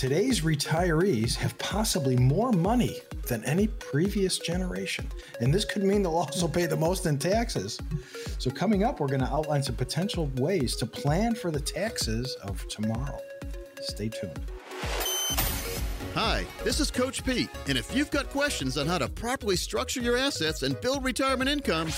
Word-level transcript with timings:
Today's 0.00 0.40
retirees 0.40 1.34
have 1.34 1.58
possibly 1.58 2.16
more 2.16 2.52
money 2.52 3.00
than 3.28 3.44
any 3.44 3.66
previous 3.66 4.38
generation, 4.38 5.06
and 5.40 5.52
this 5.52 5.66
could 5.66 5.84
mean 5.84 6.02
they'll 6.02 6.16
also 6.16 6.48
pay 6.48 6.64
the 6.64 6.74
most 6.74 7.04
in 7.04 7.18
taxes. 7.18 7.78
So, 8.38 8.50
coming 8.50 8.82
up, 8.82 8.98
we're 8.98 9.08
going 9.08 9.20
to 9.20 9.30
outline 9.30 9.62
some 9.62 9.74
potential 9.74 10.30
ways 10.36 10.74
to 10.76 10.86
plan 10.86 11.34
for 11.34 11.50
the 11.50 11.60
taxes 11.60 12.34
of 12.42 12.66
tomorrow. 12.68 13.18
Stay 13.82 14.08
tuned. 14.08 14.40
Hi, 16.14 16.44
this 16.64 16.80
is 16.80 16.90
Coach 16.90 17.24
Pete, 17.24 17.50
and 17.68 17.78
if 17.78 17.94
you've 17.94 18.10
got 18.10 18.30
questions 18.30 18.76
on 18.76 18.88
how 18.88 18.98
to 18.98 19.08
properly 19.08 19.54
structure 19.54 20.00
your 20.00 20.16
assets 20.16 20.64
and 20.64 20.78
build 20.80 21.04
retirement 21.04 21.48
income, 21.48 21.88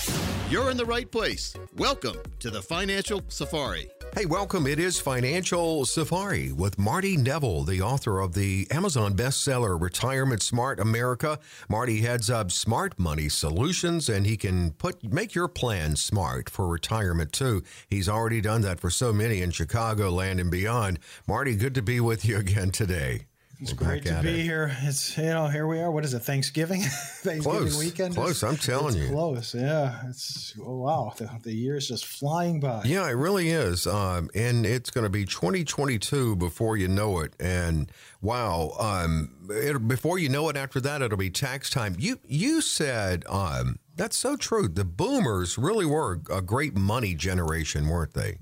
you're 0.51 0.69
in 0.69 0.77
the 0.77 0.85
right 0.85 1.09
place. 1.09 1.55
Welcome 1.77 2.17
to 2.37 2.51
the 2.51 2.61
Financial 2.61 3.23
Safari. 3.29 3.89
Hey, 4.15 4.27
welcome. 4.27 4.67
It 4.67 4.77
is 4.77 4.99
Financial 4.99 5.83
Safari 5.85 6.51
with 6.51 6.77
Marty 6.77 7.17
Neville, 7.17 7.63
the 7.63 7.81
author 7.81 8.19
of 8.19 8.35
the 8.35 8.67
Amazon 8.69 9.15
bestseller 9.15 9.81
Retirement 9.81 10.43
Smart 10.43 10.79
America. 10.79 11.39
Marty 11.67 12.01
heads 12.01 12.29
up 12.29 12.51
Smart 12.51 12.99
Money 12.99 13.29
Solutions 13.29 14.09
and 14.09 14.27
he 14.27 14.37
can 14.37 14.73
put 14.73 15.03
make 15.03 15.33
your 15.33 15.47
plan 15.47 15.95
smart 15.95 16.51
for 16.51 16.67
retirement 16.67 17.33
too. 17.33 17.63
He's 17.89 18.07
already 18.07 18.41
done 18.41 18.61
that 18.61 18.79
for 18.79 18.91
so 18.91 19.11
many 19.11 19.41
in 19.41 19.49
Chicagoland 19.49 20.39
and 20.39 20.51
beyond. 20.51 20.99
Marty, 21.27 21.55
good 21.55 21.73
to 21.73 21.81
be 21.81 21.99
with 21.99 22.23
you 22.23 22.37
again 22.43 22.69
today. 22.69 23.25
It's 23.63 23.71
We're 23.71 23.87
great 23.87 24.03
to 24.07 24.19
be 24.21 24.41
it. 24.41 24.43
here. 24.43 24.75
It's 24.81 25.17
you 25.17 25.23
know 25.23 25.47
here 25.47 25.65
we 25.65 25.79
are. 25.79 25.89
What 25.89 26.03
is 26.03 26.13
it? 26.13 26.19
Thanksgiving, 26.19 26.81
Thanksgiving 26.81 27.41
close, 27.41 27.79
weekend. 27.79 28.13
Close. 28.13 28.43
I'm 28.43 28.57
telling 28.57 28.97
you. 28.97 29.07
Close. 29.07 29.55
Yeah. 29.55 30.01
It's 30.09 30.53
oh 30.61 30.79
wow. 30.79 31.13
The, 31.15 31.29
the 31.43 31.53
year 31.53 31.77
is 31.77 31.87
just 31.87 32.05
flying 32.05 32.59
by. 32.59 32.81
Yeah, 32.83 33.07
it 33.07 33.13
really 33.13 33.51
is. 33.51 33.87
Um, 33.87 34.29
and 34.35 34.65
it's 34.65 34.89
going 34.89 35.05
to 35.05 35.09
be 35.09 35.23
2022 35.23 36.35
before 36.35 36.75
you 36.75 36.89
know 36.89 37.19
it. 37.19 37.35
And 37.39 37.89
wow, 38.21 38.73
um, 38.77 39.33
it, 39.49 39.87
before 39.87 40.19
you 40.19 40.27
know 40.27 40.49
it, 40.49 40.57
after 40.57 40.81
that, 40.81 41.01
it'll 41.01 41.17
be 41.17 41.29
tax 41.29 41.69
time. 41.69 41.95
You 41.97 42.19
you 42.27 42.59
said 42.59 43.23
um, 43.29 43.79
that's 43.95 44.17
so 44.17 44.35
true. 44.35 44.67
The 44.67 44.83
boomers 44.83 45.57
really 45.57 45.85
were 45.85 46.19
a 46.29 46.41
great 46.41 46.75
money 46.75 47.15
generation, 47.15 47.87
weren't 47.87 48.13
they? 48.13 48.39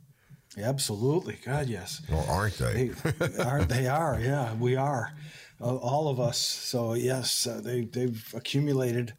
Absolutely, 0.57 1.39
God, 1.45 1.67
yes. 1.67 2.01
Well, 2.09 2.25
aren't 2.29 2.57
they? 2.57 2.89
they 2.89 3.43
are 3.43 3.63
they 3.63 3.87
are? 3.87 4.19
Yeah, 4.19 4.53
we 4.55 4.75
are, 4.75 5.13
uh, 5.61 5.75
all 5.77 6.09
of 6.09 6.19
us. 6.19 6.37
So 6.37 6.93
yes, 6.93 7.47
uh, 7.47 7.61
they 7.63 7.85
they've 7.85 8.33
accumulated 8.35 9.13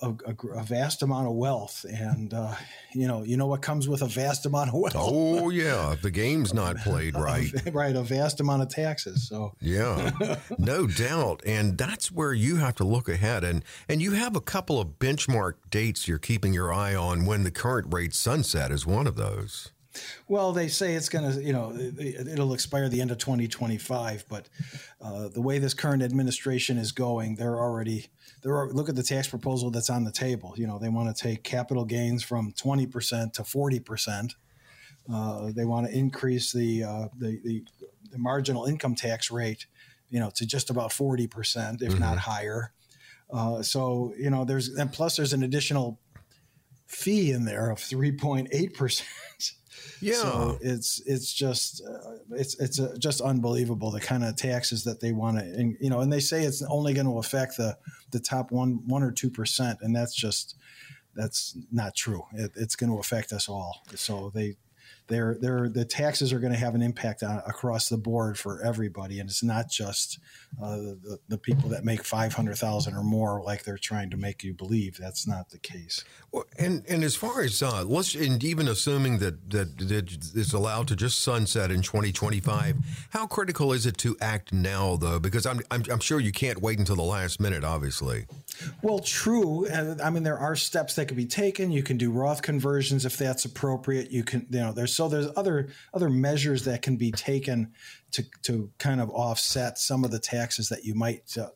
a, 0.00 0.08
a, 0.08 0.48
a, 0.54 0.62
vast 0.62 1.02
amount 1.02 1.26
of 1.28 1.34
wealth, 1.34 1.84
and 1.84 2.32
uh, 2.32 2.54
you 2.94 3.06
know, 3.06 3.22
you 3.22 3.36
know 3.36 3.46
what 3.46 3.60
comes 3.60 3.86
with 3.86 4.00
a 4.00 4.06
vast 4.06 4.46
amount 4.46 4.70
of 4.70 4.74
wealth. 4.76 4.94
Oh 4.96 5.50
yeah, 5.50 5.94
the 6.00 6.10
game's 6.10 6.54
not 6.54 6.76
played 6.84 7.14
right. 7.14 7.52
right, 7.74 7.94
a 7.94 8.02
vast 8.02 8.40
amount 8.40 8.62
of 8.62 8.70
taxes. 8.70 9.28
So 9.28 9.52
yeah, 9.60 10.12
no 10.58 10.86
doubt, 10.86 11.42
and 11.44 11.76
that's 11.76 12.10
where 12.10 12.32
you 12.32 12.56
have 12.56 12.76
to 12.76 12.84
look 12.84 13.10
ahead, 13.10 13.44
and 13.44 13.62
and 13.90 14.00
you 14.00 14.12
have 14.12 14.36
a 14.36 14.40
couple 14.40 14.80
of 14.80 14.98
benchmark 14.98 15.54
dates 15.70 16.08
you're 16.08 16.18
keeping 16.18 16.54
your 16.54 16.72
eye 16.72 16.94
on 16.94 17.26
when 17.26 17.44
the 17.44 17.50
current 17.50 17.92
rate 17.92 18.14
sunset 18.14 18.70
is 18.70 18.86
one 18.86 19.06
of 19.06 19.16
those. 19.16 19.72
Well, 20.28 20.52
they 20.52 20.68
say 20.68 20.94
it's 20.94 21.08
going 21.08 21.32
to, 21.32 21.42
you 21.42 21.52
know, 21.52 21.72
it'll 21.76 22.54
expire 22.54 22.88
the 22.88 23.00
end 23.00 23.10
of 23.10 23.18
2025. 23.18 24.24
But 24.28 24.48
uh, 25.00 25.28
the 25.28 25.40
way 25.40 25.58
this 25.58 25.74
current 25.74 26.02
administration 26.02 26.78
is 26.78 26.92
going, 26.92 27.36
they're 27.36 27.58
already 27.60 28.06
they're 28.42 28.66
look 28.68 28.88
at 28.88 28.96
the 28.96 29.02
tax 29.02 29.28
proposal 29.28 29.70
that's 29.70 29.90
on 29.90 30.04
the 30.04 30.12
table. 30.12 30.54
You 30.56 30.66
know, 30.66 30.78
they 30.78 30.88
want 30.88 31.14
to 31.14 31.22
take 31.22 31.42
capital 31.42 31.84
gains 31.84 32.22
from 32.22 32.52
20 32.52 32.86
percent 32.86 33.34
to 33.34 33.44
40 33.44 33.80
percent. 33.80 34.34
Uh, 35.12 35.52
they 35.54 35.64
want 35.64 35.86
to 35.86 35.96
increase 35.96 36.52
the, 36.52 36.82
uh, 36.82 37.08
the, 37.16 37.40
the 37.44 37.64
the 38.10 38.18
marginal 38.18 38.64
income 38.64 38.94
tax 38.94 39.30
rate, 39.30 39.66
you 40.08 40.20
know, 40.20 40.30
to 40.34 40.46
just 40.46 40.70
about 40.70 40.92
40 40.92 41.26
percent, 41.26 41.82
if 41.82 41.92
mm-hmm. 41.92 42.00
not 42.00 42.18
higher. 42.18 42.72
Uh, 43.30 43.62
so 43.62 44.14
you 44.18 44.30
know, 44.30 44.44
there's 44.44 44.68
and 44.68 44.92
plus 44.92 45.16
there's 45.16 45.32
an 45.32 45.42
additional 45.42 45.98
fee 46.86 47.32
in 47.32 47.44
there 47.44 47.70
of 47.70 47.78
3.8 47.78 48.74
percent. 48.74 49.08
Yeah, 50.06 50.14
so 50.14 50.58
it's 50.60 51.02
it's 51.04 51.32
just 51.32 51.82
uh, 51.84 52.12
it's 52.30 52.54
it's 52.60 52.78
uh, 52.78 52.94
just 52.96 53.20
unbelievable 53.20 53.90
the 53.90 54.00
kind 54.00 54.22
of 54.22 54.36
taxes 54.36 54.84
that 54.84 55.00
they 55.00 55.10
want 55.10 55.38
to, 55.38 55.44
and 55.44 55.76
you 55.80 55.90
know, 55.90 56.00
and 56.00 56.12
they 56.12 56.20
say 56.20 56.44
it's 56.44 56.62
only 56.62 56.94
going 56.94 57.08
to 57.08 57.18
affect 57.18 57.56
the 57.56 57.76
the 58.12 58.20
top 58.20 58.52
one 58.52 58.86
one 58.86 59.02
or 59.02 59.10
two 59.10 59.30
percent, 59.30 59.80
and 59.82 59.96
that's 59.96 60.14
just 60.14 60.54
that's 61.16 61.58
not 61.72 61.96
true. 61.96 62.22
It, 62.34 62.52
it's 62.54 62.76
going 62.76 62.90
to 62.90 63.00
affect 63.00 63.32
us 63.32 63.48
all. 63.48 63.82
So 63.96 64.30
they 64.32 64.56
they're, 65.08 65.36
they're, 65.40 65.68
the 65.68 65.84
taxes 65.84 66.32
are 66.32 66.38
going 66.38 66.52
to 66.52 66.58
have 66.58 66.74
an 66.74 66.82
impact 66.82 67.22
on, 67.22 67.42
across 67.46 67.88
the 67.88 67.96
board 67.96 68.38
for 68.38 68.62
everybody, 68.62 69.20
and 69.20 69.28
it's 69.28 69.42
not 69.42 69.70
just 69.70 70.18
uh, 70.62 70.76
the, 70.76 71.18
the 71.28 71.38
people 71.38 71.68
that 71.70 71.84
make 71.84 72.02
five 72.04 72.34
hundred 72.34 72.56
thousand 72.56 72.94
or 72.94 73.02
more, 73.02 73.42
like 73.42 73.64
they're 73.64 73.78
trying 73.78 74.10
to 74.10 74.16
make 74.16 74.42
you 74.42 74.54
believe. 74.54 74.96
That's 74.98 75.26
not 75.26 75.50
the 75.50 75.58
case. 75.58 76.04
Well, 76.32 76.44
and 76.58 76.84
and 76.88 77.04
as 77.04 77.14
far 77.14 77.42
as 77.42 77.62
uh, 77.62 77.84
let's 77.84 78.14
and 78.14 78.42
even 78.42 78.68
assuming 78.68 79.18
that, 79.18 79.50
that 79.50 79.78
that 79.78 80.12
it's 80.34 80.52
allowed 80.52 80.88
to 80.88 80.96
just 80.96 81.20
sunset 81.20 81.70
in 81.70 81.82
twenty 81.82 82.12
twenty 82.12 82.40
five, 82.40 82.76
how 83.10 83.26
critical 83.26 83.72
is 83.72 83.86
it 83.86 83.98
to 83.98 84.16
act 84.20 84.52
now, 84.52 84.96
though? 84.96 85.18
Because 85.18 85.46
I'm, 85.46 85.60
I'm 85.70 85.82
I'm 85.90 86.00
sure 86.00 86.20
you 86.20 86.32
can't 86.32 86.60
wait 86.60 86.78
until 86.78 86.96
the 86.96 87.02
last 87.02 87.40
minute, 87.40 87.64
obviously. 87.64 88.26
Well, 88.82 89.00
true. 89.00 89.68
I 89.68 90.08
mean, 90.08 90.22
there 90.22 90.38
are 90.38 90.56
steps 90.56 90.94
that 90.94 91.08
can 91.08 91.16
be 91.16 91.26
taken. 91.26 91.70
You 91.70 91.82
can 91.82 91.98
do 91.98 92.10
Roth 92.10 92.40
conversions 92.40 93.04
if 93.04 93.18
that's 93.18 93.44
appropriate. 93.44 94.10
You 94.10 94.24
can, 94.24 94.46
you 94.50 94.60
know, 94.60 94.72
there's 94.72 94.94
so 94.96 95.08
there's 95.08 95.28
other 95.36 95.68
other 95.92 96.08
measures 96.08 96.64
that 96.64 96.80
can 96.80 96.96
be 96.96 97.12
taken 97.12 97.72
to 98.12 98.24
to 98.42 98.70
kind 98.78 99.00
of 99.00 99.10
offset 99.10 99.78
some 99.78 100.04
of 100.04 100.10
the 100.10 100.18
taxes 100.18 100.70
that 100.70 100.84
you 100.84 100.94
might, 100.94 101.36
uh, 101.36 101.48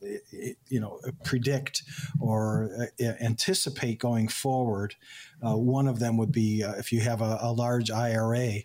you 0.69 0.79
know, 0.79 1.01
predict 1.25 1.83
or 2.21 2.71
uh, 3.01 3.05
anticipate 3.21 3.99
going 3.99 4.29
forward. 4.29 4.95
Uh, 5.43 5.57
one 5.57 5.89
of 5.89 5.99
them 5.99 6.19
would 6.19 6.33
be 6.33 6.63
uh, 6.63 6.75
if 6.75 6.93
you 6.93 7.01
have 7.01 7.23
a, 7.23 7.39
a 7.41 7.53
large 7.53 7.91
IRA. 7.91 8.61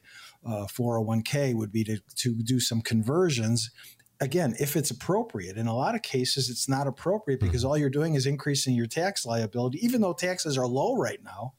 401k 0.47 1.53
uh, 1.53 1.57
would 1.57 1.71
be 1.71 1.83
to, 1.83 1.99
to 2.15 2.35
do 2.35 2.59
some 2.59 2.79
conversions 2.79 3.71
again, 4.19 4.55
if 4.59 4.75
it's 4.75 4.91
appropriate, 4.91 5.57
in 5.57 5.67
a 5.67 5.75
lot 5.75 5.95
of 5.95 6.01
cases, 6.01 6.49
it's 6.49 6.69
not 6.69 6.87
appropriate 6.87 7.39
because 7.39 7.61
mm-hmm. 7.61 7.69
all 7.69 7.77
you're 7.77 7.89
doing 7.89 8.15
is 8.15 8.25
increasing 8.25 8.75
your 8.75 8.85
tax 8.85 9.25
liability, 9.25 9.83
even 9.83 10.01
though 10.01 10.13
taxes 10.13 10.57
are 10.57 10.67
low 10.67 10.95
right 10.95 11.23
now. 11.23 11.53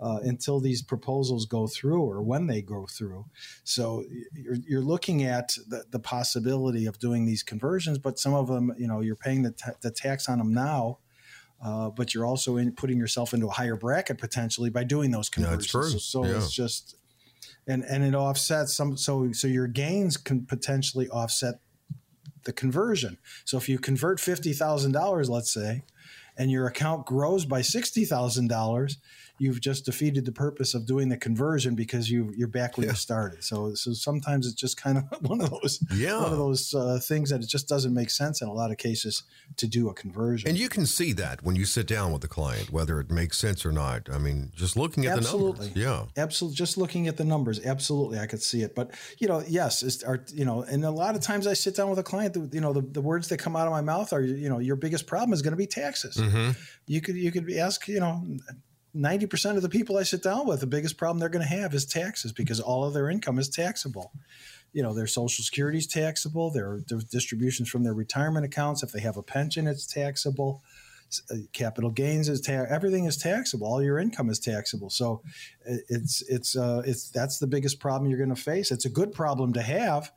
Uh, 0.00 0.18
until 0.22 0.58
these 0.58 0.82
proposals 0.82 1.46
go 1.46 1.68
through 1.68 2.02
or 2.02 2.20
when 2.20 2.48
they 2.48 2.60
go 2.60 2.84
through. 2.84 3.24
So 3.62 4.04
you're, 4.34 4.56
you're 4.66 4.82
looking 4.82 5.22
at 5.22 5.56
the, 5.68 5.84
the, 5.88 6.00
possibility 6.00 6.86
of 6.86 6.98
doing 6.98 7.26
these 7.26 7.44
conversions, 7.44 7.98
but 7.98 8.18
some 8.18 8.34
of 8.34 8.48
them, 8.48 8.72
you 8.76 8.88
know, 8.88 9.00
you're 9.00 9.14
paying 9.14 9.42
the, 9.42 9.52
t- 9.52 9.70
the 9.82 9.92
tax 9.92 10.28
on 10.28 10.38
them 10.38 10.52
now. 10.52 10.98
Uh, 11.64 11.90
but 11.90 12.12
you're 12.12 12.26
also 12.26 12.56
in 12.56 12.72
putting 12.72 12.98
yourself 12.98 13.32
into 13.32 13.46
a 13.46 13.50
higher 13.50 13.76
bracket 13.76 14.18
potentially 14.18 14.68
by 14.68 14.82
doing 14.82 15.12
those 15.12 15.28
conversions. 15.28 15.72
Yeah, 15.72 15.90
so, 15.90 15.98
so 15.98 16.24
yeah. 16.24 16.36
it's 16.36 16.52
just, 16.52 16.96
and 17.66 17.84
and 17.84 18.04
it 18.04 18.14
offsets 18.14 18.76
some. 18.76 18.96
So 18.96 19.32
so 19.32 19.46
your 19.46 19.66
gains 19.68 20.18
can 20.18 20.44
potentially 20.44 21.08
offset 21.08 21.60
the 22.44 22.52
conversion. 22.52 23.18
So 23.44 23.56
if 23.56 23.68
you 23.68 23.78
convert 23.78 24.18
$50,000, 24.18 25.28
let's 25.28 25.52
say, 25.52 25.84
and 26.36 26.50
your 26.50 26.66
account 26.66 27.06
grows 27.06 27.44
by 27.44 27.60
$60,000, 27.60 28.96
you've 29.38 29.60
just 29.60 29.84
defeated 29.84 30.24
the 30.24 30.32
purpose 30.32 30.74
of 30.74 30.86
doing 30.86 31.08
the 31.08 31.16
conversion 31.16 31.74
because 31.74 32.10
you 32.10 32.32
you're 32.36 32.48
back 32.48 32.76
where 32.76 32.86
yeah. 32.86 32.92
you 32.92 32.96
started. 32.96 33.42
So 33.44 33.74
so 33.74 33.92
sometimes 33.92 34.46
it's 34.46 34.54
just 34.54 34.76
kind 34.76 34.98
of 34.98 35.04
one 35.28 35.40
of 35.40 35.50
those 35.50 35.84
yeah. 35.94 36.20
one 36.20 36.32
of 36.32 36.38
those 36.38 36.74
uh, 36.74 36.98
things 37.02 37.30
that 37.30 37.42
it 37.42 37.48
just 37.48 37.68
doesn't 37.68 37.92
make 37.92 38.10
sense 38.10 38.40
in 38.42 38.48
a 38.48 38.52
lot 38.52 38.70
of 38.70 38.78
cases 38.78 39.24
to 39.56 39.66
do 39.66 39.88
a 39.88 39.94
conversion. 39.94 40.48
And 40.48 40.58
you 40.58 40.68
can 40.68 40.86
see 40.86 41.12
that 41.14 41.42
when 41.42 41.56
you 41.56 41.64
sit 41.64 41.86
down 41.86 42.12
with 42.12 42.22
the 42.22 42.28
client 42.28 42.70
whether 42.70 43.00
it 43.00 43.10
makes 43.10 43.38
sense 43.38 43.66
or 43.66 43.72
not. 43.72 44.08
I 44.10 44.18
mean, 44.18 44.52
just 44.54 44.76
looking 44.76 45.06
at 45.06 45.18
absolutely. 45.18 45.68
the 45.68 45.80
numbers. 45.80 46.08
Yeah. 46.16 46.22
Absolutely 46.22 46.56
just 46.56 46.78
looking 46.78 47.08
at 47.08 47.16
the 47.16 47.24
numbers, 47.24 47.64
absolutely 47.64 48.18
I 48.18 48.26
could 48.26 48.42
see 48.42 48.62
it. 48.62 48.74
But, 48.74 48.92
you 49.18 49.28
know, 49.28 49.42
yes, 49.46 49.82
it's 49.82 50.02
are 50.02 50.24
you 50.32 50.44
know, 50.44 50.62
and 50.62 50.84
a 50.84 50.90
lot 50.90 51.14
of 51.14 51.20
times 51.20 51.46
I 51.46 51.54
sit 51.54 51.76
down 51.76 51.90
with 51.90 51.98
a 51.98 52.02
client, 52.02 52.36
you 52.52 52.60
know, 52.60 52.72
the, 52.72 52.82
the 52.82 53.00
words 53.00 53.28
that 53.28 53.38
come 53.38 53.56
out 53.56 53.66
of 53.66 53.72
my 53.72 53.80
mouth 53.80 54.12
are 54.12 54.20
you 54.20 54.48
know, 54.48 54.58
your 54.58 54.76
biggest 54.76 55.06
problem 55.06 55.32
is 55.32 55.42
going 55.42 55.52
to 55.52 55.56
be 55.56 55.66
taxes. 55.66 56.16
Mm-hmm. 56.16 56.50
You 56.86 57.00
could 57.00 57.16
you 57.16 57.32
could 57.32 57.50
ask, 57.52 57.88
you 57.88 58.00
know, 58.00 58.22
90% 58.96 59.56
of 59.56 59.62
the 59.62 59.68
people 59.68 59.96
I 59.96 60.04
sit 60.04 60.22
down 60.22 60.46
with, 60.46 60.60
the 60.60 60.66
biggest 60.66 60.96
problem 60.96 61.18
they're 61.18 61.28
going 61.28 61.46
to 61.46 61.48
have 61.48 61.74
is 61.74 61.84
taxes 61.84 62.32
because 62.32 62.60
all 62.60 62.84
of 62.84 62.94
their 62.94 63.10
income 63.10 63.38
is 63.38 63.48
taxable. 63.48 64.12
You 64.72 64.82
know, 64.82 64.94
their 64.94 65.06
social 65.06 65.44
security 65.44 65.78
is 65.78 65.86
taxable, 65.86 66.50
their, 66.50 66.80
their 66.88 67.00
distributions 67.00 67.68
from 67.68 67.82
their 67.82 67.94
retirement 67.94 68.44
accounts, 68.44 68.82
if 68.82 68.92
they 68.92 69.00
have 69.00 69.16
a 69.16 69.22
pension, 69.22 69.66
it's 69.66 69.86
taxable. 69.86 70.62
Uh, 71.30 71.36
capital 71.52 71.90
gains 71.90 72.28
is 72.28 72.40
ta- 72.40 72.66
everything 72.68 73.04
is 73.04 73.16
taxable. 73.16 73.66
All 73.66 73.82
your 73.82 73.98
income 73.98 74.30
is 74.30 74.40
taxable. 74.40 74.90
So 74.90 75.22
it's 75.64 76.22
it's 76.22 76.56
uh, 76.56 76.82
it's 76.84 77.10
that's 77.10 77.38
the 77.38 77.46
biggest 77.46 77.78
problem 77.78 78.10
you're 78.10 78.18
going 78.18 78.34
to 78.34 78.40
face. 78.40 78.72
It's 78.72 78.84
a 78.84 78.90
good 78.90 79.12
problem 79.12 79.52
to 79.52 79.62
have, 79.62 80.10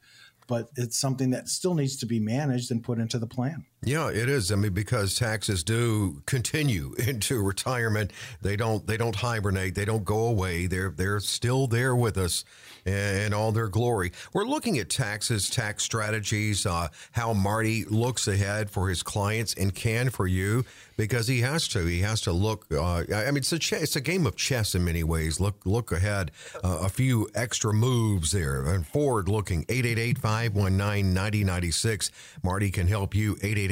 but 0.48 0.70
it's 0.76 0.98
something 0.98 1.30
that 1.32 1.50
still 1.50 1.76
needs 1.76 1.98
to 1.98 2.08
be 2.08 2.20
managed 2.20 2.72
and 2.72 2.84
put 2.84 2.98
into 2.98 3.20
the 3.20 3.28
plan. 3.28 3.66
Yeah, 3.84 4.10
it 4.10 4.28
is. 4.28 4.52
I 4.52 4.56
mean, 4.56 4.74
because 4.74 5.16
taxes 5.16 5.64
do 5.64 6.24
continue 6.26 6.96
into 7.08 7.40
retirement. 7.42 8.12
They 8.42 8.56
don't. 8.56 8.86
They 8.88 8.98
don't 8.98 9.16
hibernate. 9.16 9.76
They 9.76 9.86
don't 9.86 10.04
go 10.04 10.26
away. 10.26 10.66
They're 10.68 10.90
they're 10.90 11.20
still 11.20 11.68
there 11.68 11.96
with 11.96 12.18
us 12.18 12.44
in 12.86 13.34
all 13.34 13.52
their 13.52 13.68
glory. 13.68 14.14
We're 14.34 14.46
looking 14.46 14.80
at 14.80 14.90
taxes, 14.90 15.50
tax 15.50 15.84
strategies, 15.84 16.66
uh, 16.66 16.88
how 17.12 17.34
Marty 17.34 17.84
looks 17.84 18.30
ahead 18.30 18.70
for 18.70 18.88
his 18.88 19.04
clients 19.04 19.54
and 19.56 19.76
can 19.76 20.10
for 20.10 20.26
you 20.26 20.64
because 20.96 21.28
he 21.28 21.42
has 21.42 21.68
to. 21.70 21.86
He 21.86 22.00
has 22.00 22.22
to 22.22 22.32
look. 22.32 22.66
Uh, 22.72 23.04
I 23.14 23.26
mean, 23.28 23.38
it's 23.38 23.52
a 23.52 23.60
ch- 23.60 23.74
it's 23.74 23.98
a 23.98 24.02
game 24.02 24.26
of 24.26 24.38
chess 24.38 24.74
in 24.74 24.84
many 24.86 25.04
ways. 25.04 25.40
Look 25.40 25.66
look 25.66 25.92
ahead, 25.92 26.32
uh, 26.64 26.80
a 26.82 26.90
few 26.90 27.30
extra 27.36 27.74
moves 27.74 28.32
there, 28.32 28.66
and 28.66 28.88
forward 28.88 29.28
looking. 29.30 29.66
888-519-9096. 29.66 32.10
Marty 32.42 32.72
can 32.72 32.88
help 32.88 33.14
you. 33.14 33.34
888 33.44 33.67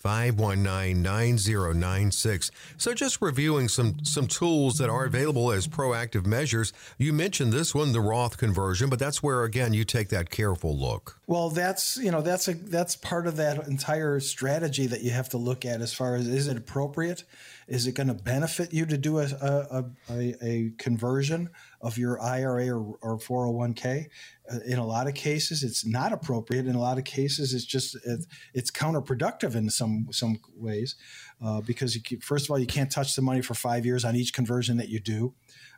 519 0.00 1.02
9096. 1.02 2.50
So, 2.78 2.94
just 2.94 3.20
reviewing 3.20 3.68
some, 3.68 4.02
some 4.02 4.26
tools 4.26 4.78
that 4.78 4.88
are 4.88 5.04
available 5.04 5.52
as 5.52 5.68
proactive 5.68 6.24
measures. 6.24 6.72
You 6.96 7.12
mentioned 7.12 7.52
this 7.52 7.74
one, 7.74 7.92
the 7.92 8.00
Roth 8.00 8.38
conversion, 8.38 8.88
but 8.88 8.98
that's 8.98 9.22
where, 9.22 9.44
again, 9.44 9.74
you 9.74 9.84
take 9.84 10.08
that 10.08 10.30
careful 10.30 10.76
look. 10.76 11.20
Well, 11.26 11.50
that's, 11.50 11.98
you 11.98 12.10
know, 12.10 12.22
that's 12.22 12.48
a, 12.48 12.54
that's 12.54 12.96
part 12.96 13.26
of 13.26 13.36
that 13.36 13.66
entire 13.68 14.20
strategy 14.20 14.86
that 14.86 15.02
you 15.02 15.10
have 15.10 15.28
to 15.30 15.36
look 15.36 15.66
at 15.66 15.82
as 15.82 15.92
far 15.92 16.14
as 16.14 16.26
is 16.26 16.48
it 16.48 16.56
appropriate? 16.56 17.24
Is 17.68 17.86
it 17.86 17.92
going 17.92 18.08
to 18.08 18.14
benefit 18.14 18.72
you 18.72 18.84
to 18.86 18.98
do 18.98 19.20
a, 19.20 19.26
a, 19.26 19.84
a, 20.10 20.34
a 20.42 20.72
conversion 20.78 21.50
of 21.80 21.98
your 21.98 22.20
IRA 22.20 22.68
or, 22.70 22.96
or 23.00 23.18
401k? 23.18 24.08
In 24.66 24.78
a 24.78 24.86
lot 24.86 25.06
of 25.06 25.14
cases, 25.14 25.62
it's 25.62 25.86
not 25.86 26.12
appropriate. 26.12 26.66
In 26.66 26.74
a 26.74 26.80
lot 26.80 26.98
of 26.98 27.04
cases, 27.04 27.54
it's 27.54 27.64
just 27.64 27.94
it, 28.04 28.26
it's 28.52 28.70
counterproductive 28.70 29.54
in 29.54 29.70
some 29.70 30.08
some 30.10 30.40
ways 30.56 30.96
uh, 31.44 31.60
because 31.60 31.94
you 31.94 32.18
first 32.20 32.46
of 32.46 32.50
all 32.50 32.58
you 32.58 32.66
can't 32.66 32.90
touch 32.90 33.14
the 33.14 33.22
money 33.22 33.42
for 33.42 33.54
five 33.54 33.86
years 33.86 34.04
on 34.04 34.16
each 34.16 34.32
conversion 34.32 34.76
that 34.78 34.88
you 34.88 35.00
do. 35.00 35.34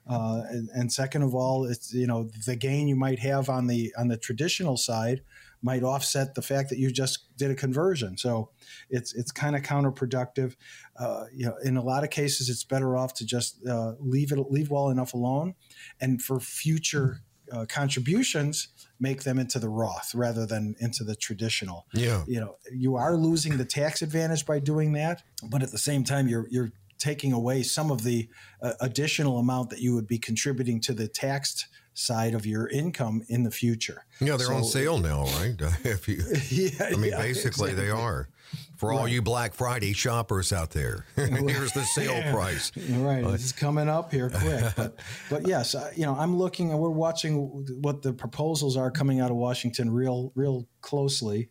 Uh, 0.08 0.42
and, 0.48 0.69
and, 0.74 0.92
second 0.92 1.22
of 1.22 1.32
all, 1.32 1.64
it's 1.64 1.94
you 1.94 2.06
know 2.06 2.28
the 2.46 2.56
gain 2.56 2.88
you 2.88 2.96
might 2.96 3.20
have 3.20 3.48
on 3.48 3.66
the 3.69 3.92
on 3.96 4.08
the 4.08 4.16
traditional 4.16 4.76
side 4.76 5.22
might 5.62 5.84
offset 5.84 6.34
the 6.34 6.42
fact 6.42 6.69
that 6.70 6.78
you 6.78 6.90
just 6.90 7.36
did 7.36 7.50
a 7.50 7.54
conversion. 7.54 8.16
So 8.16 8.50
it's 8.90 9.14
it's 9.14 9.30
kind 9.30 9.54
of 9.54 9.62
counterproductive. 9.62 10.56
Uh, 10.98 11.26
you 11.32 11.46
know, 11.46 11.56
in 11.62 11.76
a 11.76 11.82
lot 11.82 12.02
of 12.02 12.10
cases, 12.10 12.48
it's 12.48 12.64
better 12.64 12.96
off 12.96 13.14
to 13.14 13.26
just 13.26 13.64
uh, 13.66 13.92
leave 14.00 14.32
it 14.32 14.38
leave 14.50 14.70
well 14.70 14.88
enough 14.88 15.14
alone, 15.14 15.54
and 16.00 16.20
for 16.20 16.40
future 16.40 17.22
uh, 17.50 17.67
contributions, 17.69 18.69
make 19.00 19.23
them 19.23 19.39
into 19.39 19.59
the 19.59 19.69
Roth 19.69 20.15
rather 20.15 20.47
than 20.47 20.75
into 20.81 21.05
the 21.05 21.17
traditional. 21.17 21.87
Yeah, 21.93 22.25
you 22.27 22.41
know, 22.41 22.56
you 22.73 22.97
are 22.97 23.17
losing 23.17 23.56
the 23.56 23.65
tax 23.65 24.03
advantage 24.03 24.47
by 24.47 24.59
doing 24.59 24.93
that, 24.93 25.23
but 25.43 25.62
at 25.62 25.71
the 25.71 25.79
same 25.79 26.05
time, 26.05 26.29
you're 26.29 26.47
you're 26.50 26.73
taking 26.99 27.33
away 27.33 27.62
some 27.65 27.91
of 27.91 28.05
the 28.05 28.29
uh, 28.62 28.75
additional 28.81 29.39
amount 29.39 29.71
that 29.71 29.81
you 29.81 29.94
would 29.94 30.06
be 30.06 30.19
contributing 30.19 30.81
to 30.81 30.94
the 30.94 31.09
taxed 31.09 31.67
side 31.94 32.35
of 32.35 32.47
your 32.47 32.69
income 32.69 33.23
in 33.29 33.43
the 33.43 33.50
future. 33.50 34.05
Yeah, 34.21 34.37
they're 34.37 34.49
so, 34.49 34.55
on 34.55 34.65
sale 34.65 34.99
now, 34.99 35.25
right? 35.39 35.55
if 35.85 36.09
you, 36.09 36.23
yeah, 36.50 36.87
I 36.87 36.97
mean, 36.97 37.11
yeah, 37.11 37.23
basically 37.23 37.71
exactly. 37.71 37.75
they 37.75 37.91
are. 37.91 38.29
For 38.77 38.93
all 38.93 39.06
you 39.06 39.23
Black 39.23 39.55
Friday 39.55 39.93
shoppers 39.93 40.53
out 40.53 40.71
there, 40.71 41.06
here's 41.15 41.73
the 41.73 41.85
sale 41.94 42.15
yeah. 42.15 42.33
price. 42.33 42.73
Right, 42.77 43.25
uh, 43.25 43.31
it's 43.31 43.53
coming 43.53 43.89
up 43.89 44.12
here 44.12 44.29
quick. 44.29 44.65
But, 44.77 44.97
but 45.31 45.47
yes, 45.47 45.77
you 45.94 46.05
know, 46.05 46.17
I'm 46.17 46.37
looking 46.37 46.71
and 46.71 46.81
we're 46.81 46.91
watching 46.91 47.65
what 47.81 48.03
the 48.03 48.12
proposals 48.12 48.77
are 48.77 48.91
coming 48.91 49.21
out 49.21 49.31
of 49.31 49.37
Washington 49.37 49.89
real, 49.89 50.33
real 50.35 50.67
closely, 50.81 51.49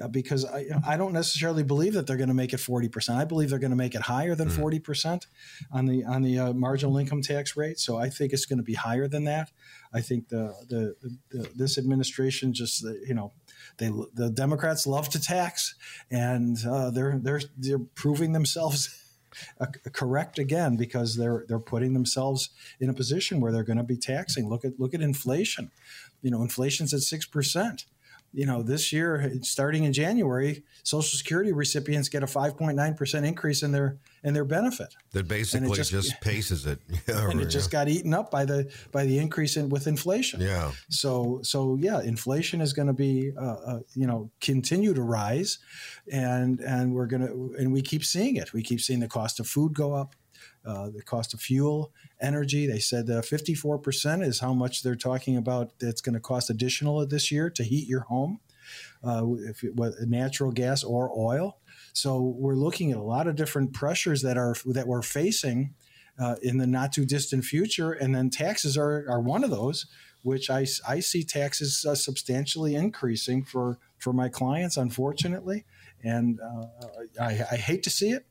uh, 0.00 0.06
because 0.08 0.44
I, 0.44 0.66
I 0.86 0.96
don't 0.96 1.12
necessarily 1.12 1.64
believe 1.64 1.94
that 1.94 2.06
they're 2.06 2.16
going 2.16 2.28
to 2.28 2.34
make 2.34 2.52
it 2.52 2.60
40%. 2.60 3.16
I 3.16 3.24
believe 3.24 3.50
they're 3.50 3.58
going 3.58 3.72
to 3.72 3.76
make 3.76 3.96
it 3.96 4.02
higher 4.02 4.36
than 4.36 4.48
mm. 4.48 4.56
40% 4.56 5.26
on 5.72 5.86
the 5.86 6.04
on 6.04 6.22
the 6.22 6.38
uh, 6.38 6.52
marginal 6.52 6.96
income 6.96 7.22
tax 7.22 7.56
rate. 7.56 7.80
So 7.80 7.96
I 7.96 8.08
think 8.08 8.32
it's 8.32 8.46
going 8.46 8.58
to 8.58 8.64
be 8.64 8.74
higher 8.74 9.08
than 9.08 9.24
that. 9.24 9.50
I 9.92 10.00
think 10.00 10.28
the, 10.28 10.54
the, 10.68 10.94
the 11.30 11.48
this 11.54 11.78
administration 11.78 12.52
just 12.52 12.82
you 12.82 13.14
know 13.14 13.32
they 13.78 13.90
the 14.14 14.30
Democrats 14.30 14.86
love 14.86 15.08
to 15.10 15.20
tax, 15.20 15.74
and 16.10 16.56
uh, 16.66 16.90
they're 16.90 17.18
they're 17.18 17.40
they're 17.56 17.78
proving 17.78 18.32
themselves. 18.32 19.04
Correct 19.92 20.38
again 20.38 20.76
because 20.76 21.16
they're 21.16 21.44
they're 21.48 21.58
putting 21.58 21.92
themselves 21.92 22.48
in 22.80 22.88
a 22.88 22.94
position 22.94 23.40
where 23.40 23.52
they're 23.52 23.62
going 23.62 23.76
to 23.76 23.84
be 23.84 23.96
taxing. 23.96 24.48
Look 24.48 24.64
at 24.64 24.80
look 24.80 24.94
at 24.94 25.02
inflation. 25.02 25.70
You 26.22 26.30
know, 26.30 26.42
inflation's 26.42 26.94
at 26.94 27.00
six 27.00 27.26
percent 27.26 27.84
you 28.32 28.44
know, 28.44 28.62
this 28.62 28.92
year, 28.92 29.32
starting 29.42 29.84
in 29.84 29.92
January, 29.92 30.62
Social 30.82 31.16
Security 31.16 31.52
recipients 31.52 32.08
get 32.08 32.22
a 32.22 32.26
5.9% 32.26 33.26
increase 33.26 33.62
in 33.62 33.72
their 33.72 33.98
in 34.24 34.34
their 34.34 34.44
benefit. 34.44 34.94
That 35.12 35.28
basically 35.28 35.74
just, 35.76 35.90
just, 35.90 36.20
paces 36.20 36.66
it. 36.66 36.78
Yeah, 37.08 37.30
and 37.30 37.40
it 37.40 37.46
just 37.46 37.70
got 37.70 37.88
eaten 37.88 38.12
up 38.12 38.30
by 38.30 38.44
the 38.44 38.70
by 38.92 39.06
the 39.06 39.18
increase 39.18 39.56
in 39.56 39.70
with 39.70 39.86
inflation. 39.86 40.40
Yeah. 40.40 40.72
So 40.90 41.40
so 41.42 41.78
yeah, 41.80 42.02
inflation 42.02 42.60
is 42.60 42.72
going 42.72 42.88
to 42.88 42.92
be 42.92 43.32
uh, 43.36 43.56
uh, 43.66 43.80
you 43.94 44.06
know 44.06 44.30
continue 44.40 44.92
to 44.92 45.02
rise, 45.02 45.58
and 46.12 46.60
and 46.60 46.94
we're 46.94 47.06
gonna 47.06 47.32
and 47.58 47.72
we 47.72 47.80
keep 47.80 48.04
seeing 48.04 48.36
it. 48.36 48.52
We 48.52 48.62
keep 48.62 48.80
seeing 48.80 49.00
the 49.00 49.08
cost 49.08 49.40
of 49.40 49.46
food 49.46 49.72
go 49.72 49.94
up. 49.94 50.14
Uh, 50.68 50.90
the 50.90 51.00
cost 51.00 51.32
of 51.32 51.40
fuel, 51.40 51.90
energy. 52.20 52.66
They 52.66 52.78
said 52.78 53.08
uh, 53.08 53.22
54% 53.22 54.22
is 54.22 54.40
how 54.40 54.52
much 54.52 54.82
they're 54.82 54.96
talking 54.96 55.38
about 55.38 55.70
that's 55.78 56.02
going 56.02 56.12
to 56.12 56.20
cost 56.20 56.50
additional 56.50 57.06
this 57.06 57.32
year 57.32 57.48
to 57.48 57.64
heat 57.64 57.88
your 57.88 58.00
home, 58.00 58.40
uh, 59.02 59.24
if 59.48 59.64
it, 59.64 59.72
natural 60.06 60.52
gas 60.52 60.84
or 60.84 61.10
oil. 61.16 61.56
So 61.94 62.20
we're 62.20 62.54
looking 62.54 62.92
at 62.92 62.98
a 62.98 63.02
lot 63.02 63.26
of 63.26 63.34
different 63.34 63.72
pressures 63.72 64.20
that 64.20 64.36
are 64.36 64.54
that 64.66 64.86
we're 64.86 65.00
facing 65.00 65.72
uh, 66.18 66.36
in 66.42 66.58
the 66.58 66.66
not 66.66 66.92
too 66.92 67.06
distant 67.06 67.46
future, 67.46 67.92
and 67.92 68.14
then 68.14 68.28
taxes 68.28 68.76
are, 68.76 69.06
are 69.08 69.20
one 69.20 69.44
of 69.44 69.50
those, 69.50 69.86
which 70.20 70.50
I, 70.50 70.66
I 70.86 71.00
see 71.00 71.24
taxes 71.24 71.86
uh, 71.88 71.94
substantially 71.94 72.74
increasing 72.74 73.42
for 73.42 73.78
for 73.96 74.12
my 74.12 74.28
clients, 74.28 74.76
unfortunately, 74.76 75.64
and 76.04 76.38
uh, 76.40 76.66
I, 77.18 77.46
I 77.52 77.56
hate 77.56 77.82
to 77.84 77.90
see 77.90 78.10
it 78.10 78.26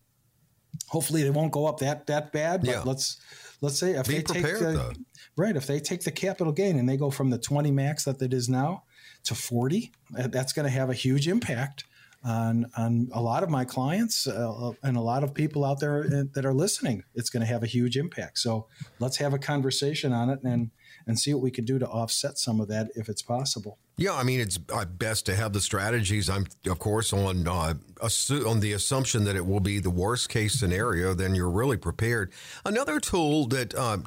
hopefully 0.87 1.23
they 1.23 1.29
won't 1.29 1.51
go 1.51 1.65
up 1.65 1.79
that 1.79 2.07
that 2.07 2.31
bad. 2.31 2.61
But 2.61 2.69
yeah. 2.69 2.81
let's 2.83 3.17
let's 3.61 3.79
say 3.79 3.91
if 3.91 4.07
Be 4.07 4.15
they 4.15 4.23
prepared, 4.23 4.45
take 4.45 4.59
the, 4.59 4.95
right 5.35 5.55
if 5.55 5.67
they 5.67 5.79
take 5.79 6.03
the 6.03 6.11
capital 6.11 6.53
gain 6.53 6.77
and 6.77 6.87
they 6.87 6.97
go 6.97 7.09
from 7.09 7.29
the 7.29 7.37
20 7.37 7.71
max 7.71 8.05
that 8.05 8.21
it 8.21 8.33
is 8.33 8.49
now 8.49 8.83
to 9.23 9.35
40, 9.35 9.91
that's 10.11 10.53
going 10.53 10.65
to 10.65 10.71
have 10.71 10.89
a 10.89 10.93
huge 10.93 11.27
impact 11.27 11.85
on 12.23 12.65
on 12.75 13.09
a 13.13 13.21
lot 13.21 13.43
of 13.43 13.49
my 13.49 13.63
clients 13.63 14.27
uh, 14.27 14.71
and 14.83 14.97
a 14.97 15.01
lot 15.01 15.23
of 15.23 15.33
people 15.33 15.63
out 15.63 15.79
there 15.79 16.03
uh, 16.05 16.23
that 16.33 16.45
are 16.45 16.53
listening. 16.53 17.03
It's 17.15 17.29
going 17.29 17.41
to 17.41 17.47
have 17.47 17.63
a 17.63 17.67
huge 17.67 17.97
impact. 17.97 18.39
So 18.39 18.67
let's 18.99 19.17
have 19.17 19.33
a 19.33 19.39
conversation 19.39 20.13
on 20.13 20.29
it 20.29 20.43
and 20.43 20.71
and 21.07 21.17
see 21.17 21.33
what 21.33 21.41
we 21.41 21.49
can 21.49 21.65
do 21.65 21.79
to 21.79 21.87
offset 21.87 22.37
some 22.37 22.59
of 22.59 22.67
that 22.67 22.89
if 22.95 23.09
it's 23.09 23.21
possible. 23.21 23.79
Yeah, 23.99 24.13
I 24.13 24.21
mean, 24.21 24.39
it's 24.39 24.59
uh, 24.71 24.85
best 24.85 25.25
to 25.25 25.35
have 25.35 25.53
the 25.53 25.61
strategies. 25.61 26.29
I'm, 26.29 26.45
of 26.67 26.77
course, 26.77 27.11
on 27.13 27.47
uh, 27.47 27.73
assu- 27.95 28.47
on 28.47 28.59
the 28.59 28.73
assumption 28.73 29.23
that 29.23 29.35
it 29.35 29.47
will 29.47 29.59
be 29.59 29.79
the 29.79 29.89
worst 29.89 30.29
case 30.29 30.53
scenario. 30.53 31.15
Then 31.15 31.33
you're 31.33 31.49
really 31.49 31.77
prepared. 31.77 32.31
Another 32.63 32.99
tool 32.99 33.47
that 33.47 33.73
um, 33.73 34.05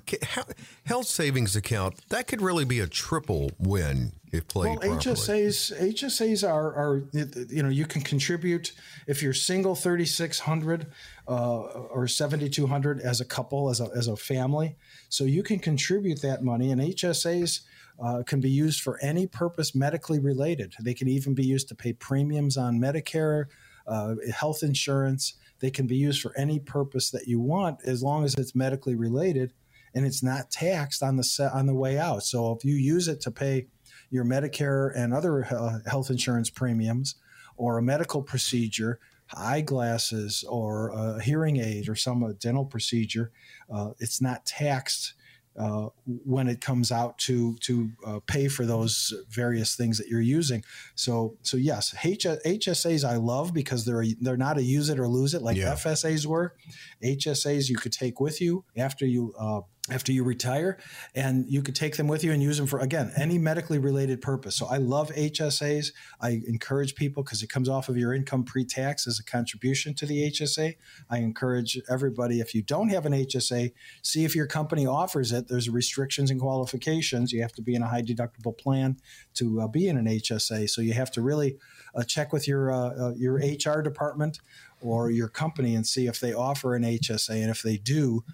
health 0.84 1.06
savings 1.06 1.56
account 1.56 2.08
that 2.10 2.28
could 2.28 2.40
really 2.40 2.64
be 2.64 2.78
a 2.78 2.86
triple 2.86 3.50
win 3.58 4.12
if 4.32 4.46
played 4.46 4.78
well, 4.78 4.78
properly. 4.78 4.96
HSAs 4.98 5.92
HSAs 5.94 6.48
are 6.48 6.72
are 6.72 7.02
you 7.12 7.62
know 7.62 7.68
you 7.68 7.86
can 7.86 8.02
contribute 8.02 8.72
if 9.08 9.24
you're 9.24 9.32
single 9.32 9.74
3600 9.74 10.86
uh, 11.26 11.32
or 11.32 12.06
7200 12.06 13.00
as 13.00 13.20
a 13.20 13.24
couple 13.24 13.70
as 13.70 13.80
a 13.80 13.88
as 13.96 14.06
a 14.06 14.16
family. 14.16 14.76
So 15.10 15.24
you 15.24 15.42
can 15.42 15.58
contribute 15.58 16.22
that 16.22 16.42
money 16.42 16.70
and 16.70 16.80
HSAs 16.80 17.60
uh, 18.02 18.22
can 18.24 18.40
be 18.40 18.48
used 18.48 18.80
for 18.80 18.98
any 19.02 19.26
purpose 19.26 19.74
medically 19.74 20.20
related. 20.20 20.74
They 20.80 20.94
can 20.94 21.08
even 21.08 21.34
be 21.34 21.44
used 21.44 21.68
to 21.68 21.74
pay 21.74 21.92
premiums 21.92 22.56
on 22.56 22.78
Medicare, 22.78 23.46
uh, 23.86 24.14
health 24.32 24.62
insurance. 24.62 25.34
They 25.58 25.70
can 25.70 25.86
be 25.86 25.96
used 25.96 26.22
for 26.22 26.32
any 26.38 26.60
purpose 26.60 27.10
that 27.10 27.26
you 27.26 27.40
want 27.40 27.80
as 27.84 28.02
long 28.02 28.24
as 28.24 28.34
it's 28.36 28.54
medically 28.54 28.94
related 28.94 29.52
and 29.94 30.06
it's 30.06 30.22
not 30.22 30.50
taxed 30.50 31.02
on 31.02 31.16
the 31.16 31.24
set, 31.24 31.52
on 31.52 31.66
the 31.66 31.74
way 31.74 31.98
out. 31.98 32.22
So 32.22 32.52
if 32.52 32.64
you 32.64 32.76
use 32.76 33.08
it 33.08 33.20
to 33.22 33.32
pay 33.32 33.66
your 34.10 34.24
Medicare 34.24 34.92
and 34.96 35.12
other 35.12 35.44
uh, 35.44 35.80
health 35.90 36.10
insurance 36.10 36.50
premiums 36.50 37.16
or 37.56 37.78
a 37.78 37.82
medical 37.82 38.22
procedure, 38.22 39.00
eyeglasses 39.36 40.44
or 40.48 40.90
a 40.90 41.22
hearing 41.22 41.58
aid 41.58 41.88
or 41.88 41.94
some 41.94 42.34
dental 42.40 42.64
procedure, 42.64 43.30
uh, 43.72 43.90
it's 43.98 44.20
not 44.20 44.44
taxed 44.46 45.14
uh, 45.58 45.88
when 46.06 46.48
it 46.48 46.60
comes 46.60 46.92
out 46.92 47.18
to 47.18 47.56
to 47.56 47.90
uh, 48.06 48.20
pay 48.26 48.48
for 48.48 48.64
those 48.64 49.12
various 49.28 49.76
things 49.76 49.98
that 49.98 50.08
you're 50.08 50.20
using. 50.20 50.64
So 50.94 51.36
so 51.42 51.56
yes, 51.56 51.94
H- 52.04 52.24
HSAs 52.24 53.04
I 53.04 53.16
love 53.16 53.52
because 53.52 53.84
they're 53.84 54.02
a, 54.02 54.14
they're 54.20 54.36
not 54.36 54.58
a 54.58 54.62
use 54.62 54.88
it 54.88 54.98
or 54.98 55.08
lose 55.08 55.34
it 55.34 55.42
like 55.42 55.56
yeah. 55.56 55.74
FSAs 55.74 56.24
were. 56.24 56.54
HSAs 57.02 57.68
you 57.68 57.76
could 57.76 57.92
take 57.92 58.20
with 58.20 58.40
you 58.40 58.64
after 58.76 59.04
you 59.06 59.34
uh, 59.38 59.60
after 59.90 60.12
you 60.12 60.24
retire 60.24 60.78
and 61.14 61.46
you 61.48 61.62
could 61.62 61.74
take 61.74 61.96
them 61.96 62.08
with 62.08 62.22
you 62.24 62.32
and 62.32 62.42
use 62.42 62.56
them 62.56 62.66
for 62.66 62.78
again 62.80 63.12
any 63.16 63.38
medically 63.38 63.78
related 63.78 64.20
purpose. 64.20 64.56
So 64.56 64.66
i 64.66 64.76
love 64.76 65.10
hsas 65.10 65.92
i 66.20 66.40
encourage 66.46 66.94
people 66.94 67.22
because 67.22 67.42
it 67.42 67.48
comes 67.48 67.68
off 67.68 67.88
of 67.88 67.96
your 67.96 68.14
income 68.14 68.44
pre-tax 68.44 69.06
as 69.06 69.18
a 69.18 69.24
contribution 69.24 69.94
to 69.94 70.06
the 70.06 70.30
hsa 70.30 70.76
i 71.08 71.18
encourage 71.18 71.80
everybody 71.88 72.40
if 72.40 72.54
you 72.54 72.62
don't 72.62 72.88
have 72.88 73.06
an 73.06 73.12
hsa 73.12 73.72
see 74.02 74.24
if 74.24 74.34
your 74.34 74.46
company 74.46 74.86
offers 74.86 75.32
it. 75.32 75.48
There's 75.48 75.68
restrictions 75.68 76.30
and 76.30 76.40
qualifications. 76.40 77.32
You 77.32 77.42
have 77.42 77.52
to 77.54 77.62
be 77.62 77.74
in 77.74 77.82
a 77.82 77.88
high 77.88 78.02
deductible 78.02 78.56
plan 78.56 78.96
to 79.34 79.60
uh, 79.60 79.68
be 79.68 79.88
in 79.88 79.96
an 79.96 80.06
hsa 80.06 80.68
so 80.68 80.80
you 80.80 80.92
have 80.94 81.10
to 81.12 81.22
really 81.22 81.56
uh, 81.94 82.02
check 82.02 82.32
with 82.32 82.46
your 82.46 82.72
uh, 82.72 82.90
uh 82.90 83.14
your 83.16 83.34
hr 83.34 83.82
department 83.82 84.40
or 84.80 85.10
your 85.10 85.28
company 85.28 85.74
and 85.74 85.86
see 85.86 86.06
if 86.06 86.20
they 86.20 86.32
offer 86.32 86.74
an 86.74 86.82
hsa 86.82 87.30
and 87.30 87.50
if 87.50 87.62
they 87.62 87.76
do 87.76 88.24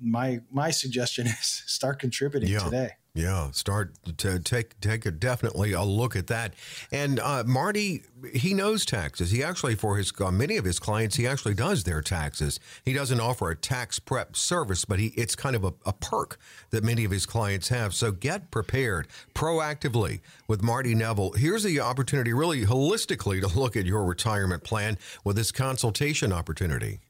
my 0.00 0.40
my 0.50 0.70
suggestion 0.70 1.26
is 1.40 1.62
start 1.66 1.98
contributing 1.98 2.48
yeah. 2.50 2.60
today. 2.60 2.90
Yeah, 3.14 3.50
start 3.50 3.92
to 4.16 4.38
take 4.38 4.80
take 4.80 5.04
a, 5.04 5.10
definitely 5.10 5.72
a 5.72 5.82
look 5.82 6.16
at 6.16 6.28
that. 6.28 6.54
And 6.90 7.20
uh, 7.20 7.44
Marty, 7.46 8.04
he 8.32 8.54
knows 8.54 8.86
taxes. 8.86 9.30
He 9.30 9.42
actually, 9.42 9.74
for 9.74 9.98
his 9.98 10.14
uh, 10.18 10.30
many 10.30 10.56
of 10.56 10.64
his 10.64 10.78
clients, 10.78 11.16
he 11.16 11.26
actually 11.26 11.52
does 11.52 11.84
their 11.84 12.00
taxes. 12.00 12.58
He 12.86 12.94
doesn't 12.94 13.20
offer 13.20 13.50
a 13.50 13.56
tax 13.56 13.98
prep 13.98 14.34
service, 14.34 14.86
but 14.86 14.98
he 14.98 15.08
it's 15.08 15.36
kind 15.36 15.54
of 15.54 15.62
a, 15.62 15.74
a 15.84 15.92
perk 15.92 16.38
that 16.70 16.82
many 16.82 17.04
of 17.04 17.10
his 17.10 17.26
clients 17.26 17.68
have. 17.68 17.92
So 17.92 18.12
get 18.12 18.50
prepared 18.50 19.08
proactively 19.34 20.20
with 20.48 20.62
Marty 20.62 20.94
Neville. 20.94 21.32
Here's 21.32 21.64
the 21.64 21.80
opportunity, 21.80 22.32
really 22.32 22.64
holistically, 22.64 23.42
to 23.42 23.58
look 23.58 23.76
at 23.76 23.84
your 23.84 24.06
retirement 24.06 24.64
plan 24.64 24.96
with 25.22 25.36
this 25.36 25.52
consultation 25.52 26.32
opportunity. 26.32 27.00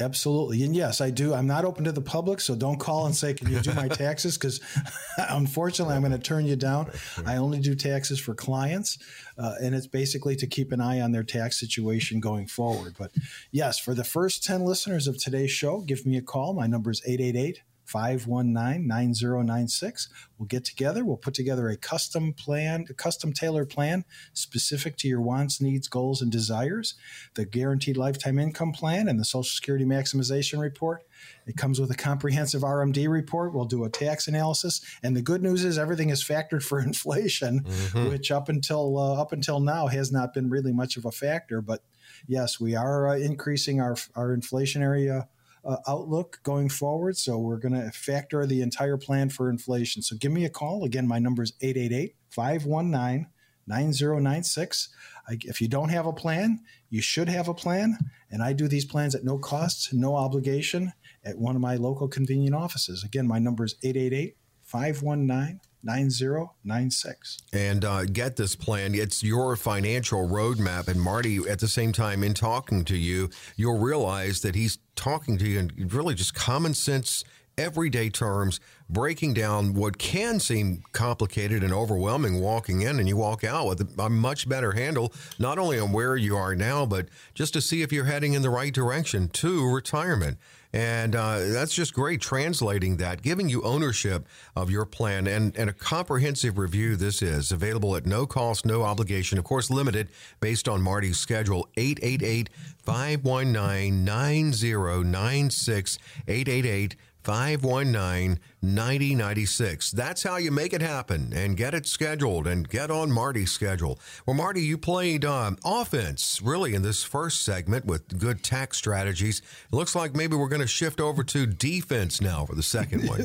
Absolutely. 0.00 0.62
And 0.62 0.74
yes, 0.74 1.00
I 1.00 1.10
do. 1.10 1.34
I'm 1.34 1.46
not 1.46 1.64
open 1.64 1.84
to 1.84 1.92
the 1.92 2.00
public, 2.00 2.40
so 2.40 2.54
don't 2.54 2.78
call 2.78 3.04
and 3.06 3.14
say, 3.14 3.34
Can 3.34 3.50
you 3.50 3.60
do 3.60 3.74
my 3.74 3.88
taxes? 4.04 4.38
Because 4.38 4.60
unfortunately, 5.18 5.94
I'm 5.94 6.00
going 6.00 6.12
to 6.12 6.18
turn 6.18 6.46
you 6.46 6.56
down. 6.56 6.90
I 7.26 7.36
only 7.36 7.60
do 7.60 7.74
taxes 7.74 8.18
for 8.18 8.34
clients, 8.34 8.98
uh, 9.36 9.54
and 9.62 9.74
it's 9.74 9.86
basically 9.86 10.34
to 10.36 10.46
keep 10.46 10.72
an 10.72 10.80
eye 10.80 11.00
on 11.00 11.12
their 11.12 11.22
tax 11.22 11.60
situation 11.60 12.20
going 12.20 12.46
forward. 12.46 12.94
But 12.98 13.12
yes, 13.50 13.78
for 13.78 13.94
the 13.94 14.04
first 14.04 14.42
10 14.44 14.64
listeners 14.64 15.06
of 15.06 15.22
today's 15.22 15.50
show, 15.50 15.80
give 15.80 16.06
me 16.06 16.16
a 16.16 16.22
call. 16.22 16.54
My 16.54 16.66
number 16.66 16.90
is 16.90 17.02
888 17.06 17.60
519 17.84 18.86
9096. 18.86 20.08
We'll 20.38 20.46
get 20.46 20.64
together. 20.64 21.04
We'll 21.04 21.16
put 21.16 21.34
together 21.34 21.68
a 21.68 21.76
custom 21.76 22.32
plan, 22.32 22.86
a 22.88 22.94
custom 22.94 23.32
tailored 23.32 23.70
plan 23.70 24.04
specific 24.32 24.96
to 24.98 25.08
your 25.08 25.20
wants, 25.20 25.60
needs, 25.60 25.88
goals, 25.88 26.22
and 26.22 26.30
desires. 26.30 26.94
The 27.34 27.44
guaranteed 27.44 27.96
lifetime 27.96 28.38
income 28.38 28.72
plan 28.72 29.08
and 29.08 29.18
the 29.18 29.24
Social 29.24 29.44
Security 29.44 29.84
maximization 29.84 30.60
report. 30.60 31.02
It 31.46 31.56
comes 31.56 31.80
with 31.80 31.90
a 31.90 31.96
comprehensive 31.96 32.62
RMD 32.62 33.08
report. 33.08 33.52
We'll 33.52 33.64
do 33.64 33.84
a 33.84 33.90
tax 33.90 34.28
analysis, 34.28 34.80
and 35.02 35.16
the 35.16 35.22
good 35.22 35.42
news 35.42 35.64
is 35.64 35.78
everything 35.78 36.10
is 36.10 36.22
factored 36.22 36.62
for 36.62 36.80
inflation, 36.84 37.60
mm-hmm. 37.60 38.08
which 38.08 38.30
up 38.30 38.48
until 38.48 38.98
uh, 38.98 39.20
up 39.20 39.32
until 39.32 39.60
now 39.60 39.88
has 39.88 40.12
not 40.12 40.34
been 40.34 40.50
really 40.50 40.72
much 40.72 40.96
of 40.96 41.04
a 41.04 41.12
factor. 41.12 41.60
But 41.60 41.82
yes, 42.26 42.60
we 42.60 42.74
are 42.74 43.08
uh, 43.08 43.16
increasing 43.16 43.80
our 43.80 43.96
our 44.14 44.36
inflationary 44.36 45.10
uh, 45.10 45.24
uh, 45.64 45.76
outlook 45.86 46.40
going 46.42 46.68
forward. 46.68 47.16
So 47.16 47.38
we're 47.38 47.58
going 47.58 47.74
to 47.74 47.90
factor 47.90 48.46
the 48.46 48.62
entire 48.62 48.96
plan 48.96 49.28
for 49.28 49.48
inflation. 49.48 50.02
So 50.02 50.16
give 50.16 50.32
me 50.32 50.44
a 50.44 50.50
call. 50.50 50.84
Again, 50.84 51.06
my 51.06 51.18
number 51.18 51.42
is 51.42 51.52
888 51.60 52.16
519 52.30 53.26
9096. 53.66 54.88
If 55.28 55.60
you 55.60 55.68
don't 55.68 55.90
have 55.90 56.06
a 56.06 56.12
plan, 56.12 56.60
you 56.90 57.00
should 57.00 57.28
have 57.28 57.48
a 57.48 57.54
plan. 57.54 57.96
And 58.30 58.42
I 58.42 58.52
do 58.52 58.66
these 58.66 58.84
plans 58.84 59.14
at 59.14 59.24
no 59.24 59.38
cost, 59.38 59.94
no 59.94 60.16
obligation 60.16 60.92
at 61.24 61.38
one 61.38 61.54
of 61.54 61.62
my 61.62 61.76
local 61.76 62.08
convenient 62.08 62.54
offices. 62.54 63.04
Again, 63.04 63.28
my 63.28 63.38
number 63.38 63.64
is 63.64 63.76
888 63.82 64.36
519 64.64 65.60
9096. 65.82 67.38
And 67.52 67.84
uh, 67.84 68.04
get 68.04 68.36
this 68.36 68.54
plan. 68.54 68.94
It's 68.94 69.22
your 69.22 69.56
financial 69.56 70.28
roadmap. 70.28 70.88
And 70.88 71.00
Marty, 71.00 71.38
at 71.48 71.58
the 71.58 71.68
same 71.68 71.92
time, 71.92 72.22
in 72.22 72.34
talking 72.34 72.84
to 72.84 72.96
you, 72.96 73.30
you'll 73.56 73.78
realize 73.78 74.40
that 74.42 74.54
he's 74.54 74.78
talking 74.96 75.38
to 75.38 75.48
you 75.48 75.58
in 75.58 75.88
really 75.88 76.14
just 76.14 76.34
common 76.34 76.74
sense, 76.74 77.24
everyday 77.58 78.08
terms, 78.08 78.60
breaking 78.88 79.34
down 79.34 79.74
what 79.74 79.98
can 79.98 80.38
seem 80.40 80.82
complicated 80.92 81.62
and 81.62 81.72
overwhelming 81.72 82.40
walking 82.40 82.82
in, 82.82 82.98
and 82.98 83.08
you 83.08 83.16
walk 83.16 83.44
out 83.44 83.66
with 83.66 83.98
a 83.98 84.10
much 84.10 84.48
better 84.48 84.72
handle, 84.72 85.12
not 85.38 85.58
only 85.58 85.78
on 85.78 85.92
where 85.92 86.16
you 86.16 86.36
are 86.36 86.54
now, 86.54 86.86
but 86.86 87.08
just 87.34 87.52
to 87.54 87.60
see 87.60 87.82
if 87.82 87.92
you're 87.92 88.04
heading 88.04 88.34
in 88.34 88.42
the 88.42 88.50
right 88.50 88.72
direction 88.72 89.28
to 89.28 89.68
retirement. 89.72 90.38
And 90.72 91.14
uh, 91.14 91.38
that's 91.48 91.74
just 91.74 91.92
great 91.92 92.22
translating 92.22 92.96
that, 92.96 93.20
giving 93.20 93.50
you 93.50 93.62
ownership 93.62 94.26
of 94.56 94.70
your 94.70 94.86
plan 94.86 95.26
and, 95.26 95.54
and 95.56 95.68
a 95.68 95.72
comprehensive 95.72 96.56
review. 96.56 96.96
This 96.96 97.20
is 97.20 97.52
available 97.52 97.94
at 97.94 98.06
no 98.06 98.26
cost, 98.26 98.64
no 98.64 98.82
obligation, 98.82 99.38
of 99.38 99.44
course, 99.44 99.70
limited 99.70 100.08
based 100.40 100.68
on 100.68 100.80
Marty's 100.80 101.18
schedule 101.18 101.68
888 101.76 102.48
519 102.84 104.04
9096 104.04 105.98
888 106.26 106.96
519 107.22 108.40
9096. 108.62 109.90
That's 109.90 110.22
how 110.22 110.36
you 110.36 110.52
make 110.52 110.72
it 110.72 110.80
happen 110.80 111.32
and 111.34 111.56
get 111.56 111.74
it 111.74 111.86
scheduled 111.86 112.46
and 112.46 112.68
get 112.68 112.90
on 112.90 113.10
Marty's 113.10 113.50
schedule. 113.50 113.98
Well, 114.24 114.34
Marty, 114.34 114.62
you 114.62 114.78
played 114.78 115.24
um, 115.24 115.58
offense 115.64 116.40
really 116.42 116.74
in 116.74 116.82
this 116.82 117.02
first 117.02 117.42
segment 117.42 117.84
with 117.86 118.18
good 118.18 118.44
tax 118.44 118.78
strategies. 118.78 119.40
It 119.40 119.74
looks 119.74 119.96
like 119.96 120.14
maybe 120.14 120.36
we're 120.36 120.48
going 120.48 120.60
to 120.60 120.68
shift 120.68 121.00
over 121.00 121.24
to 121.24 121.44
defense 121.44 122.20
now 122.20 122.46
for 122.46 122.54
the 122.54 122.62
second 122.62 123.08
one. 123.08 123.24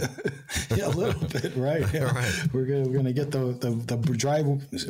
yeah, 0.75 0.87
a 0.87 0.89
little 0.89 1.27
bit, 1.27 1.55
right. 1.55 1.85
Yeah. 1.93 2.03
right. 2.13 2.47
We're 2.51 2.65
going 2.65 3.05
to 3.05 3.13
get 3.13 3.29
the, 3.29 3.53
the, 3.59 3.71
the 3.71 4.17
dry, 4.17 4.43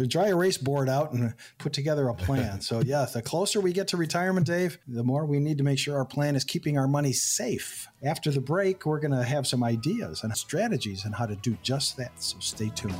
dry 0.07 0.27
erase 0.27 0.57
board 0.57 0.87
out 0.87 1.11
and 1.11 1.33
put 1.57 1.73
together 1.73 2.07
a 2.07 2.13
plan. 2.13 2.61
So, 2.61 2.79
yeah, 2.85 3.05
the 3.11 3.21
closer 3.21 3.59
we 3.59 3.73
get 3.73 3.89
to 3.89 3.97
retirement, 3.97 4.47
Dave, 4.47 4.77
the 4.87 5.03
more 5.03 5.25
we 5.25 5.39
need 5.39 5.57
to 5.57 5.63
make 5.65 5.79
sure 5.79 5.97
our 5.97 6.05
plan 6.05 6.35
is 6.37 6.43
keeping 6.43 6.77
our 6.77 6.87
money 6.87 7.11
safe. 7.11 7.87
After 8.01 8.31
the 8.31 8.41
break, 8.41 8.85
we're 8.85 8.99
going 8.99 9.11
to 9.11 9.23
have 9.23 9.47
some 9.47 9.63
ideas 9.63 10.23
and 10.23 10.31
strategies 10.37 11.05
on 11.05 11.11
how 11.11 11.25
to 11.25 11.35
do 11.35 11.57
just 11.63 11.97
that. 11.97 12.11
So 12.21 12.37
stay 12.39 12.69
tuned. 12.69 12.95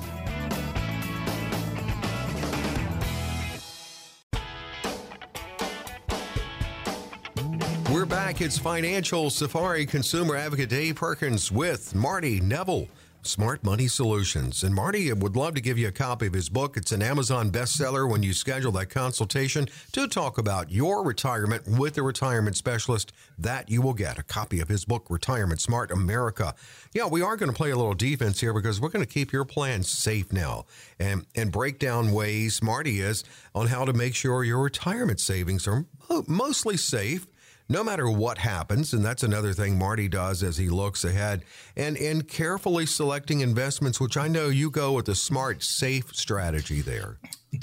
We're 7.92 8.06
back. 8.06 8.42
It's 8.42 8.58
Financial 8.60 9.30
Safari 9.30 9.86
Consumer 9.86 10.36
Advocate 10.36 10.70
Dave 10.70 10.96
Perkins 10.98 11.52
with 11.52 11.96
Marty 11.96 12.40
Neville. 12.40 12.88
Smart 13.22 13.64
Money 13.64 13.88
Solutions. 13.88 14.64
And 14.64 14.74
Marty 14.74 15.12
would 15.12 15.36
love 15.36 15.56
to 15.56 15.62
give 15.62 15.78
you 15.78 15.88
a 15.88 15.92
copy 15.92 16.28
of 16.28 16.34
his 16.34 16.50
book. 16.50 16.78
It's 16.78 16.92
an 16.92 17.02
Amazon 17.02 17.52
bestseller 17.52 18.10
when 18.10 18.24
you 18.24 18.34
schedule 18.34 18.72
that 18.74 18.90
consultation 18.90 19.68
to 19.92 20.08
talk 20.08 20.38
about 20.38 20.72
your 20.72 21.04
retirement 21.04 21.68
with 21.68 21.98
a 21.98 22.02
retirement 22.02 22.56
specialist. 22.56 23.12
That 23.38 23.70
you 23.70 23.82
will 23.82 23.94
get 23.94 24.18
a 24.18 24.24
copy 24.24 24.60
of 24.60 24.70
his 24.70 24.86
book, 24.86 25.08
Retirement 25.10 25.62
Smart 25.62 25.92
America. 25.92 26.56
Yeah, 26.94 27.08
we 27.08 27.22
are 27.22 27.38
going 27.38 27.52
to 27.52 27.58
play 27.58 27.72
a 27.72 27.76
little 27.76 27.94
defense 27.94 28.40
here 28.40 28.54
because 28.54 28.80
we're 28.80 28.90
going 28.90 29.06
to 29.06 29.12
keep 29.12 29.32
your 29.32 29.46
plan 29.46 29.84
safe 29.84 30.32
now 30.32 30.66
and, 31.00 31.26
and 31.36 31.52
break 31.52 31.80
down 31.80 32.12
ways 32.12 32.62
Marty 32.62 33.02
is 33.02 33.24
on 33.54 33.68
how 33.68 33.86
to 33.86 33.94
make 33.94 34.16
sure 34.16 34.44
your 34.44 34.62
retirement 34.62 35.20
savings 35.20 35.68
are 35.68 35.86
mostly 36.28 36.78
safe 36.78 37.28
no 37.70 37.84
matter 37.84 38.10
what 38.10 38.38
happens, 38.38 38.94
and 38.94 39.04
that's 39.04 39.24
another 39.24 39.54
thing 39.54 39.78
Marty 39.78 40.08
does 40.08 40.44
as 40.44 40.58
he 40.58 40.70
looks 40.70 41.04
ahead, 41.04 41.44
and 41.76 41.98
in 41.98 42.24
carefully 42.24 42.86
selecting 42.86 43.42
investments, 43.42 44.00
which 44.00 44.18
I 44.18 44.28
know 44.28 44.48
you 44.48 44.72
go 44.72 44.94
with 44.94 45.10
a 45.10 45.16
smart, 45.16 45.64
safe 45.64 46.16
strategy 46.16 46.82
there. 46.82 47.18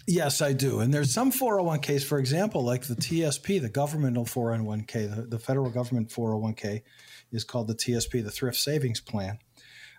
Yes, 0.07 0.41
I 0.41 0.53
do. 0.53 0.81
And 0.81 0.93
there's 0.93 1.13
some 1.13 1.31
401ks, 1.31 2.05
for 2.05 2.19
example, 2.19 2.65
like 2.65 2.87
the 2.87 2.97
TSP, 2.97 3.61
the 3.61 3.69
governmental 3.69 4.25
401k, 4.25 5.15
the, 5.15 5.23
the 5.23 5.39
federal 5.39 5.71
government 5.71 6.09
401k 6.11 6.83
is 7.33 7.45
called 7.45 7.69
the 7.69 7.75
TSP, 7.75 8.23
the 8.23 8.31
Thrift 8.31 8.59
Savings 8.59 9.01
Plan. 9.01 9.39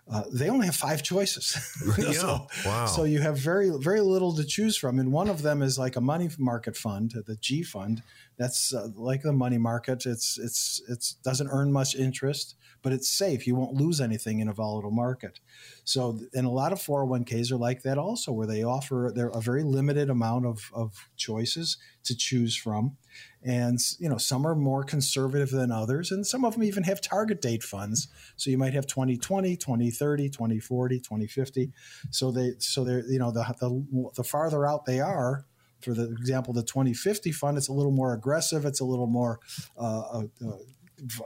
Uh, 0.08 0.22
they 0.32 0.48
only 0.48 0.66
have 0.66 0.76
five 0.76 1.02
choices. 1.02 1.56
yeah. 1.98 2.12
so, 2.12 2.46
wow. 2.64 2.86
so 2.86 3.04
you 3.04 3.20
have 3.20 3.36
very 3.36 3.70
very 3.78 4.00
little 4.00 4.34
to 4.36 4.44
choose 4.44 4.76
from, 4.76 4.98
and 5.00 5.10
one 5.10 5.28
of 5.28 5.42
them 5.42 5.62
is 5.62 5.78
like 5.78 5.96
a 5.96 6.00
money 6.00 6.30
market 6.38 6.76
fund, 6.76 7.12
the 7.26 7.36
G 7.36 7.62
fund, 7.64 8.02
that's 8.36 8.72
uh, 8.72 8.88
like 8.94 9.22
the 9.22 9.32
money 9.32 9.58
market. 9.58 10.06
It's 10.06 10.38
it's 10.38 10.80
it's 10.88 11.14
doesn't 11.24 11.48
earn 11.48 11.72
much 11.72 11.94
interest, 11.94 12.54
but 12.82 12.92
it's 12.92 13.08
safe. 13.08 13.46
You 13.46 13.56
won't 13.56 13.74
lose 13.74 14.00
anything 14.00 14.38
in 14.38 14.48
a 14.48 14.52
volatile 14.52 14.90
market. 14.90 15.40
So, 15.84 16.20
and 16.34 16.46
a 16.46 16.50
lot 16.50 16.72
of 16.72 16.78
401ks 16.78 17.50
are 17.50 17.56
like 17.56 17.82
that 17.82 17.98
also, 17.98 18.32
where 18.32 18.46
they 18.46 18.62
offer 18.62 19.12
there 19.14 19.28
a 19.28 19.40
very 19.40 19.62
limited 19.64 20.10
amount 20.10 20.46
of, 20.46 20.70
of 20.74 21.08
choices 21.16 21.78
to 22.04 22.16
choose 22.16 22.56
from. 22.56 22.96
And, 23.42 23.78
you 23.98 24.08
know, 24.08 24.18
some 24.18 24.46
are 24.46 24.54
more 24.54 24.82
conservative 24.82 25.50
than 25.50 25.70
others, 25.70 26.10
and 26.10 26.26
some 26.26 26.44
of 26.44 26.54
them 26.54 26.64
even 26.64 26.82
have 26.82 27.00
target 27.00 27.40
date 27.40 27.62
funds. 27.62 28.08
So 28.36 28.50
you 28.50 28.58
might 28.58 28.74
have 28.74 28.86
2020, 28.86 29.56
2030, 29.56 30.28
2040, 30.30 30.98
2050. 30.98 31.72
So 32.10 32.30
they, 32.32 32.52
so 32.58 32.82
they're, 32.84 33.04
you 33.06 33.18
know, 33.18 33.30
the, 33.30 33.44
the, 33.60 34.10
the 34.16 34.24
farther 34.24 34.66
out 34.66 34.84
they 34.84 35.00
are, 35.00 35.44
for 35.80 35.94
the 35.94 36.10
example, 36.10 36.52
the 36.52 36.62
2050 36.62 37.32
fund, 37.32 37.56
it's 37.56 37.68
a 37.68 37.72
little 37.72 37.92
more 37.92 38.12
aggressive. 38.14 38.64
It's 38.64 38.80
a 38.80 38.84
little 38.84 39.06
more 39.06 39.40
uh, 39.78 40.00
uh, 40.00 40.22
uh 40.44 40.56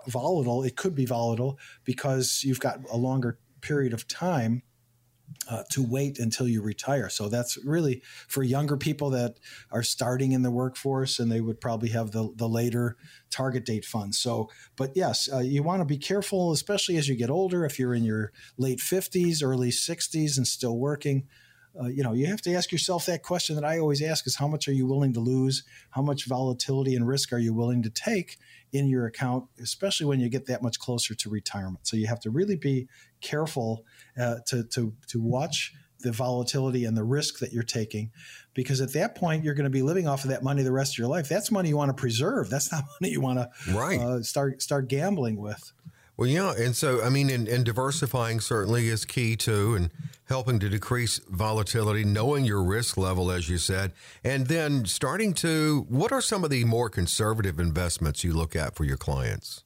volatile. 0.09 0.65
It 0.65 0.77
could 0.77 0.95
be 0.95 1.07
volatile 1.07 1.59
because 1.85 2.43
you've 2.45 2.61
got 2.61 2.81
a 2.91 2.97
longer 2.97 3.39
period 3.61 3.93
of 3.93 4.09
time 4.09 4.63
uh, 5.49 5.63
to 5.71 5.83
wait 5.83 6.19
until 6.19 6.47
you 6.49 6.63
retire. 6.63 7.09
So 7.09 7.29
that's 7.29 7.57
really 7.65 8.03
for 8.29 8.43
younger 8.43 8.77
people 8.77 9.11
that 9.11 9.39
are 9.71 9.83
starting 9.83 10.33
in 10.33 10.43
the 10.43 10.51
workforce, 10.51 11.19
and 11.19 11.31
they 11.31 11.41
would 11.41 11.61
probably 11.61 11.91
have 11.91 12.11
the 12.11 12.33
the 12.37 12.49
later 12.49 12.97
target 13.31 13.65
date 13.65 13.85
funds. 13.85 14.19
So, 14.19 14.51
but 14.77 14.97
yes, 14.97 15.29
uh, 15.33 15.39
you 15.39 15.63
want 15.63 15.81
to 15.81 15.85
be 15.85 15.99
careful, 15.99 16.53
especially 16.53 16.97
as 16.97 17.09
you 17.09 17.17
get 17.17 17.31
older. 17.31 17.65
If 17.65 17.79
you're 17.79 17.95
in 17.95 18.05
your 18.05 18.33
late 18.59 18.81
fifties, 18.81 19.43
early 19.43 19.71
sixties, 19.71 20.39
and 20.39 20.47
still 20.47 20.79
working. 20.79 21.27
Uh, 21.81 21.87
you 21.87 22.03
know, 22.03 22.13
you 22.13 22.27
have 22.27 22.43
to 22.43 22.53
ask 22.53 22.73
yourself 22.73 23.07
that 23.07 23.23
question 23.23 23.55
that 23.55 23.65
I 23.65 23.79
always 23.79 24.03
ask: 24.03 24.27
is 24.27 24.37
how 24.37 24.49
much 24.49 24.67
are 24.67 24.73
you 24.73 24.87
willing 24.87 25.13
to 25.13 25.21
lose? 25.21 25.63
How 25.91 26.03
much 26.03 26.27
volatility 26.27 26.97
and 26.97 27.07
risk 27.07 27.33
are 27.33 27.39
you 27.39 27.55
willing 27.55 27.83
to 27.85 27.91
take 27.91 28.39
in 28.73 28.89
your 28.89 29.07
account, 29.07 29.45
especially 29.61 30.07
when 30.07 30.21
you 30.21 30.29
get 30.29 30.47
that 30.47 30.63
much 30.63 30.81
closer 30.81 31.15
to 31.15 31.31
retirement? 31.31 31.87
So 31.87 31.97
you 31.97 32.09
have 32.09 32.21
to 32.21 32.31
really 32.31 32.57
be 32.57 32.89
careful 33.21 33.85
uh, 34.19 34.37
to, 34.47 34.65
to, 34.65 34.95
to 35.09 35.21
watch 35.21 35.75
the 36.03 36.13
volatility 36.13 36.85
and 36.85 36.97
the 36.97 37.05
risk 37.05 37.39
that 37.41 37.53
you're 37.53 37.63
taking. 37.63 38.11
Because 38.55 38.81
at 38.81 38.93
that 38.95 39.15
point 39.15 39.45
you're 39.45 39.55
going 39.55 39.65
to 39.65 39.71
be 39.71 39.83
living 39.83 40.09
off 40.09 40.25
of 40.25 40.31
that 40.31 40.43
money 40.43 40.63
the 40.63 40.73
rest 40.73 40.95
of 40.95 40.99
your 40.99 41.09
life. 41.09 41.29
That's 41.29 41.51
money 41.51 41.69
you 41.69 41.77
want 41.77 41.91
to 41.91 42.01
preserve. 42.01 42.51
That's 42.51 42.73
not 42.73 42.85
money 43.01 43.13
you 43.13 43.21
want 43.21 43.39
to 43.39 43.73
right. 43.73 44.01
Uh, 44.01 44.23
start 44.23 44.63
start 44.63 44.89
gambling 44.89 45.37
with. 45.37 45.73
Well 46.17 46.29
yeah 46.29 46.53
and 46.55 46.77
so 46.77 47.03
i 47.03 47.09
mean 47.09 47.31
and, 47.31 47.49
and 47.49 47.65
diversifying 47.65 48.41
certainly 48.41 48.89
is 48.89 49.07
key 49.07 49.37
too 49.37 49.75
and 49.75 49.91
helping 50.27 50.59
to 50.59 50.69
decrease 50.69 51.19
volatility 51.31 52.05
knowing 52.05 52.45
your 52.45 52.63
risk 52.63 52.99
level 52.99 53.31
as 53.31 53.49
you 53.49 53.57
said. 53.57 53.93
And 54.23 54.47
then 54.47 54.85
starting 54.85 55.33
to 55.35 55.87
what 55.89 56.13
are 56.13 56.21
some 56.21 56.45
of 56.45 56.51
the 56.51 56.65
more 56.65 56.91
conservative 56.91 57.59
investments 57.59 58.23
you 58.23 58.35
look 58.35 58.55
at 58.55 58.75
for 58.75 58.85
your 58.85 58.99
clients 58.99 59.65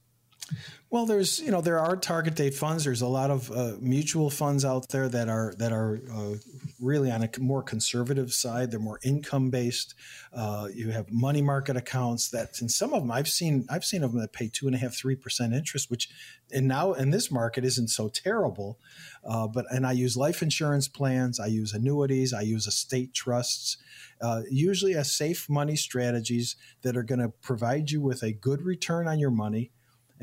well, 0.91 1.07
there's 1.07 1.41
you 1.41 1.51
know 1.51 1.61
there 1.61 1.81
are 1.81 1.97
target 1.97 2.37
date 2.37 2.55
funds. 2.55 2.85
There's 2.85 3.03
a 3.03 3.09
lot 3.09 3.31
of 3.31 3.51
uh, 3.51 3.73
mutual 3.81 4.31
funds 4.31 4.65
out 4.65 4.91
there 4.91 5.09
that 5.09 5.29
are 5.29 5.53
that 5.59 5.73
are 5.73 6.01
uh, 6.13 6.35
really 6.81 7.11
on 7.11 7.25
a 7.25 7.31
more 7.41 7.63
conservative 7.63 8.33
side. 8.33 8.71
They're 8.71 8.79
more 8.79 9.01
income 9.03 9.51
based. 9.51 9.95
Uh, 10.33 10.69
you 10.73 10.91
have 10.91 11.11
money 11.11 11.43
market 11.43 11.77
accounts 11.77 12.31
that, 12.31 12.61
and 12.61 12.71
some 12.71 12.95
of 12.95 13.03
them 13.03 13.11
I've 13.11 13.29
seen 13.29 13.67
I've 13.69 13.85
seen 13.85 14.05
of 14.05 14.13
them 14.13 14.21
that 14.21 14.33
pay 14.33 14.49
two 14.49 14.67
and 14.67 14.77
a 14.77 14.79
half 14.79 14.95
three 14.95 15.17
percent 15.17 15.53
interest, 15.53 15.91
which 15.91 16.11
and 16.53 16.69
now 16.69 16.93
in 16.93 17.11
this 17.11 17.29
market 17.29 17.65
isn't 17.65 17.89
so 17.89 18.09
terrible. 18.09 18.79
Uh, 19.25 19.49
but 19.49 19.67
and 19.71 19.85
I 19.87 19.93
use 19.93 20.17
life 20.17 20.43
insurance 20.43 20.87
plans. 20.87 21.41
I 21.41 21.47
use 21.47 21.73
annuities. 21.73 22.33
I 22.33 22.43
use 22.43 22.69
estate 22.69 23.15
trusts. 23.15 23.79
Uh, 24.21 24.43
usually, 24.49 24.93
a 24.93 25.05
safe 25.05 25.49
money 25.49 25.75
strategies 25.75 26.55
that 26.83 26.97
are 26.97 27.03
going 27.03 27.21
to 27.21 27.31
provide 27.43 27.91
you 27.91 28.01
with 28.01 28.23
a 28.23 28.33
good 28.33 28.63
return 28.63 29.09
on 29.09 29.19
your 29.19 29.33
money 29.33 29.73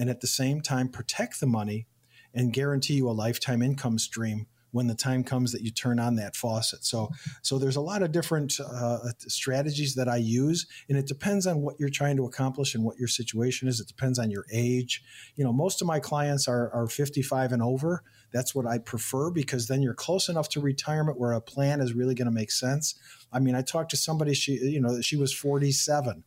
and 0.01 0.09
at 0.09 0.19
the 0.19 0.27
same 0.27 0.61
time 0.61 0.89
protect 0.89 1.39
the 1.39 1.45
money 1.45 1.85
and 2.33 2.51
guarantee 2.51 2.95
you 2.95 3.07
a 3.07 3.11
lifetime 3.11 3.61
income 3.61 3.99
stream 3.99 4.47
when 4.71 4.87
the 4.87 4.95
time 4.95 5.23
comes 5.23 5.51
that 5.51 5.61
you 5.61 5.69
turn 5.69 5.99
on 5.99 6.15
that 6.15 6.35
faucet. 6.35 6.83
So, 6.83 7.11
so 7.43 7.59
there's 7.59 7.75
a 7.75 7.81
lot 7.81 8.01
of 8.01 8.11
different 8.11 8.53
uh, 8.59 8.97
strategies 9.19 9.93
that 9.95 10.07
I 10.07 10.15
use, 10.15 10.65
and 10.89 10.97
it 10.97 11.05
depends 11.05 11.45
on 11.45 11.61
what 11.61 11.75
you're 11.79 11.89
trying 11.89 12.17
to 12.17 12.25
accomplish 12.25 12.73
and 12.73 12.83
what 12.83 12.97
your 12.97 13.09
situation 13.09 13.67
is. 13.67 13.79
It 13.79 13.87
depends 13.87 14.17
on 14.17 14.31
your 14.31 14.45
age. 14.51 15.03
You 15.35 15.43
know, 15.43 15.53
most 15.53 15.81
of 15.81 15.87
my 15.87 15.99
clients 15.99 16.47
are, 16.47 16.71
are 16.73 16.87
55 16.87 17.51
and 17.51 17.61
over. 17.61 18.01
That's 18.31 18.55
what 18.55 18.65
I 18.65 18.77
prefer 18.77 19.29
because 19.29 19.67
then 19.67 19.81
you're 19.81 19.93
close 19.93 20.29
enough 20.29 20.49
to 20.49 20.61
retirement 20.61 21.19
where 21.19 21.33
a 21.33 21.41
plan 21.41 21.81
is 21.81 21.93
really 21.93 22.15
going 22.15 22.27
to 22.27 22.31
make 22.31 22.51
sense. 22.51 22.95
I 23.33 23.39
mean, 23.39 23.55
I 23.55 23.61
talked 23.61 23.91
to 23.91 23.97
somebody. 23.97 24.33
She, 24.33 24.53
you 24.53 24.79
know, 24.79 25.01
she 25.01 25.17
was 25.17 25.33
47 25.33 26.23